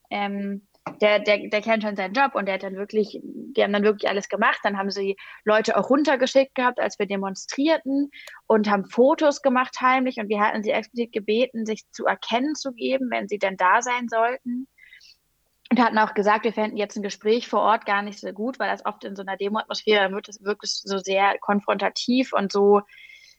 ähm, 0.10 0.67
der, 1.02 1.20
der, 1.20 1.50
der 1.50 1.62
kennt 1.62 1.84
schon 1.84 1.96
seinen 1.96 2.14
Job 2.14 2.36
und 2.36 2.46
der 2.46 2.56
hat 2.56 2.64
dann 2.64 2.76
wirklich, 2.76 3.20
die 3.24 3.64
haben 3.64 3.74
dann 3.74 3.84
wirklich 3.84 4.10
alles 4.10 4.30
gemacht. 4.30 4.60
Dann 4.64 4.78
haben 4.78 4.92
sie 4.92 5.16
Leute 5.46 5.78
auch 5.78 5.90
runtergeschickt 5.90 6.56
gehabt, 6.56 6.80
als 6.80 7.00
wir 7.00 7.06
demonstrierten 7.06 8.10
und 8.48 8.70
haben 8.70 8.86
Fotos 8.86 9.42
gemacht 9.42 9.76
heimlich 9.82 10.18
und 10.18 10.30
wir 10.30 10.40
hatten 10.40 10.64
sie 10.64 10.72
explizit 10.72 11.12
gebeten, 11.12 11.66
sich 11.66 11.90
zu 11.92 12.06
erkennen 12.06 12.56
zu 12.56 12.74
geben, 12.74 13.10
wenn 13.12 13.28
sie 13.28 13.40
denn 13.40 13.58
da 13.58 13.82
sein 13.82 14.08
sollten. 14.10 14.68
Und 15.70 15.80
hatten 15.82 15.98
auch 15.98 16.14
gesagt, 16.14 16.46
wir 16.46 16.54
fänden 16.54 16.78
jetzt 16.78 16.96
ein 16.96 17.04
Gespräch 17.04 17.48
vor 17.48 17.60
Ort 17.60 17.86
gar 17.86 18.02
nicht 18.02 18.20
so 18.20 18.32
gut, 18.32 18.58
weil 18.58 18.70
das 18.70 18.86
oft 18.86 19.04
in 19.04 19.16
so 19.18 19.22
einer 19.22 19.36
Demo-Atmosphäre 19.36 20.12
wird 20.14 20.30
es 20.30 20.42
wirklich 20.44 20.72
so 20.72 20.98
sehr 20.98 21.38
konfrontativ 21.40 22.32
und 22.32 22.52
so 22.52 22.82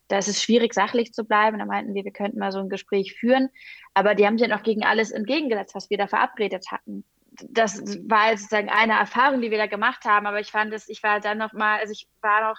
da 0.09 0.17
ist 0.19 0.29
es 0.29 0.43
schwierig, 0.43 0.75
sachlich 0.75 1.13
zu 1.13 1.25
bleiben. 1.25 1.59
Da 1.59 1.67
meinten 1.67 1.95
wir, 1.95 2.05
wir 2.05 2.13
könnten 2.13 2.39
mal 2.39 2.51
so 2.51 2.59
ein 2.59 2.71
Gespräch 2.71 3.15
führen. 3.15 3.51
Aber 3.95 4.15
die 4.15 4.27
haben 4.27 4.39
sich 4.39 4.49
dann 4.49 4.59
auch 4.59 4.63
gegen 4.65 4.83
alles 4.85 5.11
entgegengesetzt, 5.11 5.75
was 5.75 5.91
wir 5.91 5.99
da 5.99 6.07
verabredet 6.07 6.67
hatten. 6.71 7.05
Das 7.49 7.81
war 8.09 8.37
sozusagen 8.37 8.69
eine 8.69 8.95
Erfahrung, 8.95 9.41
die 9.41 9.51
wir 9.51 9.59
da 9.59 9.67
gemacht 9.67 10.05
haben. 10.05 10.27
Aber 10.27 10.41
ich 10.41 10.51
fand 10.51 10.73
es, 10.73 10.89
ich 10.89 11.03
war 11.03 11.21
dann 11.21 11.39
noch 11.39 11.53
mal, 11.53 11.79
also 11.79 11.93
ich 11.93 12.09
war 12.21 12.51
noch 12.51 12.59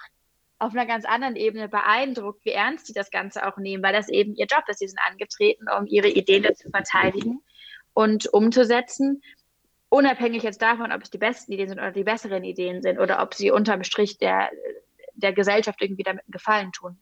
auf 0.58 0.72
einer 0.72 0.86
ganz 0.86 1.04
anderen 1.04 1.36
Ebene 1.36 1.68
beeindruckt, 1.68 2.44
wie 2.44 2.50
ernst 2.50 2.88
die 2.88 2.92
das 2.92 3.10
Ganze 3.10 3.46
auch 3.46 3.56
nehmen, 3.56 3.82
weil 3.82 3.94
das 3.94 4.08
eben 4.08 4.34
ihr 4.34 4.46
Job 4.46 4.64
ist. 4.68 4.80
Sie 4.80 4.88
sind 4.88 5.00
angetreten, 5.08 5.66
um 5.78 5.86
ihre 5.86 6.08
Ideen 6.08 6.54
zu 6.54 6.70
verteidigen 6.70 7.40
und 7.94 8.32
umzusetzen 8.32 9.22
unabhängig 9.90 10.42
jetzt 10.42 10.62
davon, 10.62 10.92
ob 10.92 11.02
es 11.02 11.10
die 11.10 11.18
besten 11.18 11.52
Ideen 11.52 11.68
sind 11.68 11.78
oder 11.78 11.92
die 11.92 12.04
besseren 12.04 12.44
Ideen 12.44 12.80
sind 12.80 12.98
oder 12.98 13.22
ob 13.22 13.34
sie 13.34 13.50
unterm 13.50 13.84
Strich 13.84 14.16
der, 14.16 14.48
der 15.14 15.32
Gesellschaft 15.34 15.82
irgendwie 15.82 16.04
damit 16.04 16.24
einen 16.24 16.32
Gefallen 16.32 16.72
tun. 16.72 16.98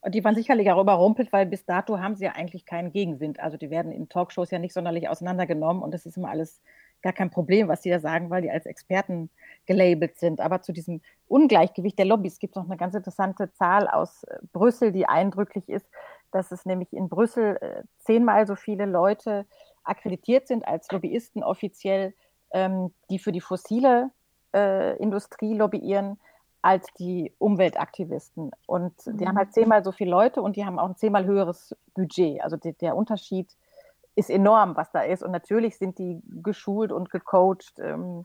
Und 0.00 0.16
die 0.16 0.24
waren 0.24 0.34
sicherlich 0.34 0.68
auch 0.72 0.80
überrumpelt, 0.80 1.32
weil 1.32 1.46
bis 1.46 1.64
dato 1.64 2.00
haben 2.00 2.16
sie 2.16 2.24
ja 2.24 2.32
eigentlich 2.32 2.66
keinen 2.66 2.90
Gegenwind. 2.90 3.38
Also 3.38 3.56
die 3.56 3.70
werden 3.70 3.92
in 3.92 4.08
Talkshows 4.08 4.50
ja 4.50 4.58
nicht 4.58 4.72
sonderlich 4.72 5.08
auseinandergenommen 5.08 5.82
und 5.82 5.92
das 5.92 6.06
ist 6.06 6.16
immer 6.16 6.30
alles 6.30 6.60
gar 7.02 7.12
kein 7.12 7.30
Problem, 7.30 7.68
was 7.68 7.80
die 7.80 7.90
da 7.90 8.00
sagen, 8.00 8.30
weil 8.30 8.42
die 8.42 8.50
als 8.50 8.66
Experten 8.66 9.30
gelabelt 9.66 10.18
sind. 10.18 10.40
Aber 10.40 10.62
zu 10.62 10.72
diesem 10.72 11.00
Ungleichgewicht 11.28 11.98
der 11.98 12.06
Lobbys 12.06 12.38
gibt 12.38 12.52
es 12.52 12.62
noch 12.62 12.68
eine 12.68 12.76
ganz 12.76 12.94
interessante 12.94 13.52
Zahl 13.52 13.88
aus 13.88 14.24
äh, 14.24 14.38
Brüssel, 14.52 14.92
die 14.92 15.06
eindrücklich 15.06 15.68
ist, 15.68 15.86
dass 16.30 16.52
es 16.52 16.64
nämlich 16.64 16.92
in 16.92 17.08
Brüssel 17.08 17.58
äh, 17.60 17.82
zehnmal 17.98 18.46
so 18.46 18.54
viele 18.54 18.86
Leute 18.86 19.46
akkreditiert 19.84 20.48
sind 20.48 20.66
als 20.66 20.90
Lobbyisten 20.90 21.42
offiziell, 21.42 22.14
ähm, 22.52 22.92
die 23.10 23.18
für 23.18 23.32
die 23.32 23.40
fossile 23.40 24.10
äh, 24.54 24.96
Industrie 24.98 25.54
lobbyieren, 25.54 26.18
als 26.62 26.86
die 26.98 27.32
Umweltaktivisten. 27.38 28.52
Und 28.66 28.94
mhm. 29.06 29.16
die 29.18 29.26
haben 29.26 29.36
halt 29.36 29.52
zehnmal 29.52 29.82
so 29.84 29.92
viele 29.92 30.10
Leute 30.10 30.40
und 30.42 30.56
die 30.56 30.64
haben 30.64 30.78
auch 30.78 30.88
ein 30.88 30.96
zehnmal 30.96 31.24
höheres 31.24 31.76
Budget. 31.94 32.40
Also 32.42 32.56
die, 32.56 32.72
der 32.72 32.96
Unterschied 32.96 33.48
ist 34.14 34.30
enorm, 34.30 34.76
was 34.76 34.90
da 34.92 35.00
ist. 35.00 35.22
Und 35.22 35.30
natürlich 35.30 35.78
sind 35.78 35.98
die 35.98 36.20
geschult 36.42 36.92
und 36.92 37.10
gecoacht 37.10 37.78
ähm, 37.78 38.24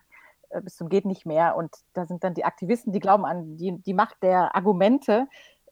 äh, 0.50 0.62
bis 0.62 0.76
zum 0.76 0.90
geht 0.90 1.06
nicht 1.06 1.26
mehr. 1.26 1.56
Und 1.56 1.72
da 1.94 2.06
sind 2.06 2.24
dann 2.24 2.34
die 2.34 2.46
Aktivisten, 2.46 2.94
die 2.94 3.00
glauben 3.00 3.26
an 3.26 3.58
die, 3.58 3.78
die 3.82 3.94
Macht 3.94 4.22
der 4.22 4.56
Argumente, 4.56 5.28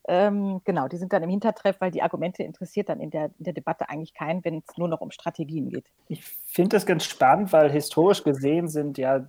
ähm, 0.08 0.62
genau, 0.66 0.88
die 0.88 0.98
sind 0.98 1.14
dann 1.14 1.24
im 1.24 1.30
Hintertreff, 1.30 1.78
weil 1.80 1.90
die 1.90 2.04
Argumente 2.04 2.44
interessiert 2.44 2.90
dann 2.90 3.00
in 3.00 3.10
der, 3.10 3.32
in 3.40 3.46
der 3.46 3.54
Debatte 3.54 3.90
eigentlich 3.90 4.14
keinen, 4.14 4.46
wenn 4.46 4.60
es 4.68 4.78
nur 4.78 4.88
noch 4.88 5.02
um 5.02 5.10
Strategien 5.10 5.70
geht. 5.70 5.92
Ich 6.10 6.24
finde 6.24 6.76
das 6.76 6.86
ganz 6.86 7.06
spannend, 7.06 7.52
weil 7.54 7.72
historisch 7.72 8.24
gesehen 8.24 8.68
sind 8.68 9.00
ja 9.00 9.26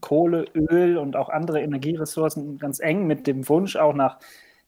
Kohle, 0.00 0.44
Öl 0.54 0.98
und 0.98 1.16
auch 1.16 1.28
andere 1.28 1.62
Energieressourcen 1.62 2.58
ganz 2.58 2.78
eng 2.78 3.06
mit 3.06 3.26
dem 3.26 3.48
Wunsch 3.48 3.74
auch 3.74 3.92
nach, 3.92 4.18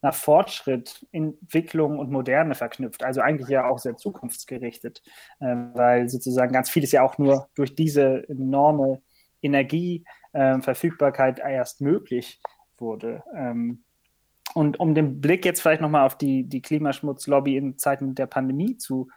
nach 0.02 0.14
Fortschritt, 0.14 1.06
Entwicklung 1.12 1.98
und 1.98 2.10
Moderne 2.10 2.54
verknüpft. 2.54 3.02
Also 3.02 3.20
eigentlich 3.20 3.48
ja 3.48 3.68
auch 3.68 3.78
sehr 3.78 3.96
zukunftsgerichtet, 3.96 5.02
äh, 5.40 5.56
weil 5.74 6.08
sozusagen 6.08 6.52
ganz 6.52 6.70
vieles 6.70 6.92
ja 6.92 7.02
auch 7.02 7.18
nur 7.18 7.48
durch 7.54 7.74
diese 7.74 8.28
enorme 8.28 9.02
Energieverfügbarkeit 9.42 11.40
äh, 11.40 11.54
erst 11.54 11.80
möglich 11.80 12.40
wurde. 12.78 13.22
Ähm, 13.34 13.84
und 14.54 14.80
um 14.80 14.94
den 14.94 15.20
Blick 15.20 15.44
jetzt 15.44 15.60
vielleicht 15.60 15.82
nochmal 15.82 16.06
auf 16.06 16.16
die, 16.16 16.44
die 16.44 16.62
Klimaschmutzlobby 16.62 17.56
in 17.56 17.78
Zeiten 17.78 18.14
der 18.14 18.26
Pandemie 18.26 18.78
zu, 18.78 19.08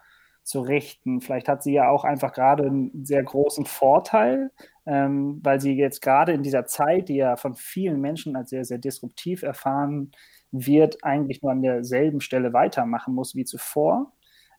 zu 0.44 0.62
richten, 0.62 1.22
vielleicht 1.22 1.48
hat 1.48 1.64
sie 1.64 1.74
ja 1.74 1.90
auch 1.90 2.04
einfach 2.04 2.34
gerade 2.34 2.66
einen 2.66 3.06
sehr 3.06 3.24
großen 3.24 3.66
Vorteil, 3.66 4.52
ähm, 4.86 5.40
weil 5.44 5.62
sie 5.62 5.78
jetzt 5.78 6.02
gerade 6.02 6.34
in 6.34 6.44
dieser 6.44 6.66
Zeit, 6.66 7.10
die 7.10 7.18
ja 7.18 7.38
von 7.38 7.56
vielen 7.56 8.02
Menschen 8.02 8.36
als 8.36 8.50
sehr, 8.50 8.66
sehr 8.66 8.80
disruptiv 8.80 9.44
erfahren 9.44 10.12
wird, 10.52 11.04
eigentlich 11.04 11.42
nur 11.42 11.52
an 11.52 11.62
derselben 11.62 12.22
Stelle 12.22 12.54
weitermachen 12.54 13.14
muss 13.14 13.36
wie 13.36 13.46
zuvor. 13.46 14.14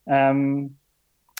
Ähm, 0.07 0.79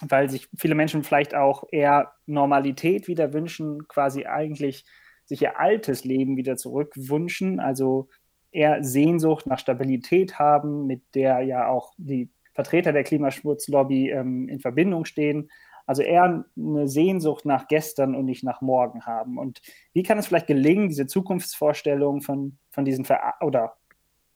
weil 0.03 0.31
sich 0.31 0.49
viele 0.57 0.75
Menschen 0.75 1.05
vielleicht 1.05 1.35
auch 1.35 1.65
eher 1.71 2.13
Normalität 2.27 3.09
wieder 3.09 3.33
wünschen, 3.33 3.87
quasi 3.89 4.25
eigentlich 4.25 4.85
sich 5.27 5.43
ihr 5.43 5.61
altes 5.61 6.05
Leben 6.05 6.37
wieder 6.37 6.57
zurückwünschen, 6.57 7.61
also 7.61 8.09
eher 8.51 8.83
Sehnsucht 8.83 9.47
nach 9.47 9.59
Stabilität 9.59 10.39
haben, 10.39 10.87
mit 10.87 11.03
der 11.15 11.41
ja 11.43 11.69
auch 11.69 11.93
die 11.99 12.31
Vertreter 12.55 12.93
der 12.93 13.05
Klimaschutzlobby 13.05 14.11
ähm, 14.11 14.49
in 14.49 14.61
Verbindung 14.61 15.05
stehen. 15.05 15.51
Also 15.87 16.03
eher 16.03 16.45
eine 16.57 16.89
Sehnsucht 16.89 17.45
nach 17.45 17.69
gestern 17.69 18.15
und 18.15 18.25
nicht 18.25 18.45
nach 18.45 18.61
morgen 18.61 19.07
haben. 19.07 19.39
Und 19.39 19.61
wie 19.93 20.03
kann 20.03 20.19
es 20.19 20.27
vielleicht 20.27 20.47
gelingen, 20.47 20.89
diese 20.89 21.07
Zukunftsvorstellung 21.07 22.23
von, 22.23 22.59
von 22.71 22.85
diesen 22.85 23.05
Ver 23.05 23.35
oder 23.41 23.77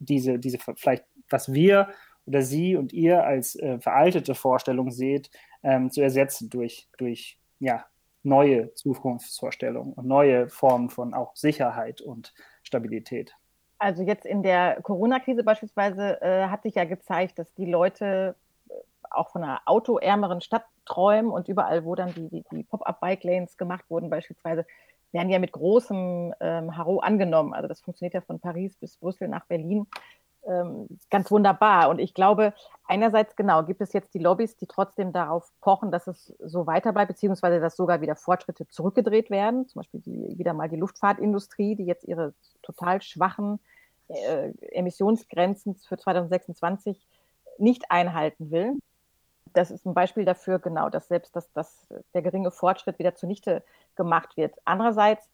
diese, 0.05 0.39
diese 0.39 0.59
vielleicht, 0.59 1.05
was 1.29 1.53
wir 1.53 1.89
oder 2.27 2.43
Sie 2.43 2.77
und 2.77 2.93
ihr 2.93 3.25
als 3.25 3.55
äh, 3.57 3.79
veraltete 3.81 4.35
Vorstellung 4.35 4.91
seht, 4.91 5.31
ähm, 5.63 5.91
zu 5.91 6.01
ersetzen 6.01 6.49
durch, 6.51 6.89
durch 6.97 7.39
ja, 7.59 7.85
neue 8.23 8.73
Zukunftsvorstellungen 8.75 9.93
und 9.93 10.07
neue 10.07 10.49
Formen 10.49 10.91
von 10.91 11.15
auch 11.15 11.37
Sicherheit 11.37 12.01
und 12.01 12.33
Stabilität? 12.63 13.35
Also 13.79 14.03
jetzt 14.03 14.25
in 14.25 14.43
der 14.43 14.81
Corona-Krise 14.83 15.45
beispielsweise 15.45 16.21
äh, 16.23 16.47
hat 16.47 16.63
sich 16.63 16.75
ja 16.75 16.85
gezeigt, 16.85 17.39
dass 17.39 17.53
die 17.55 17.67
Leute 17.67 18.35
äh, 18.69 18.73
auch 19.11 19.31
von 19.31 19.43
einer 19.43 19.61
autoärmeren 19.67 20.41
Stadt 20.41 20.65
träumen 20.87 21.31
und 21.31 21.49
überall, 21.49 21.85
wo 21.85 21.95
dann 21.95 22.15
die, 22.15 22.29
die, 22.29 22.45
die 22.51 22.65
Pop-up-Bike-Lanes 22.65 23.57
gemacht 23.57 23.85
wurden 23.89 24.09
beispielsweise, 24.09 24.65
werden 25.15 25.31
ja 25.31 25.39
mit 25.39 25.53
großem 25.53 26.35
ähm, 26.41 26.77
Haro 26.77 26.99
angenommen. 26.99 27.55
Also 27.55 27.69
das 27.69 27.81
funktioniert 27.81 28.13
ja 28.13 28.21
von 28.21 28.41
Paris 28.41 28.77
bis 28.77 28.99
Brüssel 28.99 29.29
nach 29.29 29.47
Berlin 29.47 29.87
ähm, 30.47 30.89
ganz 31.11 31.31
wunderbar. 31.31 31.89
Und 31.89 31.99
ich 31.99 32.15
glaube, 32.15 32.53
einerseits 32.87 33.37
genau 33.37 33.65
gibt 33.65 33.81
es 33.81 33.93
jetzt 33.93 34.15
die 34.15 34.19
Lobbys, 34.19 34.57
die 34.57 34.67
trotzdem 34.67 35.13
darauf 35.13 35.51
pochen, 35.61 35.91
dass 35.91 36.07
es 36.07 36.35
so 36.39 36.67
weiter 36.67 36.93
bleibt, 36.93 37.09
beziehungsweise 37.09 37.61
dass 37.61 37.77
sogar 37.77 38.01
wieder 38.01 38.17
Fortschritte 38.17 38.69
zurückgedreht 38.69 39.31
werden. 39.31 39.67
Zum 39.69 39.81
Beispiel 39.81 40.01
die, 40.01 40.39
wieder 40.39 40.53
mal 40.53 40.69
die 40.69 40.77
Luftfahrtindustrie, 40.77 41.77
die 41.77 41.87
jetzt 41.87 42.05
ihre 42.05 42.35
total 42.63 43.01
schwachen 43.03 43.59
äh, 44.09 44.53
Emissionsgrenzen 44.73 45.77
für 45.77 45.97
2026 45.97 47.07
nicht 47.59 47.91
einhalten 47.91 48.51
will. 48.51 48.75
Das 49.55 49.71
ist 49.71 49.87
ein 49.87 49.95
Beispiel 49.95 50.25
dafür, 50.25 50.59
genau, 50.59 50.91
dass 50.91 51.09
selbst 51.09 51.35
das, 51.35 51.51
das, 51.53 51.89
der 52.13 52.23
geringe 52.23 52.51
Fortschritt 52.51 52.99
wieder 52.99 53.15
zunichte 53.15 53.63
gemacht 53.97 54.37
wird. 54.37 54.55
Andererseits 54.65 55.31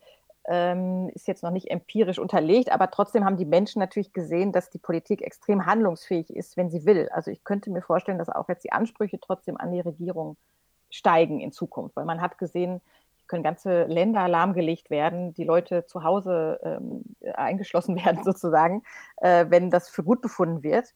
ähm, 0.46 1.10
ist 1.14 1.26
jetzt 1.28 1.42
noch 1.42 1.50
nicht 1.50 1.70
empirisch 1.70 2.18
unterlegt, 2.18 2.72
aber 2.72 2.90
trotzdem 2.90 3.24
haben 3.24 3.36
die 3.36 3.44
Menschen 3.44 3.80
natürlich 3.80 4.12
gesehen, 4.12 4.52
dass 4.52 4.70
die 4.70 4.78
Politik 4.78 5.22
extrem 5.22 5.66
handlungsfähig 5.66 6.30
ist, 6.30 6.56
wenn 6.56 6.70
sie 6.70 6.86
will. 6.86 7.08
Also 7.12 7.30
ich 7.30 7.44
könnte 7.44 7.70
mir 7.70 7.82
vorstellen, 7.82 8.18
dass 8.18 8.28
auch 8.28 8.48
jetzt 8.48 8.64
die 8.64 8.72
Ansprüche 8.72 9.18
trotzdem 9.20 9.56
an 9.56 9.72
die 9.72 9.80
Regierung 9.80 10.36
steigen 10.90 11.40
in 11.40 11.52
Zukunft, 11.52 11.96
weil 11.96 12.04
man 12.04 12.20
hat 12.20 12.38
gesehen, 12.38 12.80
können 13.30 13.44
ganze 13.44 13.84
Länder 13.84 14.26
lahmgelegt 14.26 14.90
werden, 14.90 15.32
die 15.34 15.44
Leute 15.44 15.86
zu 15.86 16.02
Hause 16.02 16.58
ähm, 16.64 17.04
eingeschlossen 17.34 17.96
werden 18.04 18.24
sozusagen, 18.24 18.82
äh, 19.18 19.46
wenn 19.48 19.70
das 19.70 19.88
für 19.88 20.02
gut 20.02 20.20
befunden 20.20 20.62
wird. 20.62 20.92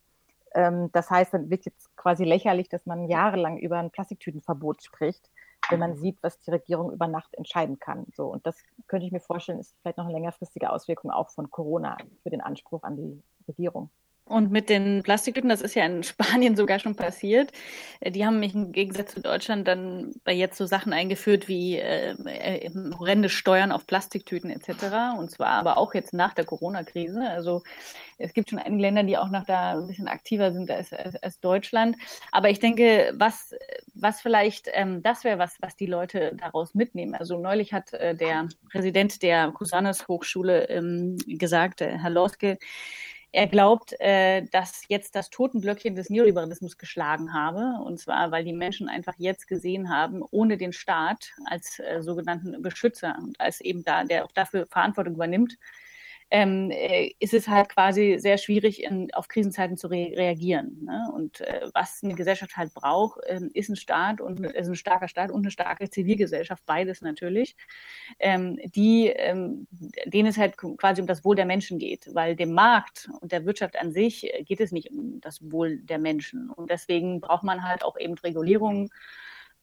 Ähm, 0.55 0.90
das 0.92 1.11
heißt, 1.11 1.34
dann 1.34 1.50
wird 1.50 1.64
jetzt 1.64 1.94
quasi 1.96 2.24
lächerlich, 2.24 2.68
dass 2.68 2.86
man 2.86 3.09
jahrelang 3.09 3.59
über 3.59 3.78
ein 3.78 3.90
Plastiktütenverbot 3.90 4.82
spricht 4.82 5.30
wenn 5.70 5.78
man 5.78 5.96
sieht, 5.96 6.18
was 6.22 6.38
die 6.40 6.50
Regierung 6.50 6.92
über 6.92 7.09
Nacht 7.09 7.34
entscheiden 7.34 7.78
kann. 7.78 8.07
So, 8.14 8.26
und 8.26 8.46
das 8.46 8.57
könnte 8.86 9.07
ich 9.07 9.12
mir 9.12 9.20
vorstellen, 9.20 9.59
ist 9.59 9.74
vielleicht 9.80 9.98
noch 9.98 10.05
eine 10.05 10.14
längerfristige 10.14 10.70
Auswirkung 10.70 11.11
auch 11.11 11.30
von 11.30 11.50
Corona 11.50 11.96
für 12.22 12.30
den 12.30 12.40
Anspruch 12.40 12.82
an 12.82 12.96
die 12.96 13.22
Regierung. 13.48 13.90
Und 14.27 14.51
mit 14.51 14.70
den 14.70 15.03
Plastiktüten, 15.03 15.51
das 15.51 15.61
ist 15.61 15.75
ja 15.75 15.85
in 15.85 16.03
Spanien 16.03 16.57
sogar 16.57 16.79
schon 16.79 16.97
passiert. 16.97 17.53
Äh, 18.01 18.11
die 18.11 18.25
haben 18.25 18.41
mich 18.41 18.55
im 18.55 18.72
Gegensatz 18.72 19.12
zu 19.12 19.20
Deutschland 19.20 19.68
dann 19.68 20.12
bei 20.25 20.33
jetzt 20.33 20.57
so 20.57 20.64
Sachen 20.64 20.95
eingeführt 20.95 21.47
wie 21.47 21.77
äh, 21.77 22.12
äh, 22.25 22.70
horrende 22.99 23.29
Steuern 23.29 23.70
auf 23.70 23.87
Plastiktüten 23.87 24.51
etc. 24.51 25.18
Und 25.18 25.31
zwar 25.31 25.49
aber 25.49 25.77
auch 25.77 25.95
jetzt 25.95 26.14
nach 26.14 26.33
der 26.33 26.47
Corona-Krise. 26.47 27.20
Also 27.29 27.62
es 28.16 28.33
gibt 28.33 28.49
schon 28.49 28.59
einige 28.59 28.81
Länder, 28.81 29.03
die 29.03 29.18
auch 29.18 29.29
noch 29.29 29.45
da 29.45 29.72
ein 29.72 29.87
bisschen 29.87 30.09
aktiver 30.09 30.53
sind 30.53 30.70
als, 30.70 30.93
als, 30.93 31.16
als 31.22 31.41
Deutschland. 31.41 31.97
Aber 32.33 32.49
ich 32.49 32.61
denke, 32.61 33.12
was, 33.16 33.55
was 33.95 34.22
vielleicht 34.22 34.70
ähm, 34.72 35.03
das 35.03 35.25
wäre, 35.25 35.39
was, 35.39 35.57
was 35.61 35.77
die 35.77 35.87
Leute 35.87 36.35
daraus 36.37 36.75
mitnehmen. 36.75 37.14
Also 37.14 37.39
neulich 37.39 37.75
hat 37.75 37.93
äh, 37.93 38.14
der 38.14 38.49
Präsident 38.70 39.22
der 39.22 39.51
Cusanes 39.53 40.09
Hochschule 40.09 40.68
ähm, 40.70 41.18
gesagt, 41.27 41.83
äh, 41.83 41.99
Herr 41.99 42.11
Loske, 42.11 42.59
er 43.35 43.49
glaubt, 43.49 44.01
äh, 44.01 44.43
dass 44.53 44.85
jetzt 44.87 45.16
das 45.16 45.28
Totenblöckchen 45.28 45.97
des 45.97 46.09
Neoliberalismus 46.09 46.78
geschlagen 46.78 47.32
habe. 47.32 47.82
Und 47.85 47.99
zwar, 47.99 48.30
weil 48.30 48.45
die 48.45 48.53
Menschen 48.53 48.89
einfach 48.89 49.14
jetzt 49.18 49.49
gesehen 49.49 49.91
haben, 49.91 50.22
ohne 50.30 50.57
den 50.57 50.72
Staat 50.72 51.32
als 51.47 51.80
äh, 51.80 52.01
sogenannten 52.01 52.62
Beschützer 52.62 53.16
und 53.18 53.41
als 53.41 53.61
eben 53.61 53.82
da, 53.82 54.05
der 54.05 54.24
auch 54.24 54.30
dafür 54.30 54.66
Verantwortung 54.66 55.14
übernimmt, 55.14 55.59
ähm, 56.31 56.70
äh, 56.70 57.12
ist 57.18 57.35
es 57.35 57.49
halt 57.49 57.68
quasi 57.68 58.16
sehr 58.18 58.39
schwierig, 58.39 58.83
in, 58.83 59.12
auf 59.14 59.29
Krisenzeiten 59.29 59.77
zu 59.77 59.89
re 59.89 60.12
reagieren. 60.16 60.85
Ne? 60.85 61.11
Und 61.14 61.41
äh, 61.41 61.68
was 61.75 62.01
eine 62.03 62.14
Gesellschaft 62.14 62.57
halt 62.57 62.75
braucht, 62.75 63.22
äh, 63.25 63.41
ist 63.55 63.68
ein 63.68 63.77
Staat 63.77 64.20
und 64.20 64.41
ist 64.41 64.68
ein 64.68 64.75
starker 64.75 65.09
Staat 65.09 65.31
und 65.31 65.43
eine 65.43 65.51
starke 65.51 65.89
Zivilgesellschaft, 65.91 66.64
beides 66.66 67.03
natürlich, 67.03 67.57
ähm, 68.18 68.59
die, 68.64 69.09
ähm, 69.09 69.66
denen 70.07 70.29
es 70.29 70.39
halt 70.39 70.57
quasi 70.57 71.01
um 71.01 71.07
das 71.07 71.25
Wohl 71.25 71.37
der 71.37 71.47
Menschen 71.47 71.79
geht, 71.79 72.09
weil 72.14 72.37
dem 72.37 72.53
Markt 72.53 73.09
und 73.20 73.33
der 73.33 73.45
Wirtschaft 73.47 73.79
an 73.79 73.93
sich 73.93 74.31
geht 74.47 74.61
es 74.61 74.72
nicht 74.72 74.91
um 74.91 75.20
das 75.20 75.41
Wohl 75.51 75.79
der 75.79 75.99
Menschen. 75.99 76.51
Und 76.51 76.70
deswegen 76.70 77.20
braucht 77.20 77.45
man 77.45 77.62
halt 77.62 77.85
auch 77.85 77.99
eben 77.99 78.14
Regulierungen 78.14 78.91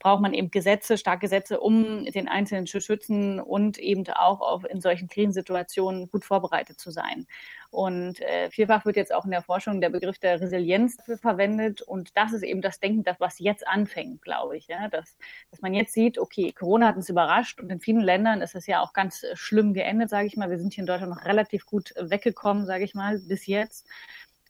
braucht 0.02 0.22
man 0.22 0.34
eben 0.34 0.50
Gesetze, 0.50 0.98
starke 0.98 1.22
Gesetze, 1.22 1.60
um 1.60 2.06
den 2.06 2.28
Einzelnen 2.28 2.66
zu 2.66 2.82
schützen 2.82 3.40
und 3.40 3.78
eben 3.78 4.08
auch 4.10 4.42
auf, 4.42 4.66
in 4.66 4.82
solchen 4.82 5.08
Krisensituationen 5.08 6.10
gut 6.10 6.26
vorbereitet 6.26 6.80
zu 6.80 6.90
sein. 6.90 7.28
Und 7.70 8.20
äh, 8.20 8.50
vielfach 8.50 8.84
wird 8.84 8.98
jetzt 8.98 9.14
auch 9.14 9.26
in 9.26 9.32
der 9.32 9.44
Forschung 9.44 9.80
der 9.80 9.92
Begriff 9.92 10.18
der 10.18 10.42
Resilienz 10.42 10.98
verwendet. 11.22 11.82
Und 11.82 12.18
das 12.18 12.34
ist 12.34 12.44
eben 12.44 12.62
das 12.62 12.80
Denken, 12.80 13.04
das 13.04 13.20
was 13.20 13.40
jetzt 13.40 13.66
anfängt, 13.68 14.24
glaube 14.24 14.58
ich. 14.58 14.68
Ja? 14.68 14.90
Dass, 14.90 15.18
dass 15.52 15.62
man 15.62 15.74
jetzt 15.74 15.94
sieht, 15.94 16.18
okay, 16.18 16.52
Corona 16.52 16.88
hat 16.88 16.98
uns 16.98 17.08
überrascht 17.08 17.62
und 17.62 17.72
in 17.72 17.80
vielen 17.80 18.02
Ländern 18.02 18.42
ist 18.42 18.56
es 18.56 18.68
ja 18.68 18.82
auch 18.82 18.94
ganz 18.94 19.24
schlimm 19.36 19.74
geendet, 19.74 20.10
sage 20.10 20.28
ich 20.28 20.36
mal. 20.36 20.50
Wir 20.50 20.58
sind 20.58 20.74
hier 20.74 20.82
in 20.82 20.88
Deutschland 20.88 21.14
noch 21.14 21.26
relativ 21.26 21.66
gut 21.66 21.94
weggekommen, 21.98 22.66
sage 22.66 22.84
ich 22.84 22.96
mal, 22.96 23.20
bis 23.20 23.46
jetzt. 23.46 23.88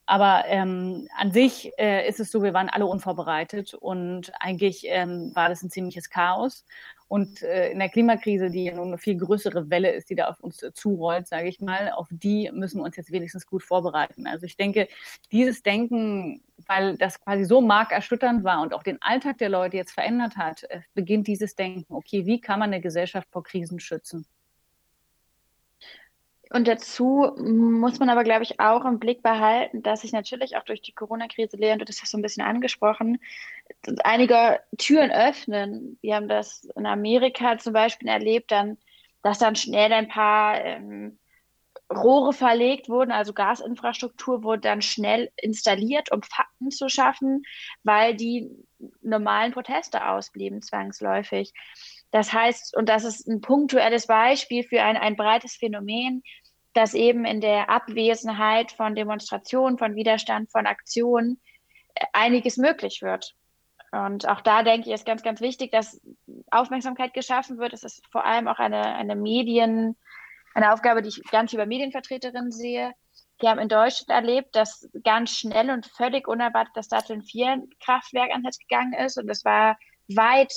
Aber 0.06 0.44
ähm, 0.48 1.08
an 1.18 1.32
sich 1.32 1.72
äh, 1.78 2.08
ist 2.08 2.20
es 2.20 2.32
so, 2.32 2.44
wir 2.44 2.54
waren 2.54 2.70
alle 2.70 2.86
unvorbereitet 2.86 3.74
und 3.74 4.32
eigentlich 4.40 4.84
ähm, 4.88 5.32
war 5.36 5.50
das 5.50 5.64
ein 5.64 5.70
ziemliches 5.70 6.10
Chaos. 6.10 6.66
Und 7.08 7.42
äh, 7.44 7.72
in 7.72 7.80
der 7.80 7.90
Klimakrise, 7.90 8.50
die 8.50 8.64
ja 8.64 8.74
nun 8.74 8.88
eine 8.88 8.98
viel 8.98 9.18
größere 9.18 9.70
Welle 9.70 9.92
ist, 9.92 10.10
die 10.10 10.16
da 10.16 10.28
auf 10.30 10.40
uns 10.40 10.64
äh, 10.64 10.72
zurollt, 10.74 11.28
sage 11.28 11.50
ich 11.50 11.60
mal, 11.60 11.92
auf 11.92 12.08
die 12.10 12.50
müssen 12.54 12.80
wir 12.80 12.86
uns 12.86 12.96
jetzt 12.96 13.12
wenigstens 13.12 13.46
gut 13.46 13.64
vorbereiten. 13.64 14.28
Also 14.28 14.46
ich 14.46 14.56
denke, 14.56 14.88
dieses 15.30 15.62
Denken, 15.62 16.42
weil 16.68 16.98
das 16.98 17.20
quasi 17.20 17.44
so 17.44 17.60
markerschütternd 17.60 18.46
war 18.46 18.62
und 18.62 18.74
auch 18.74 18.84
den 18.84 19.02
Alltag 19.02 19.40
der 19.40 19.50
Leute 19.50 19.76
jetzt 19.76 19.92
verändert 19.92 20.38
hat, 20.38 20.64
äh, 20.70 20.80
beginnt 20.94 21.28
dieses 21.28 21.54
Denken, 21.56 21.94
okay, 21.94 22.26
wie 22.26 22.40
kann 22.40 22.60
man 22.60 22.72
eine 22.72 22.82
Gesellschaft 22.82 23.28
vor 23.30 23.44
Krisen 23.44 23.82
schützen? 23.82 24.26
Und 26.54 26.68
dazu 26.68 27.34
muss 27.38 28.00
man 28.00 28.10
aber, 28.10 28.26
glaube 28.26 28.44
ich, 28.44 28.60
auch 28.60 28.84
im 28.84 29.00
Blick 29.00 29.24
behalten, 29.24 29.84
dass 29.84 30.02
sich 30.02 30.12
natürlich 30.12 30.58
auch 30.58 30.64
durch 30.64 30.82
die 30.82 30.92
Corona-Krise, 30.92 31.56
Leon, 31.56 31.80
du 31.80 31.86
hast 31.88 32.02
das 32.02 32.12
so 32.12 32.18
ein 32.18 32.22
bisschen 32.22 32.44
angesprochen, 32.44 33.20
einige 34.04 34.60
Türen 34.78 35.12
öffnen. 35.12 35.98
Wir 36.02 36.16
haben 36.16 36.28
das 36.28 36.66
in 36.76 36.86
Amerika 36.86 37.58
zum 37.58 37.72
Beispiel 37.72 38.10
erlebt, 38.10 38.52
dann, 38.52 38.78
dass 39.24 39.40
dann 39.40 39.56
schnell 39.56 39.94
ein 39.94 40.10
paar 40.10 40.60
ähm, 40.60 41.18
Rohre 41.90 42.34
verlegt 42.34 42.90
wurden, 42.90 43.12
also 43.12 43.32
Gasinfrastruktur 43.32 44.44
wurde 44.44 44.62
dann 44.62 44.82
schnell 44.82 45.32
installiert, 45.38 46.12
um 46.12 46.22
Fakten 46.22 46.72
zu 46.72 46.90
schaffen, 46.90 47.44
weil 47.84 48.16
die 48.16 48.50
normalen 49.02 49.54
Proteste 49.54 50.06
ausblieben, 50.06 50.62
zwangsläufig. 50.62 51.54
Das 52.12 52.34
heißt, 52.34 52.76
und 52.76 52.90
das 52.90 53.06
ist 53.06 53.28
ein 53.28 53.42
punktuelles 53.42 54.08
Beispiel 54.08 54.64
für 54.64 54.82
ein, 54.82 54.98
ein 54.98 55.16
breites 55.16 55.56
Phänomen, 55.56 56.24
dass 56.74 56.94
eben 56.94 57.26
in 57.26 57.42
der 57.42 57.70
Abwesenheit 57.70 58.72
von 58.72 58.96
Demonstrationen, 58.96 59.78
von 59.78 59.96
Widerstand, 59.96 60.52
von 60.52 60.66
Aktionen 60.66 61.42
äh, 61.96 62.06
einiges 62.14 62.58
möglich 62.58 63.02
wird. 63.02 63.36
Und 63.92 64.28
auch 64.28 64.40
da 64.42 64.64
denke 64.64 64.88
ich, 64.88 64.96
ist 64.96 65.06
ganz, 65.06 65.22
ganz 65.22 65.42
wichtig, 65.42 65.72
dass 65.72 66.00
Aufmerksamkeit 66.50 67.14
geschaffen 67.14 67.58
wird. 67.58 67.74
Es 67.74 67.84
ist 67.84 68.02
vor 68.10 68.26
allem 68.26 68.48
auch 68.48 68.58
eine, 68.58 68.96
eine 68.96 69.18
Medien, 69.18 69.98
eine 70.54 70.72
Aufgabe, 70.74 71.02
die 71.02 71.10
ich 71.10 71.22
ganz 71.30 71.52
über 71.52 71.66
Medienvertreterinnen 71.66 72.52
sehe. 72.52 72.94
Die 73.42 73.48
haben 73.48 73.60
in 73.60 73.68
Deutschland 73.68 74.10
erlebt, 74.10 74.56
dass 74.56 74.90
ganz 75.04 75.32
schnell 75.32 75.72
und 75.72 75.88
völlig 75.88 76.28
unerwartet 76.28 76.76
das 76.76 76.88
Datteln 76.88 77.22
4 77.22 77.64
Kraftwerk 77.84 78.32
ans 78.32 78.60
gegangen 78.60 78.94
ist. 78.94 79.18
Und 79.18 79.28
das 79.28 79.44
war 79.44 79.78
weit 80.08 80.54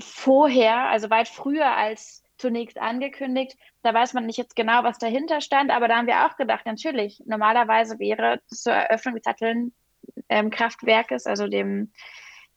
vorher, 0.00 0.88
also 0.88 1.08
weit 1.08 1.28
früher 1.28 1.74
als 1.74 2.22
zunächst 2.36 2.78
angekündigt. 2.78 3.56
Da 3.88 3.94
weiß 3.94 4.12
man 4.12 4.26
nicht 4.26 4.36
jetzt 4.36 4.54
genau, 4.54 4.84
was 4.84 4.98
dahinter 4.98 5.40
stand, 5.40 5.70
aber 5.70 5.88
da 5.88 5.96
haben 5.96 6.06
wir 6.06 6.26
auch 6.26 6.36
gedacht, 6.36 6.66
natürlich, 6.66 7.22
normalerweise 7.24 7.98
wäre 7.98 8.42
zur 8.48 8.74
Eröffnung 8.74 9.14
des 9.14 9.24
Satteln-Kraftwerkes, 9.24 11.24
ähm, 11.24 11.30
also 11.30 11.48
dem 11.48 11.90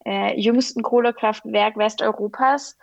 äh, 0.05 0.37
jüngsten 0.37 0.83
Kohlekraftwerk 0.83 1.77
Westeuropas, 1.77 2.77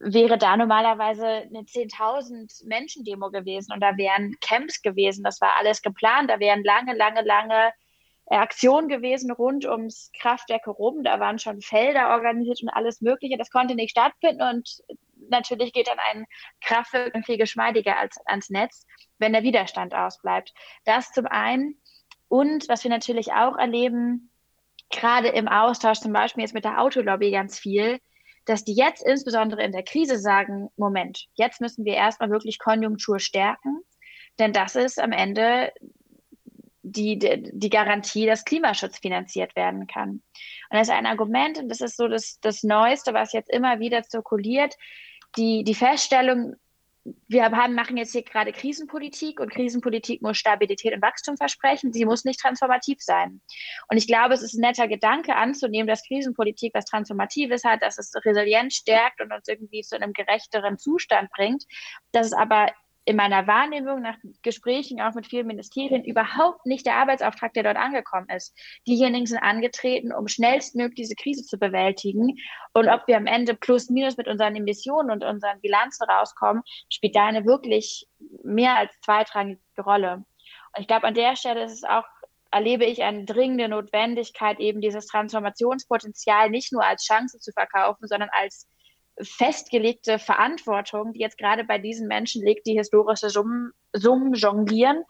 wäre 0.00 0.38
da 0.38 0.56
normalerweise 0.56 1.26
eine 1.26 1.60
10.000 1.60 2.66
Menschen-Demo 2.66 3.30
gewesen 3.30 3.74
und 3.74 3.82
da 3.82 3.98
wären 3.98 4.34
Camps 4.40 4.80
gewesen. 4.80 5.22
Das 5.22 5.42
war 5.42 5.58
alles 5.58 5.82
geplant. 5.82 6.30
Da 6.30 6.40
wären 6.40 6.64
lange, 6.64 6.96
lange, 6.96 7.20
lange 7.20 7.70
Aktionen 8.24 8.88
gewesen 8.88 9.30
rund 9.30 9.66
ums 9.66 10.10
Kraftwerk 10.18 10.64
herum. 10.64 11.04
Da 11.04 11.20
waren 11.20 11.38
schon 11.38 11.60
Felder 11.60 12.14
organisiert 12.14 12.62
und 12.62 12.70
alles 12.70 13.02
Mögliche. 13.02 13.36
Das 13.36 13.50
konnte 13.50 13.74
nicht 13.74 13.90
stattfinden 13.90 14.40
und 14.40 14.82
natürlich 15.28 15.72
geht 15.72 15.88
dann 15.88 15.98
ein 15.98 16.26
Kraftwerk 16.60 17.14
viel 17.24 17.38
geschmeidiger 17.38 17.98
als 17.98 18.18
ans 18.26 18.50
Netz, 18.50 18.86
wenn 19.18 19.32
der 19.32 19.42
Widerstand 19.42 19.94
ausbleibt. 19.94 20.52
Das 20.84 21.12
zum 21.12 21.26
einen. 21.26 21.80
Und 22.28 22.68
was 22.68 22.84
wir 22.84 22.90
natürlich 22.90 23.32
auch 23.32 23.56
erleben, 23.56 24.30
gerade 24.90 25.28
im 25.28 25.48
Austausch 25.48 26.00
zum 26.00 26.12
Beispiel 26.12 26.42
jetzt 26.42 26.54
mit 26.54 26.64
der 26.64 26.80
Autolobby 26.80 27.30
ganz 27.30 27.58
viel, 27.58 28.00
dass 28.44 28.64
die 28.64 28.74
jetzt 28.74 29.02
insbesondere 29.04 29.62
in 29.62 29.72
der 29.72 29.82
Krise 29.82 30.18
sagen, 30.18 30.68
Moment, 30.76 31.26
jetzt 31.34 31.60
müssen 31.60 31.84
wir 31.84 31.94
erstmal 31.94 32.30
wirklich 32.30 32.58
Konjunktur 32.58 33.18
stärken, 33.18 33.80
denn 34.38 34.52
das 34.52 34.76
ist 34.76 35.00
am 35.00 35.12
Ende 35.12 35.72
die, 36.82 37.18
die, 37.18 37.50
die 37.52 37.70
Garantie, 37.70 38.26
dass 38.26 38.44
Klimaschutz 38.44 38.98
finanziert 38.98 39.56
werden 39.56 39.86
kann. 39.86 40.10
Und 40.10 40.22
das 40.70 40.88
ist 40.88 40.94
ein 40.94 41.06
Argument, 41.06 41.58
und 41.58 41.68
das 41.68 41.80
ist 41.80 41.96
so 41.96 42.08
das, 42.08 42.38
das 42.40 42.62
Neueste, 42.62 43.14
was 43.14 43.32
jetzt 43.32 43.50
immer 43.50 43.80
wieder 43.80 44.02
zirkuliert, 44.02 44.74
die, 45.36 45.64
die 45.64 45.74
Feststellung, 45.74 46.56
wir 47.28 47.44
haben, 47.44 47.74
machen 47.74 47.98
jetzt 47.98 48.12
hier 48.12 48.22
gerade 48.22 48.52
Krisenpolitik 48.52 49.38
und 49.38 49.50
Krisenpolitik 49.50 50.22
muss 50.22 50.38
Stabilität 50.38 50.94
und 50.94 51.02
Wachstum 51.02 51.36
versprechen. 51.36 51.92
Sie 51.92 52.06
muss 52.06 52.24
nicht 52.24 52.40
transformativ 52.40 52.98
sein. 53.00 53.42
Und 53.90 53.98
ich 53.98 54.06
glaube, 54.06 54.32
es 54.32 54.42
ist 54.42 54.54
ein 54.54 54.62
netter 54.62 54.88
Gedanke 54.88 55.36
anzunehmen, 55.36 55.86
dass 55.86 56.06
Krisenpolitik 56.06 56.72
was 56.74 56.86
Transformatives 56.86 57.64
hat, 57.64 57.82
dass 57.82 57.98
es 57.98 58.12
Resilienz 58.24 58.74
stärkt 58.74 59.20
und 59.20 59.32
uns 59.32 59.46
irgendwie 59.48 59.82
zu 59.82 59.96
einem 59.96 60.14
gerechteren 60.14 60.78
Zustand 60.78 61.30
bringt. 61.30 61.64
Dass 62.12 62.28
es 62.28 62.32
aber 62.32 62.68
in 63.06 63.16
meiner 63.16 63.46
Wahrnehmung 63.46 64.00
nach 64.00 64.16
Gesprächen 64.42 65.00
auch 65.00 65.14
mit 65.14 65.26
vielen 65.26 65.46
Ministerien 65.46 66.04
überhaupt 66.04 66.64
nicht 66.64 66.86
der 66.86 66.96
Arbeitsauftrag, 66.96 67.52
der 67.52 67.62
dort 67.62 67.76
angekommen 67.76 68.28
ist. 68.28 68.56
Diejenigen 68.86 69.26
sind 69.26 69.42
angetreten, 69.42 70.12
um 70.12 70.26
schnellstmöglich 70.26 70.94
diese 70.94 71.14
Krise 71.14 71.44
zu 71.44 71.58
bewältigen. 71.58 72.36
Und 72.72 72.88
ob 72.88 73.06
wir 73.06 73.16
am 73.16 73.26
Ende 73.26 73.54
plus 73.54 73.90
minus 73.90 74.16
mit 74.16 74.26
unseren 74.26 74.56
Emissionen 74.56 75.10
und 75.10 75.22
unseren 75.22 75.60
Bilanzen 75.60 76.04
rauskommen, 76.08 76.62
spielt 76.88 77.14
da 77.14 77.26
eine 77.26 77.44
wirklich 77.44 78.06
mehr 78.42 78.76
als 78.76 78.92
zweitrangige 79.00 79.60
Rolle. 79.78 80.24
Und 80.76 80.80
ich 80.80 80.86
glaube, 80.86 81.06
an 81.06 81.14
der 81.14 81.36
Stelle 81.36 81.64
ist 81.64 81.72
es 81.72 81.84
auch 81.84 82.04
erlebe 82.54 82.84
ich 82.84 83.02
eine 83.02 83.24
dringende 83.24 83.68
Notwendigkeit, 83.68 84.60
eben 84.60 84.80
dieses 84.80 85.08
Transformationspotenzial 85.08 86.50
nicht 86.50 86.72
nur 86.72 86.84
als 86.84 87.04
Chance 87.04 87.40
zu 87.40 87.50
verkaufen, 87.50 88.06
sondern 88.06 88.30
als 88.32 88.68
festgelegte 89.20 90.18
Verantwortung, 90.18 91.12
die 91.12 91.20
jetzt 91.20 91.38
gerade 91.38 91.64
bei 91.64 91.78
diesen 91.78 92.08
Menschen 92.08 92.44
liegt, 92.44 92.66
die 92.66 92.76
historische 92.76 93.30
Summen, 93.30 93.72
Summen 93.92 94.34
jonglieren. 94.34 95.04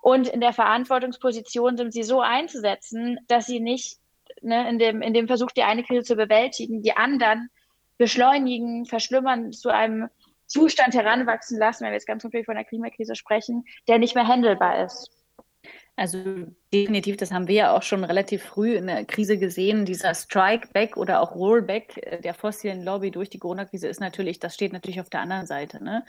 Und 0.00 0.28
in 0.28 0.40
der 0.40 0.52
Verantwortungsposition 0.52 1.76
sind 1.76 1.92
sie 1.92 2.02
so 2.02 2.20
einzusetzen, 2.20 3.18
dass 3.28 3.46
sie 3.46 3.60
nicht 3.60 3.98
ne, 4.40 4.68
in, 4.68 4.78
dem, 4.78 5.02
in 5.02 5.14
dem 5.14 5.26
Versuch, 5.26 5.50
die 5.52 5.62
eine 5.62 5.84
Krise 5.84 6.02
zu 6.02 6.16
bewältigen, 6.16 6.82
die 6.82 6.96
anderen 6.96 7.48
beschleunigen, 7.98 8.86
verschlimmern, 8.86 9.52
zu 9.52 9.68
einem 9.68 10.08
Zustand 10.46 10.94
heranwachsen 10.94 11.58
lassen, 11.58 11.84
wenn 11.84 11.92
wir 11.92 11.96
jetzt 11.96 12.06
ganz 12.06 12.22
konkret 12.22 12.46
von 12.46 12.56
der 12.56 12.64
Klimakrise 12.64 13.14
sprechen, 13.14 13.64
der 13.88 13.98
nicht 13.98 14.14
mehr 14.14 14.26
handelbar 14.26 14.84
ist. 14.84 15.10
Also 15.94 16.18
definitiv, 16.72 17.18
das 17.18 17.32
haben 17.32 17.48
wir 17.48 17.54
ja 17.54 17.76
auch 17.76 17.82
schon 17.82 18.02
relativ 18.04 18.42
früh 18.42 18.76
in 18.76 18.86
der 18.86 19.04
Krise 19.04 19.36
gesehen. 19.38 19.84
Dieser 19.84 20.14
Strike-Back 20.14 20.96
oder 20.96 21.20
auch 21.20 21.34
Rollback 21.34 21.98
äh, 21.98 22.20
der 22.20 22.34
fossilen 22.34 22.82
Lobby 22.82 23.10
durch 23.10 23.28
die 23.28 23.38
Corona-Krise 23.38 23.88
ist 23.88 24.00
natürlich, 24.00 24.38
das 24.40 24.54
steht 24.54 24.72
natürlich 24.72 25.00
auf 25.00 25.10
der 25.10 25.20
anderen 25.20 25.46
Seite. 25.46 25.84
Ne? 25.84 26.04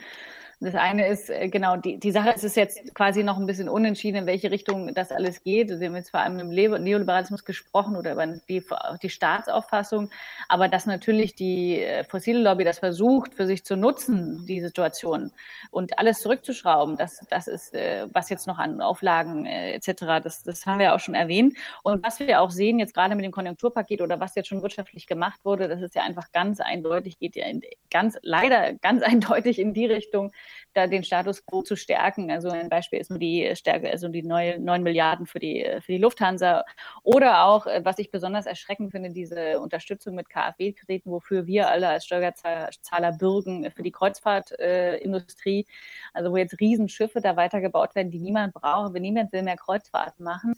Das 0.60 0.74
eine 0.74 1.08
ist, 1.08 1.30
äh, 1.30 1.48
genau, 1.48 1.76
die, 1.76 1.98
die 1.98 2.12
Sache 2.12 2.30
ist 2.30 2.44
es 2.44 2.54
jetzt 2.54 2.94
quasi 2.94 3.22
noch 3.22 3.38
ein 3.38 3.46
bisschen 3.46 3.68
unentschieden, 3.68 4.18
in 4.18 4.26
welche 4.26 4.50
Richtung 4.50 4.94
das 4.94 5.10
alles 5.10 5.42
geht. 5.42 5.68
Wir 5.68 5.86
haben 5.86 5.96
jetzt 5.96 6.10
vor 6.10 6.20
allem 6.20 6.38
im 6.38 6.48
Neoliberalismus 6.48 7.44
gesprochen 7.44 7.96
oder 7.96 8.12
über 8.12 8.26
die, 8.26 8.62
die 9.02 9.10
Staatsauffassung, 9.10 10.10
aber 10.48 10.68
dass 10.68 10.86
natürlich 10.86 11.34
die 11.34 11.80
äh, 11.80 12.04
fossile 12.04 12.40
Lobby 12.40 12.64
das 12.64 12.78
versucht, 12.78 13.34
für 13.34 13.46
sich 13.46 13.64
zu 13.64 13.76
nutzen, 13.76 14.46
die 14.46 14.60
Situation 14.60 15.32
und 15.70 15.98
alles 15.98 16.20
zurückzuschrauben, 16.20 16.96
das, 16.96 17.20
das 17.30 17.48
ist, 17.48 17.74
äh, 17.74 18.06
was 18.12 18.30
jetzt 18.30 18.46
noch 18.46 18.58
an 18.58 18.80
Auflagen 18.80 19.46
etc., 19.46 20.22
das, 20.22 20.42
das 20.42 20.66
haben 20.66 20.78
wir 20.78 20.94
auch 20.94 21.00
schon 21.00 21.14
erwähnt. 21.14 21.56
Und 21.82 22.04
was 22.04 22.20
wir 22.20 22.40
auch 22.40 22.50
sehen, 22.50 22.78
jetzt 22.78 22.94
gerade 22.94 23.14
mit 23.14 23.24
dem 23.24 23.32
Konjunkturpaket 23.32 24.00
oder 24.00 24.20
was 24.20 24.34
jetzt 24.34 24.48
schon 24.48 24.62
wirtschaftlich 24.62 25.06
gemacht 25.06 25.44
wurde, 25.44 25.68
das 25.68 25.82
ist 25.82 25.94
ja 25.94 26.02
einfach 26.02 26.32
ganz 26.32 26.60
eindeutig, 26.60 27.18
geht 27.18 27.36
ja 27.36 27.46
in, 27.46 27.62
ganz, 27.90 28.18
leider 28.22 28.74
ganz 28.74 29.02
eindeutig 29.04 29.58
in 29.58 29.74
die 29.74 29.86
Richtung, 29.86 30.32
da 30.72 30.86
den 30.86 31.04
Status 31.04 31.44
quo 31.46 31.62
zu 31.62 31.76
stärken. 31.76 32.30
Also 32.30 32.50
ein 32.50 32.68
Beispiel 32.68 33.00
ist 33.00 33.10
nur 33.10 33.18
die 33.18 33.54
Stärke, 33.54 33.90
also 33.90 34.08
die 34.08 34.22
neue 34.22 34.58
neun 34.58 34.82
Milliarden 34.82 35.26
für 35.26 35.38
die, 35.38 35.64
für 35.80 35.92
die 35.92 35.98
Lufthansa. 35.98 36.64
Oder 37.02 37.44
auch, 37.44 37.66
äh, 37.66 37.84
was 37.84 37.98
ich 37.98 38.10
besonders 38.10 38.46
erschreckend 38.46 38.92
finde, 38.92 39.10
diese 39.10 39.60
Unterstützung 39.60 40.14
mit 40.14 40.28
KfW-Krediten, 40.28 41.10
wofür 41.10 41.46
wir 41.46 41.68
alle 41.68 41.88
als 41.88 42.06
Steuerzahler 42.06 43.12
bürgen 43.12 43.70
für 43.70 43.82
die 43.82 43.92
Kreuzfahrtindustrie. 43.92 45.66
also 46.12 46.32
wo 46.32 46.36
jetzt 46.36 46.60
Riesenschiffe 46.60 47.20
da 47.20 47.36
weitergebaut 47.36 47.94
werden, 47.94 48.10
die 48.10 48.20
niemand 48.20 48.54
braucht. 48.54 48.94
Niemand 48.94 49.32
will 49.32 49.42
mehr 49.42 49.56
Kreuzfahrten 49.56 50.24
machen. 50.24 50.54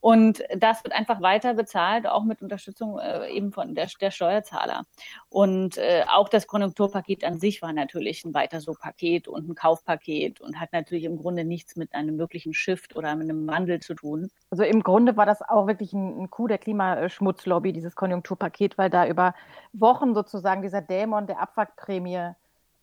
Und 0.00 0.44
das 0.56 0.84
wird 0.84 0.94
einfach 0.94 1.20
weiter 1.20 1.54
bezahlt, 1.54 2.06
auch 2.06 2.22
mit 2.22 2.40
Unterstützung 2.40 2.98
äh, 2.98 3.28
eben 3.30 3.52
von 3.52 3.74
der, 3.74 3.88
der 4.00 4.10
Steuerzahler. 4.10 4.84
Und 5.28 5.76
äh, 5.76 6.04
auch 6.08 6.28
das 6.28 6.46
Konjunkturpaket 6.46 7.24
an 7.24 7.38
sich 7.38 7.62
war 7.62 7.72
natürlich 7.72 8.24
ein 8.24 8.32
weiter 8.32 8.60
so 8.60 8.74
Paket 8.74 9.26
und 9.26 9.48
ein 9.48 9.54
Kaufpaket 9.54 10.40
und 10.40 10.60
hat 10.60 10.72
natürlich 10.72 11.04
im 11.04 11.18
Grunde 11.18 11.44
nichts 11.44 11.76
mit 11.76 11.94
einem 11.94 12.16
möglichen 12.16 12.54
Shift 12.54 12.94
oder 12.96 13.16
mit 13.16 13.28
einem 13.28 13.46
Wandel 13.48 13.80
zu 13.80 13.94
tun. 13.94 14.30
Also 14.50 14.62
im 14.62 14.82
Grunde 14.82 15.16
war 15.16 15.26
das 15.26 15.42
auch 15.42 15.66
wirklich 15.66 15.92
ein, 15.92 16.22
ein 16.22 16.30
Coup 16.30 16.48
der 16.48 16.58
Klimaschmutzlobby, 16.58 17.72
dieses 17.72 17.96
Konjunkturpaket, 17.96 18.78
weil 18.78 18.90
da 18.90 19.06
über 19.06 19.34
Wochen 19.72 20.14
sozusagen 20.14 20.62
dieser 20.62 20.80
Dämon 20.80 21.26
der 21.26 21.40
Abwrackprämie 21.40 22.34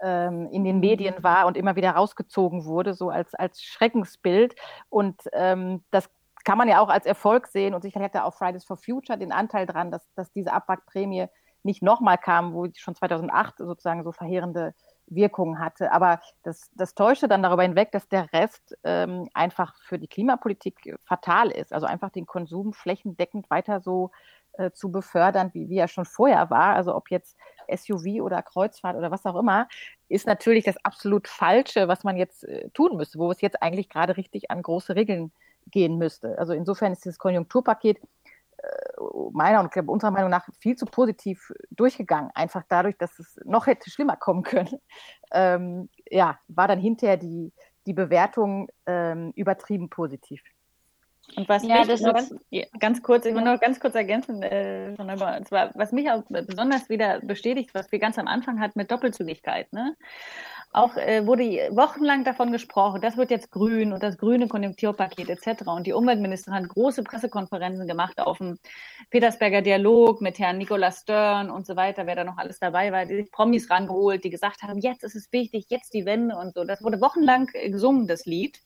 ähm, 0.01 0.49
in 0.51 0.63
den 0.63 0.79
Medien 0.79 1.15
war 1.23 1.47
und 1.47 1.55
immer 1.55 1.75
wieder 1.75 1.91
rausgezogen 1.91 2.65
wurde, 2.65 2.93
so 2.93 3.09
als, 3.09 3.33
als 3.33 3.63
Schreckensbild. 3.63 4.55
Und 4.89 5.21
ähm, 5.33 5.83
das 5.91 6.09
kann 6.45 6.57
man 6.57 6.69
ja 6.69 6.79
auch 6.79 6.89
als 6.89 7.05
Erfolg 7.05 7.47
sehen 7.47 7.73
und 7.73 7.81
sicherlich 7.81 8.05
hat 8.05 8.15
ja 8.15 8.23
auch 8.23 8.35
Fridays 8.35 8.63
for 8.63 8.77
Future 8.77 9.17
den 9.17 9.31
Anteil 9.31 9.65
dran, 9.65 9.91
dass, 9.91 10.07
dass 10.13 10.31
diese 10.31 10.53
Abwrackprämie 10.53 11.27
nicht 11.63 11.81
nochmal 11.81 12.17
kam, 12.17 12.53
wo 12.53 12.67
schon 12.75 12.95
2008 12.95 13.57
sozusagen 13.57 14.03
so 14.03 14.11
verheerende 14.11 14.73
Wirkungen 15.07 15.59
hatte. 15.59 15.91
Aber 15.91 16.21
das, 16.43 16.69
das 16.75 16.93
täuschte 16.93 17.27
dann 17.27 17.43
darüber 17.43 17.63
hinweg, 17.63 17.91
dass 17.91 18.07
der 18.07 18.31
Rest 18.31 18.77
ähm, 18.83 19.27
einfach 19.33 19.75
für 19.81 19.97
die 19.97 20.07
Klimapolitik 20.07 20.95
fatal 21.03 21.49
ist. 21.49 21.73
Also 21.73 21.87
einfach 21.87 22.11
den 22.11 22.27
Konsum 22.27 22.73
flächendeckend 22.73 23.49
weiter 23.49 23.81
so 23.81 24.11
äh, 24.53 24.71
zu 24.71 24.91
befördern, 24.91 25.49
wie, 25.53 25.69
wie 25.69 25.77
er 25.77 25.87
schon 25.87 26.05
vorher 26.05 26.51
war. 26.51 26.75
Also 26.75 26.95
ob 26.95 27.09
jetzt 27.09 27.35
SUV 27.67 28.21
oder 28.21 28.43
Kreuzfahrt 28.43 28.95
oder 28.95 29.09
was 29.09 29.25
auch 29.25 29.35
immer, 29.35 29.67
ist 30.07 30.27
natürlich 30.27 30.65
das 30.65 30.77
absolut 30.85 31.27
Falsche, 31.27 31.87
was 31.87 32.03
man 32.03 32.15
jetzt 32.15 32.43
äh, 32.43 32.69
tun 32.69 32.95
müsste, 32.95 33.17
wo 33.17 33.31
es 33.31 33.41
jetzt 33.41 33.61
eigentlich 33.63 33.89
gerade 33.89 34.17
richtig 34.17 34.51
an 34.51 34.61
große 34.61 34.95
Regeln 34.95 35.31
gehen 35.67 35.97
müsste. 35.97 36.37
Also 36.37 36.53
insofern 36.53 36.93
ist 36.93 37.05
dieses 37.05 37.17
Konjunkturpaket 37.17 37.99
äh, 38.57 39.01
meiner 39.31 39.59
und 39.59 39.75
unserer 39.89 40.11
Meinung 40.11 40.29
nach 40.29 40.47
viel 40.59 40.75
zu 40.75 40.85
positiv 40.85 41.51
durchgegangen. 41.71 42.31
Einfach 42.33 42.63
dadurch, 42.69 42.97
dass 42.97 43.19
es 43.19 43.37
noch 43.45 43.67
hätte 43.67 43.89
schlimmer 43.89 44.17
kommen 44.17 44.43
können. 44.43 44.79
Ähm, 45.31 45.89
ja, 46.09 46.39
war 46.47 46.67
dann 46.67 46.79
hinterher 46.79 47.17
die, 47.17 47.51
die 47.87 47.93
Bewertung 47.93 48.69
ähm, 48.85 49.33
übertrieben 49.35 49.89
positiv. 49.89 50.41
Und 51.35 51.49
was 51.49 51.63
ja, 51.63 51.83
mich 51.83 51.87
ganz, 51.87 52.33
ganz, 52.79 53.03
kurz, 53.03 53.25
ich 53.25 53.35
will 53.35 53.41
noch 53.41 53.59
ganz 53.59 53.79
kurz 53.79 53.95
ergänzen, 53.95 54.41
äh, 54.43 54.95
zwar, 55.45 55.71
was 55.73 55.91
mich 55.91 56.09
auch 56.09 56.23
besonders 56.29 56.87
wieder 56.89 57.19
bestätigt, 57.21 57.71
was 57.73 57.91
wir 57.91 57.99
ganz 57.99 58.17
am 58.17 58.27
Anfang 58.27 58.61
hatten 58.61 58.79
mit 58.79 58.91
Doppelzügigkeit. 58.91 59.73
Ne? 59.73 59.95
Auch 60.71 60.95
äh, 60.97 61.25
wurde 61.25 61.43
wochenlang 61.71 62.23
davon 62.25 62.51
gesprochen, 62.51 63.01
das 63.01 63.17
wird 63.17 63.31
jetzt 63.31 63.49
grün 63.49 63.93
und 63.93 64.03
das 64.03 64.17
grüne 64.17 64.47
Konjunkturpaket 64.47 65.29
etc. 65.29 65.67
Und 65.67 65.87
die 65.87 65.93
Umweltministerin 65.93 66.63
hat 66.63 66.69
große 66.69 67.03
Pressekonferenzen 67.03 67.87
gemacht 67.87 68.19
auf 68.19 68.37
dem 68.37 68.59
Petersberger 69.09 69.61
Dialog 69.61 70.21
mit 70.21 70.37
Herrn 70.37 70.57
Nicolas 70.57 71.01
Stern 71.01 71.49
und 71.49 71.65
so 71.65 71.75
weiter, 71.75 72.05
wer 72.07 72.15
da 72.15 72.23
noch 72.23 72.37
alles 72.37 72.59
dabei 72.59 72.91
war, 72.91 73.05
die 73.05 73.15
sich 73.15 73.31
Promis 73.31 73.69
rangeholt, 73.69 74.23
die 74.23 74.29
gesagt 74.29 74.63
haben, 74.63 74.79
jetzt 74.79 75.03
ist 75.03 75.15
es 75.15 75.31
wichtig, 75.31 75.65
jetzt 75.69 75.93
die 75.93 76.05
Wende 76.05 76.35
und 76.35 76.53
so. 76.53 76.63
Das 76.63 76.83
wurde 76.83 77.01
wochenlang 77.01 77.47
gesungen, 77.47 78.07
das 78.07 78.25
Lied. 78.25 78.59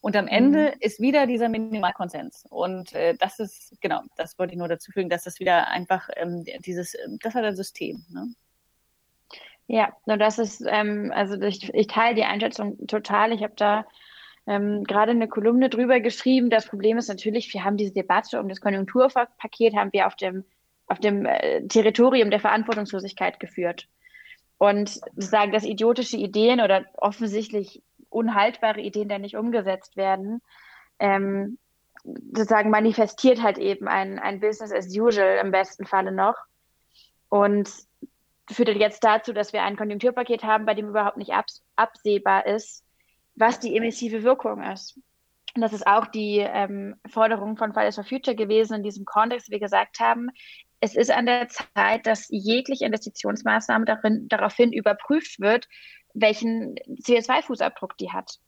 Und 0.00 0.16
am 0.16 0.28
Ende 0.28 0.72
mhm. 0.74 0.80
ist 0.80 1.00
wieder 1.00 1.26
dieser 1.26 1.48
Minimalkonsens. 1.48 2.46
Und 2.48 2.94
äh, 2.94 3.14
das 3.16 3.38
ist, 3.38 3.80
genau, 3.80 4.00
das 4.16 4.38
wollte 4.38 4.54
ich 4.54 4.58
nur 4.58 4.68
dazu 4.68 4.92
fügen, 4.92 5.10
dass 5.10 5.24
das 5.24 5.40
wieder 5.40 5.68
einfach 5.68 6.08
ähm, 6.16 6.44
dieses, 6.64 6.96
das 7.22 7.34
hat 7.34 7.44
ein 7.44 7.56
System. 7.56 8.04
Ne? 8.08 8.34
Ja, 9.66 9.92
nur 10.06 10.16
das 10.16 10.38
ist, 10.38 10.64
ähm, 10.66 11.12
also 11.14 11.40
ich, 11.42 11.72
ich 11.74 11.86
teile 11.86 12.14
die 12.14 12.24
Einschätzung 12.24 12.86
total. 12.86 13.32
Ich 13.32 13.42
habe 13.42 13.52
da 13.56 13.84
ähm, 14.46 14.84
gerade 14.84 15.12
eine 15.12 15.28
Kolumne 15.28 15.68
drüber 15.68 16.00
geschrieben. 16.00 16.50
Das 16.50 16.66
Problem 16.66 16.96
ist 16.96 17.08
natürlich, 17.08 17.52
wir 17.52 17.62
haben 17.62 17.76
diese 17.76 17.92
Debatte 17.92 18.40
um 18.40 18.48
das 18.48 18.60
Konjunkturpaket, 18.60 19.76
haben 19.76 19.92
wir 19.92 20.06
auf 20.06 20.16
dem, 20.16 20.44
auf 20.86 20.98
dem 20.98 21.26
äh, 21.26 21.66
Territorium 21.68 22.30
der 22.30 22.40
Verantwortungslosigkeit 22.40 23.38
geführt. 23.38 23.86
Und 24.56 24.88
sozusagen, 24.88 25.52
dass 25.52 25.64
idiotische 25.64 26.16
Ideen 26.16 26.60
oder 26.60 26.86
offensichtlich 26.96 27.82
unhaltbare 28.10 28.80
Ideen 28.80 29.08
dann 29.08 29.22
nicht 29.22 29.36
umgesetzt 29.36 29.96
werden, 29.96 30.42
ähm, 30.98 31.58
sozusagen 32.04 32.70
manifestiert 32.70 33.42
halt 33.42 33.58
eben 33.58 33.88
ein, 33.88 34.18
ein 34.18 34.40
Business 34.40 34.72
as 34.72 34.86
usual 34.86 35.38
im 35.42 35.50
besten 35.50 35.86
Falle 35.86 36.12
noch. 36.12 36.36
Und 37.28 37.70
führt 38.50 38.68
jetzt 38.68 39.04
dazu, 39.04 39.32
dass 39.32 39.52
wir 39.52 39.62
ein 39.62 39.76
Konjunkturpaket 39.76 40.42
haben, 40.42 40.66
bei 40.66 40.74
dem 40.74 40.88
überhaupt 40.88 41.16
nicht 41.16 41.32
abs 41.32 41.62
absehbar 41.76 42.46
ist, 42.46 42.84
was 43.36 43.60
die 43.60 43.76
emissive 43.76 44.22
Wirkung 44.22 44.62
ist. 44.62 44.98
Und 45.54 45.62
das 45.62 45.72
ist 45.72 45.86
auch 45.86 46.06
die 46.06 46.38
ähm, 46.38 46.96
Forderung 47.08 47.56
von 47.56 47.72
Fridays 47.72 47.96
for 47.96 48.04
Future 48.04 48.36
gewesen 48.36 48.74
in 48.74 48.82
diesem 48.82 49.04
Kontext, 49.04 49.50
wir 49.50 49.58
gesagt 49.60 50.00
haben, 50.00 50.30
es 50.80 50.96
ist 50.96 51.10
an 51.10 51.26
der 51.26 51.48
Zeit, 51.48 52.06
dass 52.06 52.28
jegliche 52.30 52.86
Investitionsmaßnahme 52.86 53.84
darin, 53.84 54.28
daraufhin 54.28 54.72
überprüft 54.72 55.38
wird, 55.40 55.68
welchen 56.14 56.76
CO2-Fußabdruck 56.76 57.96
die 57.98 58.12
hat. 58.12 58.38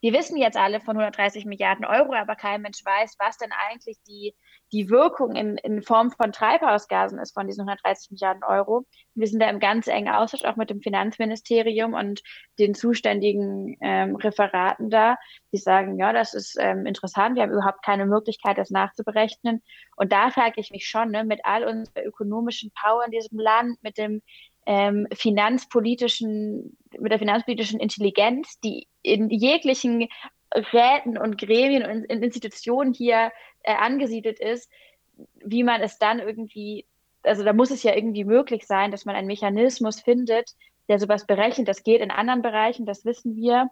Wir 0.00 0.12
wissen 0.12 0.36
jetzt 0.36 0.56
alle 0.56 0.80
von 0.80 0.96
130 0.96 1.44
Milliarden 1.44 1.84
Euro, 1.84 2.14
aber 2.14 2.36
kein 2.36 2.62
Mensch 2.62 2.84
weiß, 2.84 3.16
was 3.18 3.38
denn 3.38 3.50
eigentlich 3.68 3.98
die, 4.06 4.34
die 4.72 4.90
Wirkung 4.90 5.34
in, 5.34 5.56
in 5.58 5.82
Form 5.82 6.10
von 6.10 6.32
Treibhausgasen 6.32 7.18
ist 7.18 7.32
von 7.34 7.46
diesen 7.46 7.62
130 7.62 8.10
Milliarden 8.10 8.44
Euro. 8.44 8.86
Wir 9.14 9.26
sind 9.26 9.40
da 9.40 9.48
im 9.48 9.60
ganz 9.60 9.86
engen 9.86 10.12
Austausch 10.12 10.44
auch 10.44 10.56
mit 10.56 10.70
dem 10.70 10.80
Finanzministerium 10.80 11.94
und 11.94 12.22
den 12.58 12.74
zuständigen 12.74 13.76
ähm, 13.80 14.16
Referaten 14.16 14.90
da, 14.90 15.16
die 15.52 15.58
sagen, 15.58 15.98
ja, 15.98 16.12
das 16.12 16.34
ist 16.34 16.56
ähm, 16.60 16.86
interessant, 16.86 17.36
wir 17.36 17.42
haben 17.42 17.52
überhaupt 17.52 17.84
keine 17.84 18.06
Möglichkeit, 18.06 18.58
das 18.58 18.70
nachzuberechnen. 18.70 19.62
Und 19.96 20.12
da 20.12 20.30
frage 20.30 20.60
ich 20.60 20.70
mich 20.70 20.86
schon, 20.86 21.10
ne, 21.10 21.24
mit 21.24 21.40
all 21.44 21.64
unserer 21.64 22.04
ökonomischen 22.04 22.70
Power 22.72 23.04
in 23.04 23.10
diesem 23.10 23.38
Land, 23.38 23.82
mit 23.82 23.98
dem 23.98 24.22
ähm, 24.68 25.08
finanzpolitischen, 25.14 26.76
mit 26.98 27.10
der 27.10 27.18
finanzpolitischen 27.18 27.80
Intelligenz, 27.80 28.60
die 28.60 28.86
in 29.00 29.30
jeglichen 29.30 30.08
Räten 30.54 31.16
und 31.16 31.38
Gremien 31.38 31.86
und 31.86 32.04
Institutionen 32.04 32.92
hier 32.92 33.32
äh, 33.62 33.74
angesiedelt 33.74 34.38
ist, 34.38 34.70
wie 35.42 35.64
man 35.64 35.80
es 35.80 35.98
dann 35.98 36.18
irgendwie, 36.18 36.84
also 37.22 37.44
da 37.44 37.54
muss 37.54 37.70
es 37.70 37.82
ja 37.82 37.96
irgendwie 37.96 38.24
möglich 38.24 38.66
sein, 38.66 38.90
dass 38.90 39.06
man 39.06 39.16
einen 39.16 39.26
Mechanismus 39.26 40.02
findet, 40.02 40.50
der 40.88 40.98
sowas 40.98 41.26
berechnet. 41.26 41.66
Das 41.66 41.82
geht 41.82 42.02
in 42.02 42.10
anderen 42.10 42.42
Bereichen, 42.42 42.84
das 42.84 43.06
wissen 43.06 43.36
wir. 43.36 43.70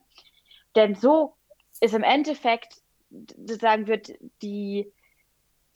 Denn 0.77 0.95
so 0.95 1.35
ist 1.83 1.95
im 1.95 2.05
Endeffekt, 2.05 2.73
sozusagen 3.11 3.87
wird 3.87 4.15
die, 4.41 4.91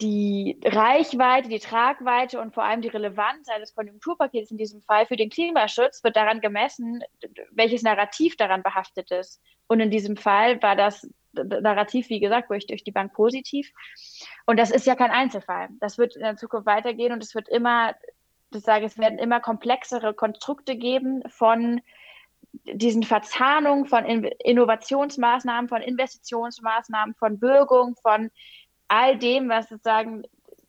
die 0.01 0.59
Reichweite, 0.65 1.49
die 1.49 1.59
Tragweite 1.59 2.41
und 2.41 2.53
vor 2.53 2.63
allem 2.63 2.81
die 2.81 2.87
Relevanz 2.87 3.47
eines 3.49 3.75
Konjunkturpakets 3.75 4.51
in 4.51 4.57
diesem 4.57 4.81
Fall 4.81 5.05
für 5.05 5.15
den 5.15 5.29
Klimaschutz 5.29 6.03
wird 6.03 6.15
daran 6.15 6.41
gemessen, 6.41 7.03
welches 7.51 7.83
Narrativ 7.83 8.35
daran 8.35 8.63
behaftet 8.63 9.11
ist. 9.11 9.41
Und 9.67 9.79
in 9.79 9.91
diesem 9.91 10.17
Fall 10.17 10.61
war 10.61 10.75
das 10.75 11.07
Narrativ, 11.33 12.09
wie 12.09 12.19
gesagt, 12.19 12.49
durch, 12.49 12.67
durch 12.67 12.83
die 12.83 12.91
Bank 12.91 13.13
positiv. 13.13 13.71
Und 14.45 14.57
das 14.57 14.71
ist 14.71 14.85
ja 14.85 14.95
kein 14.95 15.11
Einzelfall. 15.11 15.69
Das 15.79 15.97
wird 15.97 16.15
in 16.15 16.23
der 16.23 16.35
Zukunft 16.35 16.65
weitergehen 16.65 17.13
und 17.13 17.23
es 17.23 17.35
wird 17.35 17.47
immer, 17.47 17.95
ich 18.53 18.63
sage, 18.63 18.85
es 18.85 18.97
werden 18.97 19.19
immer 19.19 19.39
komplexere 19.39 20.13
Konstrukte 20.13 20.75
geben 20.75 21.23
von 21.29 21.81
diesen 22.65 23.03
Verzahnungen 23.03 23.85
von 23.85 24.03
Innovationsmaßnahmen, 24.03 25.69
von 25.69 25.81
Investitionsmaßnahmen, 25.81 27.15
von 27.15 27.39
Bürgung, 27.39 27.95
von 28.01 28.29
all 28.91 29.17
dem, 29.17 29.47
was 29.47 29.69
sozusagen 29.69 30.23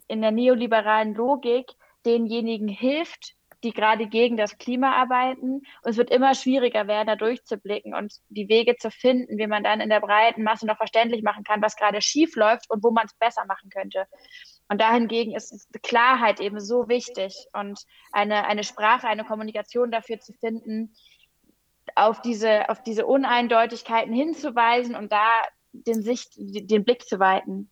in 0.07 0.23
der 0.23 0.31
neoliberalen 0.31 1.15
Logik 1.15 1.73
denjenigen 2.07 2.69
hilft, 2.69 3.35
die 3.65 3.73
gerade 3.73 4.07
gegen 4.07 4.37
das 4.37 4.59
Klima 4.59 4.93
arbeiten. 4.93 5.55
Und 5.55 5.91
es 5.91 5.97
wird 5.97 6.11
immer 6.11 6.35
schwieriger 6.35 6.87
werden, 6.87 7.09
da 7.09 7.17
durchzublicken 7.17 7.95
und 7.95 8.15
die 8.29 8.49
Wege 8.49 8.77
zu 8.77 8.91
finden, 8.91 9.39
wie 9.39 9.47
man 9.49 9.65
dann 9.65 9.81
in 9.81 9.89
der 9.89 10.01
breiten 10.01 10.45
Masse 10.45 10.67
noch 10.67 10.77
verständlich 10.77 11.23
machen 11.23 11.43
kann, 11.43 11.63
was 11.63 11.77
gerade 11.77 12.01
schief 12.01 12.37
läuft 12.37 12.71
und 12.71 12.85
wo 12.85 12.93
man 12.93 13.07
es 13.07 13.15
besser 13.15 13.45
machen 13.47 13.71
könnte. 13.71 14.07
Und 14.69 14.81
dahingegen 14.81 15.35
ist 15.35 15.69
Klarheit 15.83 16.39
eben 16.39 16.61
so 16.61 16.89
wichtig 16.89 17.35
und 17.53 17.81
eine, 18.13 18.47
eine 18.47 18.63
Sprache, 18.63 19.09
eine 19.09 19.25
Kommunikation 19.25 19.91
dafür 19.91 20.21
zu 20.21 20.33
finden, 20.33 20.95
auf 21.97 22.23
diese, 22.23 22.69
auf 22.69 22.83
diese 22.85 23.05
Uneindeutigkeiten 23.05 24.15
hinzuweisen 24.15 24.95
und 24.95 25.11
da 25.11 25.43
den 25.73 26.03
Sicht, 26.03 26.35
den 26.37 26.85
Blick 26.85 27.03
zu 27.03 27.19
weiten. 27.19 27.72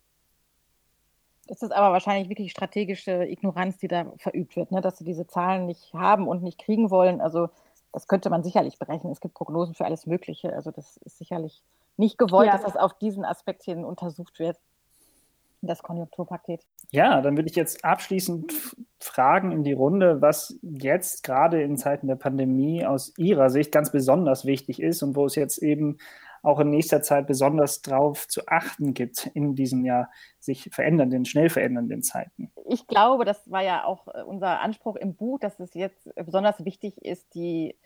Das 1.47 1.61
ist 1.61 1.71
aber 1.71 1.91
wahrscheinlich 1.91 2.29
wirklich 2.29 2.51
strategische 2.51 3.25
Ignoranz, 3.25 3.77
die 3.77 3.87
da 3.87 4.05
verübt 4.17 4.55
wird, 4.55 4.71
ne? 4.71 4.81
dass 4.81 4.97
sie 4.97 5.03
diese 5.03 5.27
Zahlen 5.27 5.65
nicht 5.65 5.93
haben 5.93 6.27
und 6.27 6.43
nicht 6.43 6.59
kriegen 6.59 6.89
wollen. 6.91 7.19
Also 7.19 7.49
das 7.91 8.07
könnte 8.07 8.29
man 8.29 8.43
sicherlich 8.43 8.79
berechnen. 8.79 9.11
Es 9.11 9.19
gibt 9.19 9.33
Prognosen 9.33 9.75
für 9.75 9.85
alles 9.85 10.05
Mögliche. 10.05 10.53
Also 10.53 10.71
das 10.71 10.97
ist 10.97 11.17
sicherlich 11.17 11.61
nicht 11.97 12.17
gewollt, 12.17 12.47
ja. 12.47 12.53
dass 12.53 12.63
das 12.63 12.77
auf 12.77 12.93
diesen 12.97 13.25
Aspekt 13.25 13.63
hin 13.63 13.83
untersucht 13.83 14.39
wird, 14.39 14.57
das 15.61 15.83
Konjunkturpaket. 15.83 16.65
Ja, 16.91 17.21
dann 17.21 17.37
würde 17.37 17.49
ich 17.49 17.55
jetzt 17.55 17.85
abschließend 17.85 18.75
fragen 18.99 19.51
in 19.51 19.63
die 19.63 19.73
Runde, 19.73 20.21
was 20.21 20.57
jetzt 20.61 21.23
gerade 21.23 21.61
in 21.61 21.77
Zeiten 21.77 22.07
der 22.07 22.15
Pandemie 22.15 22.85
aus 22.85 23.13
Ihrer 23.17 23.49
Sicht 23.49 23.71
ganz 23.71 23.91
besonders 23.91 24.45
wichtig 24.45 24.81
ist 24.81 25.03
und 25.03 25.15
wo 25.15 25.25
es 25.25 25.35
jetzt 25.35 25.59
eben 25.59 25.97
auch 26.43 26.59
in 26.59 26.69
nächster 26.69 27.01
Zeit 27.01 27.27
besonders 27.27 27.81
darauf 27.81 28.27
zu 28.27 28.47
achten 28.47 28.93
gibt 28.93 29.27
in 29.27 29.55
diesen 29.55 29.85
ja 29.85 30.09
sich 30.39 30.69
verändernden, 30.71 31.25
schnell 31.25 31.49
verändernden 31.49 32.01
Zeiten? 32.01 32.51
Ich 32.65 32.87
glaube, 32.87 33.25
das 33.25 33.49
war 33.49 33.61
ja 33.61 33.85
auch 33.85 34.07
äh, 34.07 34.23
unser 34.23 34.59
Anspruch 34.61 34.95
im 34.95 35.15
Buch, 35.15 35.39
dass 35.39 35.59
es 35.59 35.73
jetzt 35.73 36.09
besonders 36.15 36.63
wichtig 36.65 37.03
ist, 37.03 37.33
die, 37.35 37.77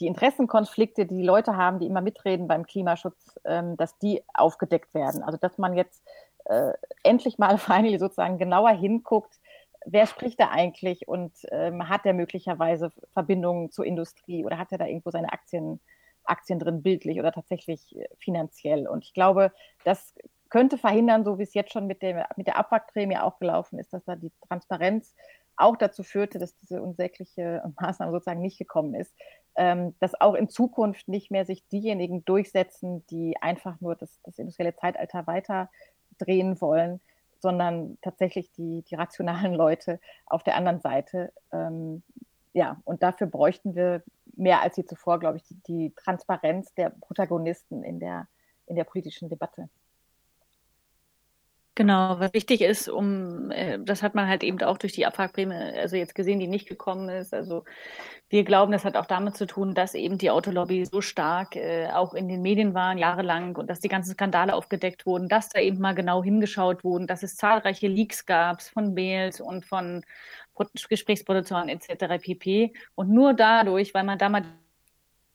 die 0.00 0.06
Interessenkonflikte, 0.06 1.06
die 1.06 1.16
die 1.16 1.22
Leute 1.22 1.56
haben, 1.56 1.80
die 1.80 1.86
immer 1.86 2.00
mitreden 2.00 2.46
beim 2.46 2.66
Klimaschutz, 2.66 3.38
ähm, 3.44 3.76
dass 3.76 3.98
die 3.98 4.22
aufgedeckt 4.32 4.94
werden. 4.94 5.22
Also 5.22 5.38
dass 5.38 5.58
man 5.58 5.74
jetzt 5.74 6.02
äh, 6.44 6.72
endlich 7.02 7.38
mal 7.38 7.58
finally 7.58 7.98
sozusagen 7.98 8.38
genauer 8.38 8.70
hinguckt, 8.70 9.40
wer 9.84 10.06
spricht 10.06 10.40
da 10.40 10.48
eigentlich 10.50 11.08
und 11.08 11.32
ähm, 11.50 11.88
hat 11.88 12.04
der 12.04 12.14
möglicherweise 12.14 12.90
Verbindungen 13.12 13.70
zur 13.70 13.84
Industrie 13.84 14.44
oder 14.44 14.58
hat 14.58 14.72
er 14.72 14.78
da 14.78 14.86
irgendwo 14.86 15.10
seine 15.10 15.32
Aktien 15.32 15.80
Aktien 16.24 16.58
drin, 16.58 16.82
bildlich 16.82 17.18
oder 17.18 17.32
tatsächlich 17.32 17.96
äh, 17.96 18.06
finanziell. 18.18 18.86
Und 18.88 19.04
ich 19.04 19.14
glaube, 19.14 19.52
das 19.84 20.14
könnte 20.48 20.78
verhindern, 20.78 21.24
so 21.24 21.38
wie 21.38 21.42
es 21.42 21.54
jetzt 21.54 21.72
schon 21.72 21.86
mit, 21.86 22.02
dem, 22.02 22.22
mit 22.36 22.46
der 22.46 22.56
Abwrackprämie 22.56 23.18
auch 23.18 23.38
gelaufen 23.38 23.78
ist, 23.78 23.92
dass 23.92 24.04
da 24.04 24.14
die 24.16 24.32
Transparenz 24.48 25.14
auch 25.56 25.76
dazu 25.76 26.02
führte, 26.02 26.38
dass 26.38 26.56
diese 26.56 26.82
unsägliche 26.82 27.62
Maßnahme 27.80 28.12
sozusagen 28.12 28.40
nicht 28.40 28.58
gekommen 28.58 28.94
ist, 28.94 29.14
ähm, 29.56 29.94
dass 30.00 30.20
auch 30.20 30.34
in 30.34 30.48
Zukunft 30.48 31.08
nicht 31.08 31.30
mehr 31.30 31.44
sich 31.44 31.66
diejenigen 31.68 32.24
durchsetzen, 32.24 33.04
die 33.06 33.36
einfach 33.40 33.80
nur 33.80 33.94
das, 33.94 34.20
das 34.22 34.38
industrielle 34.38 34.74
Zeitalter 34.74 35.26
weiter 35.26 35.70
drehen 36.18 36.60
wollen, 36.60 37.00
sondern 37.38 37.98
tatsächlich 38.02 38.50
die, 38.52 38.82
die 38.82 38.94
rationalen 38.94 39.54
Leute 39.54 40.00
auf 40.26 40.42
der 40.42 40.56
anderen 40.56 40.80
Seite. 40.80 41.32
Ähm, 41.52 42.02
ja, 42.52 42.80
und 42.84 43.02
dafür 43.02 43.26
bräuchten 43.26 43.74
wir 43.74 44.02
mehr 44.36 44.62
als 44.62 44.76
je 44.76 44.84
zuvor, 44.84 45.18
glaube 45.18 45.38
ich, 45.38 45.44
die, 45.44 45.60
die 45.66 45.94
Transparenz 45.94 46.72
der 46.74 46.90
Protagonisten 46.90 47.82
in 47.82 48.00
der, 48.00 48.28
in 48.66 48.76
der 48.76 48.84
politischen 48.84 49.28
Debatte. 49.28 49.68
Genau, 51.76 52.20
was 52.20 52.32
wichtig 52.34 52.60
ist, 52.60 52.88
um 52.88 53.50
äh, 53.50 53.80
das 53.80 54.00
hat 54.04 54.14
man 54.14 54.28
halt 54.28 54.44
eben 54.44 54.62
auch 54.62 54.78
durch 54.78 54.92
die 54.92 55.06
Abwrackprämie, 55.06 55.54
also 55.54 55.96
jetzt 55.96 56.14
gesehen, 56.14 56.38
die 56.38 56.46
nicht 56.46 56.68
gekommen 56.68 57.08
ist. 57.08 57.34
Also 57.34 57.64
wir 58.28 58.44
glauben, 58.44 58.70
das 58.72 58.84
hat 58.84 58.96
auch 58.96 59.06
damit 59.06 59.36
zu 59.36 59.44
tun, 59.46 59.74
dass 59.74 59.94
eben 59.94 60.16
die 60.18 60.30
Autolobby 60.30 60.84
so 60.86 61.00
stark 61.00 61.56
äh, 61.56 61.88
auch 61.92 62.14
in 62.14 62.28
den 62.28 62.42
Medien 62.42 62.74
waren, 62.74 62.98
jahrelang, 62.98 63.56
und 63.56 63.68
dass 63.70 63.80
die 63.80 63.88
ganzen 63.88 64.12
Skandale 64.14 64.54
aufgedeckt 64.54 65.04
wurden, 65.06 65.28
dass 65.28 65.48
da 65.48 65.60
eben 65.60 65.80
mal 65.80 65.94
genau 65.96 66.22
hingeschaut 66.22 66.84
wurden, 66.84 67.08
dass 67.08 67.24
es 67.24 67.36
zahlreiche 67.36 67.88
Leaks 67.88 68.24
gab 68.26 68.62
von 68.62 68.94
Mails 68.94 69.40
und 69.40 69.64
von 69.66 70.04
Gesprächsprotokollen 70.88 71.68
etc. 71.68 72.18
pp. 72.22 72.72
Und 72.94 73.10
nur 73.10 73.34
dadurch, 73.34 73.94
weil 73.94 74.04
man 74.04 74.18
da 74.18 74.28
mal 74.28 74.44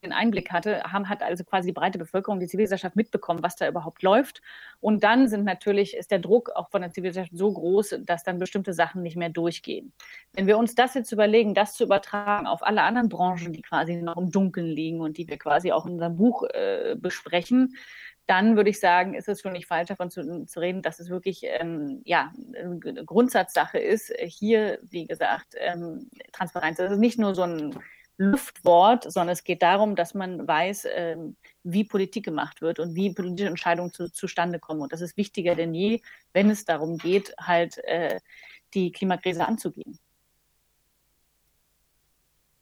den 0.03 0.13
Einblick 0.13 0.51
hatte, 0.51 0.81
haben, 0.83 1.09
hat 1.09 1.21
also 1.21 1.43
quasi 1.43 1.67
die 1.67 1.73
breite 1.73 1.97
Bevölkerung, 1.97 2.39
die 2.39 2.47
Zivilgesellschaft 2.47 2.95
mitbekommen, 2.95 3.43
was 3.43 3.55
da 3.55 3.67
überhaupt 3.67 4.01
läuft. 4.01 4.41
Und 4.79 5.03
dann 5.03 5.27
sind 5.27 5.43
natürlich, 5.43 5.95
ist 5.95 6.11
der 6.11 6.19
Druck 6.19 6.49
auch 6.51 6.69
von 6.69 6.81
der 6.81 6.91
Zivilgesellschaft 6.91 7.37
so 7.37 7.51
groß, 7.51 7.99
dass 8.05 8.23
dann 8.23 8.39
bestimmte 8.39 8.73
Sachen 8.73 9.01
nicht 9.01 9.17
mehr 9.17 9.29
durchgehen. 9.29 9.93
Wenn 10.33 10.47
wir 10.47 10.57
uns 10.57 10.75
das 10.75 10.93
jetzt 10.93 11.11
überlegen, 11.11 11.53
das 11.53 11.73
zu 11.73 11.83
übertragen 11.83 12.47
auf 12.47 12.63
alle 12.63 12.83
anderen 12.83 13.09
Branchen, 13.09 13.53
die 13.53 13.61
quasi 13.61 13.95
noch 13.97 14.17
im 14.17 14.31
Dunkeln 14.31 14.67
liegen 14.67 15.01
und 15.01 15.17
die 15.17 15.27
wir 15.27 15.37
quasi 15.37 15.71
auch 15.71 15.85
in 15.85 15.93
unserem 15.93 16.15
Buch 16.15 16.43
äh, 16.53 16.95
besprechen, 16.97 17.75
dann 18.29 18.55
würde 18.55 18.69
ich 18.69 18.79
sagen, 18.79 19.15
ist 19.15 19.27
es 19.27 19.41
schon 19.41 19.53
nicht 19.53 19.65
falsch 19.65 19.87
davon 19.87 20.11
zu, 20.11 20.45
zu 20.45 20.59
reden, 20.59 20.83
dass 20.83 20.99
es 20.99 21.09
wirklich 21.09 21.41
ähm, 21.45 22.03
ja, 22.05 22.31
eine 22.55 23.03
Grundsatzsache 23.03 23.79
ist. 23.79 24.13
Hier, 24.19 24.77
wie 24.83 25.07
gesagt, 25.07 25.55
ähm, 25.57 26.11
Transparenz. 26.31 26.77
Das 26.77 26.91
ist 26.91 26.99
nicht 26.99 27.17
nur 27.17 27.33
so 27.33 27.41
ein 27.41 27.75
Luftwort, 28.19 29.09
sondern 29.09 29.31
es 29.31 29.45
geht 29.45 29.61
darum, 29.61 29.95
dass 29.95 30.13
man 30.13 30.45
weiß, 30.45 30.87
ähm, 30.93 31.37
wie 31.63 31.85
Politik 31.85 32.25
gemacht 32.25 32.61
wird 32.61 32.79
und 32.79 32.93
wie 32.93 33.13
politische 33.13 33.47
Entscheidungen 33.47 33.93
zu, 33.93 34.11
zustande 34.11 34.59
kommen. 34.59 34.81
Und 34.81 34.91
das 34.91 34.99
ist 34.99 35.15
wichtiger 35.15 35.55
denn 35.55 35.73
je, 35.73 36.01
wenn 36.33 36.49
es 36.49 36.65
darum 36.65 36.97
geht, 36.97 37.33
halt 37.39 37.77
äh, 37.85 38.19
die 38.73 38.91
Klimakrise 38.91 39.47
anzugehen. 39.47 39.97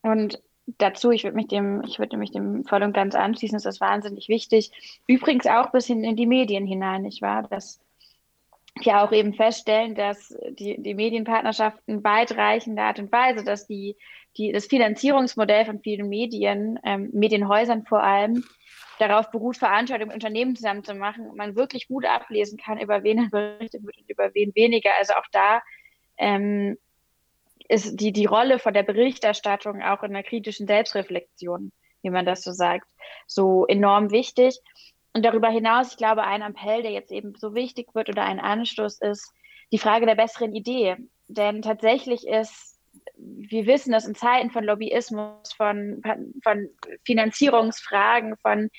Und 0.03 0.41
dazu, 0.77 1.09
ich 1.09 1.23
würde 1.23 1.35
mich 1.35 1.47
dem, 1.47 1.81
ich 1.87 1.97
würde 1.97 2.17
mich 2.17 2.29
dem 2.29 2.63
voll 2.65 2.83
und 2.83 2.93
ganz 2.93 3.15
anschließen, 3.15 3.57
ist 3.57 3.65
das 3.65 3.81
wahnsinnig 3.81 4.29
wichtig. 4.29 5.01
Übrigens 5.07 5.47
auch 5.47 5.71
bis 5.71 5.87
hin 5.87 6.03
in 6.03 6.15
die 6.15 6.27
Medien 6.27 6.67
hinein, 6.67 7.01
nicht 7.01 7.23
wahr? 7.23 7.47
Dass 7.49 7.79
wir 8.79 9.01
auch 9.01 9.11
eben 9.11 9.33
feststellen, 9.33 9.95
dass 9.95 10.37
die, 10.51 10.79
die 10.79 10.93
Medienpartnerschaften 10.93 12.03
weitreichende 12.03 12.83
Art 12.83 12.99
und 12.99 13.11
Weise, 13.11 13.43
dass 13.43 13.65
die, 13.65 13.95
die, 14.37 14.51
das 14.51 14.67
Finanzierungsmodell 14.67 15.65
von 15.65 15.79
vielen 15.79 16.09
Medien, 16.09 16.79
ähm, 16.83 17.09
Medienhäusern 17.13 17.85
vor 17.85 18.03
allem, 18.03 18.43
darauf 18.99 19.31
beruht, 19.31 19.57
Veranstaltungen 19.57 20.09
mit 20.09 20.15
Unternehmen 20.15 20.55
zusammen 20.55 20.83
zu 20.83 20.95
machen 20.95 21.35
man 21.35 21.55
wirklich 21.55 21.87
gut 21.87 22.05
ablesen 22.05 22.57
kann, 22.57 22.79
über 22.79 23.03
wen 23.03 23.19
er 23.19 23.29
berichtet 23.29 23.83
wird 23.83 23.97
und 23.97 24.09
über 24.09 24.33
wen 24.33 24.53
weniger. 24.55 24.91
Also 24.97 25.13
auch 25.13 25.27
da 25.31 25.61
ähm, 26.17 26.77
ist 27.69 27.97
die, 27.97 28.11
die 28.11 28.25
Rolle 28.25 28.59
von 28.59 28.73
der 28.73 28.83
Berichterstattung 28.83 29.81
auch 29.81 30.03
in 30.03 30.13
der 30.13 30.23
kritischen 30.23 30.67
Selbstreflexion, 30.67 31.71
wie 32.01 32.09
man 32.09 32.25
das 32.25 32.43
so 32.43 32.51
sagt, 32.51 32.87
so 33.27 33.65
enorm 33.67 34.11
wichtig. 34.11 34.59
Und 35.13 35.23
darüber 35.23 35.49
hinaus, 35.49 35.91
ich 35.91 35.97
glaube, 35.97 36.23
ein 36.23 36.41
Appell, 36.41 36.81
der 36.81 36.91
jetzt 36.91 37.11
eben 37.11 37.35
so 37.35 37.55
wichtig 37.55 37.93
wird 37.93 38.09
oder 38.09 38.23
ein 38.23 38.39
Anstoß 38.39 38.99
ist, 39.01 39.33
die 39.71 39.79
Frage 39.79 40.05
der 40.05 40.15
besseren 40.15 40.53
Idee. 40.53 40.95
Denn 41.27 41.61
tatsächlich 41.61 42.25
ist, 42.27 42.66
wir 43.17 43.65
wissen 43.65 43.91
dass 43.91 44.07
in 44.07 44.15
Zeiten 44.15 44.51
von 44.51 44.63
Lobbyismus, 44.63 45.53
von, 45.53 46.01
von 46.43 46.69
Finanzierungsfragen, 47.03 48.37
von 48.37 48.69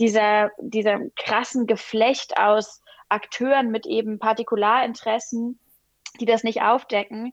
dieser, 0.00 0.50
dieser 0.58 1.00
krassen 1.16 1.66
Geflecht 1.66 2.36
aus 2.36 2.82
Akteuren 3.08 3.70
mit 3.70 3.86
eben 3.86 4.18
Partikularinteressen, 4.18 5.58
die 6.20 6.26
das 6.26 6.44
nicht 6.44 6.62
aufdecken, 6.62 7.32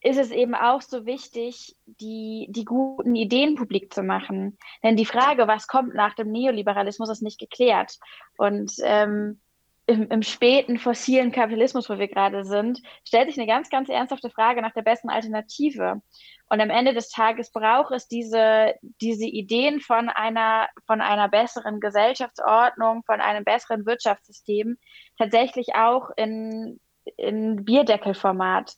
ist 0.00 0.18
es 0.18 0.30
eben 0.30 0.54
auch 0.54 0.80
so 0.80 1.06
wichtig, 1.06 1.76
die, 1.86 2.46
die 2.50 2.64
guten 2.64 3.16
Ideen 3.16 3.56
publik 3.56 3.92
zu 3.92 4.02
machen. 4.02 4.56
Denn 4.84 4.96
die 4.96 5.06
Frage, 5.06 5.48
was 5.48 5.66
kommt 5.66 5.94
nach 5.94 6.14
dem 6.14 6.30
Neoliberalismus, 6.30 7.08
ist 7.08 7.22
nicht 7.22 7.40
geklärt. 7.40 7.98
Und 8.36 8.74
ähm, 8.82 9.40
im, 9.88 10.06
im 10.10 10.22
späten 10.22 10.78
fossilen 10.78 11.32
Kapitalismus, 11.32 11.88
wo 11.88 11.98
wir 11.98 12.08
gerade 12.08 12.44
sind, 12.44 12.82
stellt 13.06 13.28
sich 13.28 13.38
eine 13.38 13.46
ganz, 13.46 13.70
ganz 13.70 13.88
ernsthafte 13.88 14.28
Frage 14.28 14.60
nach 14.60 14.74
der 14.74 14.82
besten 14.82 15.08
Alternative. 15.08 16.02
Und 16.50 16.60
am 16.60 16.68
Ende 16.68 16.92
des 16.92 17.08
Tages 17.08 17.50
braucht 17.50 17.92
es 17.92 18.06
diese, 18.06 18.74
diese 19.00 19.24
Ideen 19.24 19.80
von 19.80 20.10
einer, 20.10 20.68
von 20.86 21.00
einer 21.00 21.30
besseren 21.30 21.80
Gesellschaftsordnung, 21.80 23.02
von 23.04 23.22
einem 23.22 23.44
besseren 23.44 23.86
Wirtschaftssystem 23.86 24.76
tatsächlich 25.16 25.74
auch 25.74 26.10
in, 26.16 26.78
in 27.16 27.64
Bierdeckelformat 27.64 28.74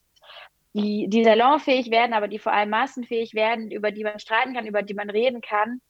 die, 0.74 1.08
die 1.08 1.24
salonfähig 1.24 1.90
werden, 1.90 2.12
aber 2.12 2.28
die 2.28 2.38
vor 2.38 2.52
allem 2.52 2.70
massenfähig 2.70 3.34
werden, 3.34 3.72
über 3.72 3.90
die 3.90 4.04
man 4.04 4.20
streiten 4.20 4.54
kann, 4.54 4.66
über 4.66 4.82
die 4.82 4.94
man 4.94 5.10
reden 5.10 5.40
kann 5.40 5.80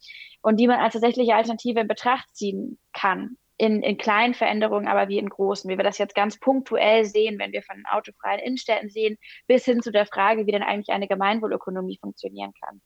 und 0.40 0.58
die 0.58 0.66
man 0.66 0.80
als 0.80 0.94
tatsächliche 0.94 1.34
Alternative 1.34 1.80
in 1.80 1.88
Betracht 1.88 2.34
ziehen 2.34 2.78
kann. 2.94 3.36
In, 3.60 3.82
in 3.82 3.98
kleinen 3.98 4.32
Veränderungen, 4.32 4.88
aber 4.88 5.08
wie 5.08 5.18
in 5.18 5.28
großen, 5.28 5.68
wie 5.68 5.76
wir 5.76 5.84
das 5.84 5.98
jetzt 5.98 6.14
ganz 6.14 6.38
punktuell 6.38 7.04
sehen, 7.04 7.38
wenn 7.38 7.52
wir 7.52 7.62
von 7.62 7.84
autofreien 7.90 8.40
Innenstädten 8.40 8.88
sehen, 8.88 9.18
bis 9.46 9.66
hin 9.66 9.82
zu 9.82 9.92
der 9.92 10.06
Frage, 10.06 10.46
wie 10.46 10.52
denn 10.52 10.62
eigentlich 10.62 10.88
eine 10.88 11.06
Gemeinwohlökonomie 11.06 11.98
funktionieren 12.00 12.54
kann. 12.64 12.80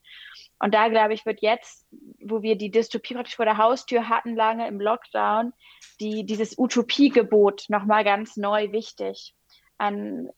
Und 0.58 0.74
da, 0.74 0.88
glaube 0.88 1.14
ich, 1.14 1.24
wird 1.26 1.42
jetzt, 1.42 1.86
wo 2.20 2.42
wir 2.42 2.56
die 2.56 2.72
Dystopie 2.72 3.14
praktisch 3.14 3.36
vor 3.36 3.44
der 3.44 3.58
Haustür 3.58 4.08
hatten, 4.08 4.34
lange 4.34 4.66
im 4.66 4.80
Lockdown, 4.80 5.52
die, 6.00 6.26
dieses 6.26 6.58
Utopiegebot 6.58 7.66
nochmal 7.68 8.02
ganz 8.02 8.36
neu 8.36 8.72
wichtig. 8.72 9.32
An, 9.78 10.28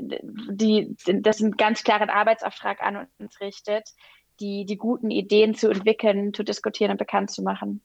die, 0.00 0.96
das 1.06 1.40
einen 1.40 1.52
ganz 1.52 1.84
klaren 1.84 2.10
Arbeitsauftrag 2.10 2.82
an 2.82 3.06
uns 3.18 3.40
richtet, 3.40 3.90
die, 4.40 4.64
die 4.64 4.76
guten 4.76 5.12
Ideen 5.12 5.54
zu 5.54 5.68
entwickeln, 5.70 6.34
zu 6.34 6.42
diskutieren 6.42 6.90
und 6.90 6.98
bekannt 6.98 7.30
zu 7.30 7.42
machen. 7.42 7.80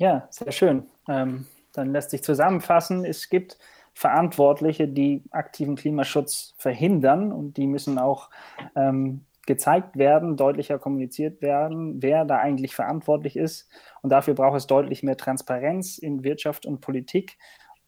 Ja, 0.00 0.26
sehr 0.30 0.50
schön. 0.50 0.84
Ähm, 1.08 1.46
dann 1.74 1.92
lässt 1.92 2.10
sich 2.10 2.22
zusammenfassen, 2.22 3.04
es 3.04 3.28
gibt 3.28 3.58
Verantwortliche, 3.92 4.88
die 4.88 5.22
aktiven 5.30 5.76
Klimaschutz 5.76 6.54
verhindern 6.56 7.32
und 7.32 7.58
die 7.58 7.66
müssen 7.66 7.98
auch 7.98 8.30
ähm, 8.74 9.26
gezeigt 9.46 9.98
werden, 9.98 10.38
deutlicher 10.38 10.78
kommuniziert 10.78 11.42
werden, 11.42 12.00
wer 12.00 12.24
da 12.24 12.38
eigentlich 12.38 12.74
verantwortlich 12.74 13.36
ist. 13.36 13.68
Und 14.00 14.08
dafür 14.10 14.32
braucht 14.32 14.56
es 14.56 14.66
deutlich 14.66 15.02
mehr 15.02 15.18
Transparenz 15.18 15.98
in 15.98 16.24
Wirtschaft 16.24 16.64
und 16.64 16.80
Politik 16.80 17.36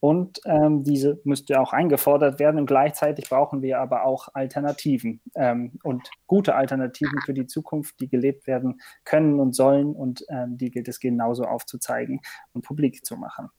Und 0.04 0.40
ähm, 0.46 0.82
diese 0.82 1.20
müsste 1.22 1.60
auch 1.60 1.72
eingefordert 1.72 2.40
werden. 2.40 2.58
Und 2.58 2.66
gleichzeitig 2.66 3.28
brauchen 3.28 3.62
wir 3.62 3.78
aber 3.78 4.04
auch 4.04 4.30
Alternativen 4.34 5.20
ähm, 5.36 5.78
und 5.84 6.10
gute 6.26 6.56
Alternativen 6.56 7.20
für 7.24 7.32
die 7.32 7.46
Zukunft, 7.46 8.00
die 8.00 8.08
gelebt 8.08 8.48
werden 8.48 8.80
können 9.04 9.38
und 9.38 9.54
sollen. 9.54 9.94
Und 9.94 10.24
ähm, 10.28 10.58
die 10.58 10.72
gilt 10.72 10.88
es 10.88 10.98
genauso 10.98 11.44
aufzuzeigen 11.44 12.20
und 12.52 12.62
publik 12.62 13.06
zu 13.06 13.16
machen. 13.16 13.50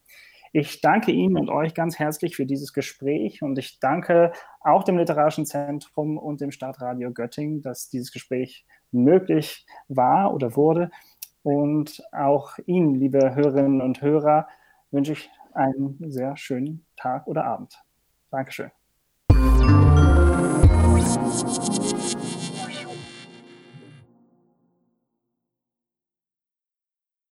Ich 0.51 0.81
danke 0.81 1.13
Ihnen 1.13 1.37
und 1.37 1.49
euch 1.49 1.73
ganz 1.73 1.97
herzlich 1.97 2.35
für 2.35 2.45
dieses 2.45 2.73
Gespräch 2.73 3.41
und 3.41 3.57
ich 3.57 3.79
danke 3.79 4.33
auch 4.59 4.83
dem 4.83 4.97
Literarischen 4.97 5.45
Zentrum 5.45 6.17
und 6.17 6.41
dem 6.41 6.51
Stadtradio 6.51 7.13
Göttingen, 7.13 7.61
dass 7.61 7.89
dieses 7.89 8.11
Gespräch 8.11 8.65
möglich 8.91 9.65
war 9.87 10.33
oder 10.33 10.57
wurde. 10.57 10.91
Und 11.41 12.03
auch 12.11 12.57
Ihnen, 12.65 12.95
liebe 12.95 13.33
Hörerinnen 13.33 13.79
und 13.79 14.01
Hörer, 14.01 14.49
wünsche 14.91 15.13
ich 15.13 15.29
einen 15.55 16.11
sehr 16.11 16.35
schönen 16.37 16.85
Tag 16.95 17.27
oder 17.27 17.45
Abend. 17.45 17.81
Dankeschön. 18.29 18.71